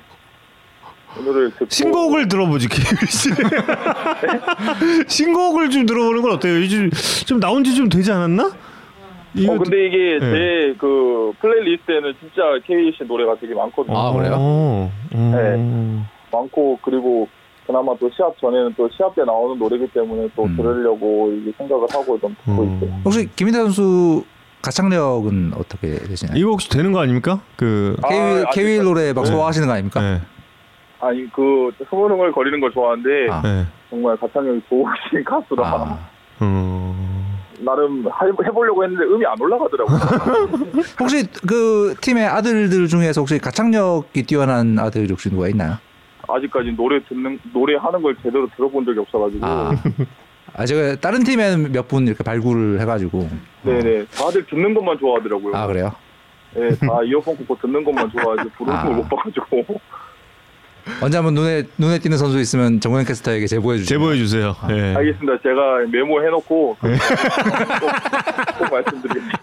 [1.16, 3.30] 이 노래를 듣고 신곡을 들어보지 케이윌 씨.
[5.08, 6.58] 신곡을 좀 들어보는 건 어때요?
[6.58, 6.88] 이제
[7.26, 8.44] 좀 나온 지 좀 되지 않았나?
[8.46, 10.72] 어 근데 이게 네.
[10.72, 13.96] 제그 플레이리스트에는 진짜 KC 노래가 되게 많거든요.
[13.96, 14.34] 아, 그래요?
[14.36, 16.04] 어, 음.
[16.32, 17.28] 많고 그리고
[17.66, 20.56] 그나마 또 시합 전에는 또 시합 때 나오는 노래이기 때문에 또 음.
[20.56, 22.76] 들으려고 이게 생각을 하고 좀 듣고 음.
[22.76, 23.00] 있어요.
[23.04, 24.24] 혹시 김인태 선수
[24.62, 26.36] 가창력은 어떻게 되시나요?
[26.36, 27.40] 이거 혹시 되는 거 아닙니까?
[27.56, 29.30] 그 아, 아직 케이윌 노래 막 네.
[29.30, 30.00] 소화하시는 거 아닙니까?
[30.00, 30.20] 네.
[31.00, 33.42] 아니 그 흐물흐물 거리는 걸 좋아하는데 아.
[33.42, 33.64] 네.
[33.90, 35.98] 정말 가창력이 좋으신 가수라 아.
[36.42, 37.38] 음.
[37.60, 39.98] 나름 해- 해보려고 했는데 음이 안 올라가더라고요.
[41.00, 45.74] 혹시 그 팀의 아들들 중에서 혹시 가창력이 뛰어난 아들 혹시 누가 있나요?
[46.28, 49.70] 아직까지 노래 듣는 노래 하는 걸 제대로 들어본 적이 없어가지고 아,
[50.54, 53.28] 아 제가 다른 팀에는 몇 분 이렇게 발굴을 해가지고
[53.62, 55.56] 네네 다들 듣는 것만 좋아하더라고요.
[55.56, 55.90] 아 그래요?
[56.54, 58.82] 네, 다 이어폰 꽂고 듣는 것만 좋아하지 부르는 아.
[58.84, 59.64] 걸못 봐가지고
[61.00, 63.94] 언제 한번 눈에 눈에 띄는 선수 있으면 정우영 캐스터에게 제보해 주시죠.
[63.94, 64.56] 제보해 주세요.
[64.60, 64.68] 아.
[64.70, 64.94] 예.
[64.94, 65.38] 알겠습니다.
[65.42, 66.96] 제가 메모해 놓고 네.
[67.80, 69.38] 꼭, 꼭 말씀드리겠습니다.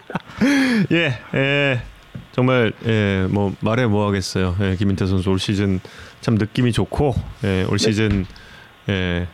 [0.92, 1.82] 예, 예.
[2.32, 4.56] 정말 예, 뭐 말해 뭐 하겠어요.
[4.60, 5.80] 예, 김인태 선수 올 시즌
[6.20, 7.14] 참 느낌이 좋고
[7.44, 8.26] 예, 올 시즌
[8.90, 9.26] 예,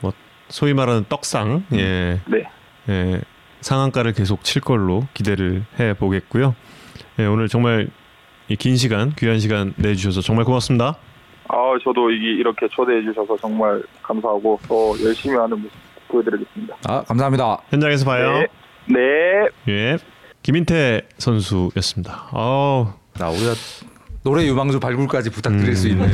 [0.00, 0.12] 뭐
[0.48, 2.44] 소위 말하는 떡상 예, 네,
[2.88, 3.20] 예,
[3.60, 6.56] 상한가를 계속 칠 걸로 기대를 해 보겠고요.
[7.20, 7.88] 예, 오늘 정말
[8.48, 10.96] 이긴 시간 귀한 시간 내주셔서 정말 고맙습니다.
[11.60, 15.70] 아 저도 이- 이렇게 초대해 주셔서 정말 감사하고 더 열심히 하는 모습
[16.08, 16.76] 보여드리겠습니다.
[16.88, 17.58] 아 감사합니다.
[17.68, 18.40] 현장에서 봐요.
[18.86, 18.96] 네,
[19.66, 19.72] 네.
[19.72, 19.98] 예,
[20.42, 22.28] 김인태 선수였습니다.
[22.32, 22.88] 아우,
[23.18, 23.52] 나 우리가
[24.22, 25.74] 노래 유망주 발굴까지 부탁드릴 음.
[25.74, 26.08] 수 있는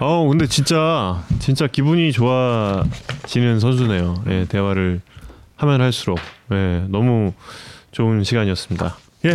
[0.00, 4.14] 어 근데 진짜 진짜 기분이 좋아지는 선수네요.
[4.28, 5.02] 예, 대화를
[5.56, 6.18] 하면 할수록
[6.52, 7.32] 예, 너무
[7.92, 8.96] 좋은 시간이었습니다.
[9.26, 9.34] 예,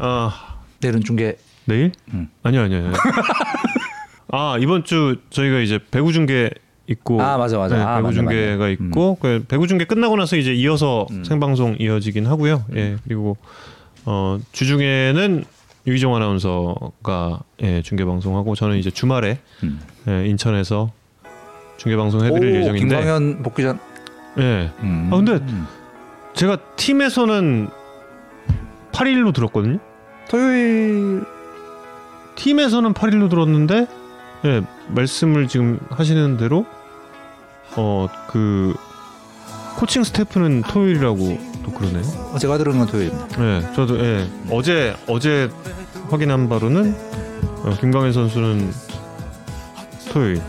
[0.00, 1.36] 아 내일은 중계
[1.66, 1.92] 내일?
[2.12, 2.28] 음.
[2.42, 2.78] 아니요 아니요.
[2.78, 2.92] 아니요.
[4.32, 6.50] 아 이번 주 저희가 이제 배구 중계
[6.88, 7.76] 있고 아, 맞아, 맞아.
[7.76, 8.72] 네, 아, 배구 맞네, 중계가 맞네.
[8.72, 11.24] 있고 그 배구 중계 끝나고 나서 이제 이어서 음.
[11.24, 12.64] 생방송 이어지긴 하고요.
[12.76, 13.36] 예 그리고
[14.04, 15.44] 어 주중에는
[15.86, 19.80] 유희정 아나운서가 예, 중계 방송하고 저는 이제 주말에 음.
[20.08, 20.92] 예, 인천에서
[21.76, 22.78] 중계 방송 해드릴 오, 예정인데.
[22.80, 23.78] 김광현 복귀전.
[24.38, 24.70] 예.
[24.80, 25.10] 음.
[25.12, 25.40] 아, 근데
[26.34, 27.68] 제가 팀에서는
[28.92, 29.78] 8일로 들었거든요.
[30.28, 31.24] 토요일
[32.36, 33.86] 팀에서는 8일로 들었는데
[34.44, 36.64] 예, 말씀을 지금 하시는 대로
[37.76, 38.74] 어 그
[39.76, 42.02] 코칭 스태프는 토요일이라고 또 그러네요.
[42.32, 43.44] 어, 제가 들은 건 토요일입니다.
[43.44, 45.50] 예, 저도 예, 어제 어제
[46.08, 46.94] 확인한 바로는
[47.64, 48.72] 어, 김광현 선수는
[50.10, 50.40] 토요일.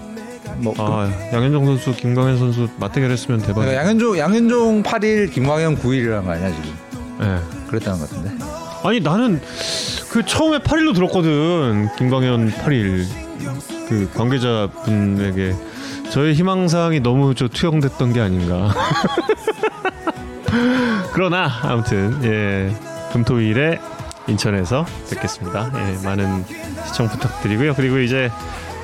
[0.59, 3.61] 뭐아 양현종 선수, 김광현 선수 맞대결했으면 대박.
[3.61, 6.75] 그러니까 양현종 양현종 8일, 김광현 9일이란 거 아니야 지금?
[7.21, 7.67] 예.
[7.67, 8.43] 그랬다는 것 같은데.
[8.83, 9.41] 아니 나는
[10.09, 11.89] 그 처음에 8일로 들었거든.
[11.97, 13.05] 김광현 8일.
[13.87, 15.55] 그 관계자분에게.
[16.11, 18.73] 저의 희망사항이 너무 저 투영됐던 게 아닌가.
[21.13, 22.73] 그러나 아무튼 예.
[23.11, 23.79] 금토일에
[24.27, 25.71] 인천에서 뵙겠습니다.
[25.73, 26.43] 예, 많은
[26.85, 27.73] 시청 부탁드리고요.
[27.73, 28.29] 그리고 이제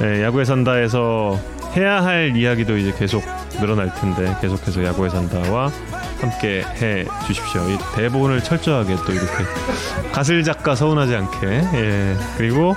[0.02, 1.38] 예, 야구에 산다에서
[1.76, 3.24] 해야 할 이야기도 이제 계속
[3.60, 5.72] 늘어날 텐데 계속해서 야구에 산다와
[6.24, 7.70] 함께 해 주십시오.
[7.70, 9.44] 이 대본을 철저하게 또 이렇게
[10.14, 12.76] 가슬 작가 서운하지 않게 예 그리고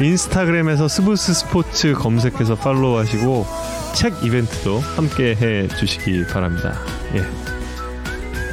[0.00, 3.46] 인스타그램에서 스브스 스포츠 검색해서 팔로우하시고
[3.94, 6.74] 책 이벤트도 함께 해 주시기 바랍니다.
[7.14, 7.22] 예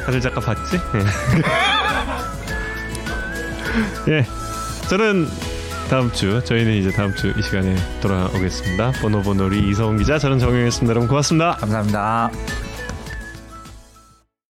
[0.04, 0.76] 가슬 작가 봤지?
[4.06, 4.12] 예.
[4.18, 4.26] 예
[4.90, 5.26] 저는
[5.88, 8.92] 다음 주 저희는 이제 다음 주 이 시간에 돌아오겠습니다.
[9.00, 10.90] 번호번호리 이성훈 기자 저는 정영했습니다.
[10.90, 11.56] 여러분 고맙습니다.
[11.60, 12.30] 감사합니다.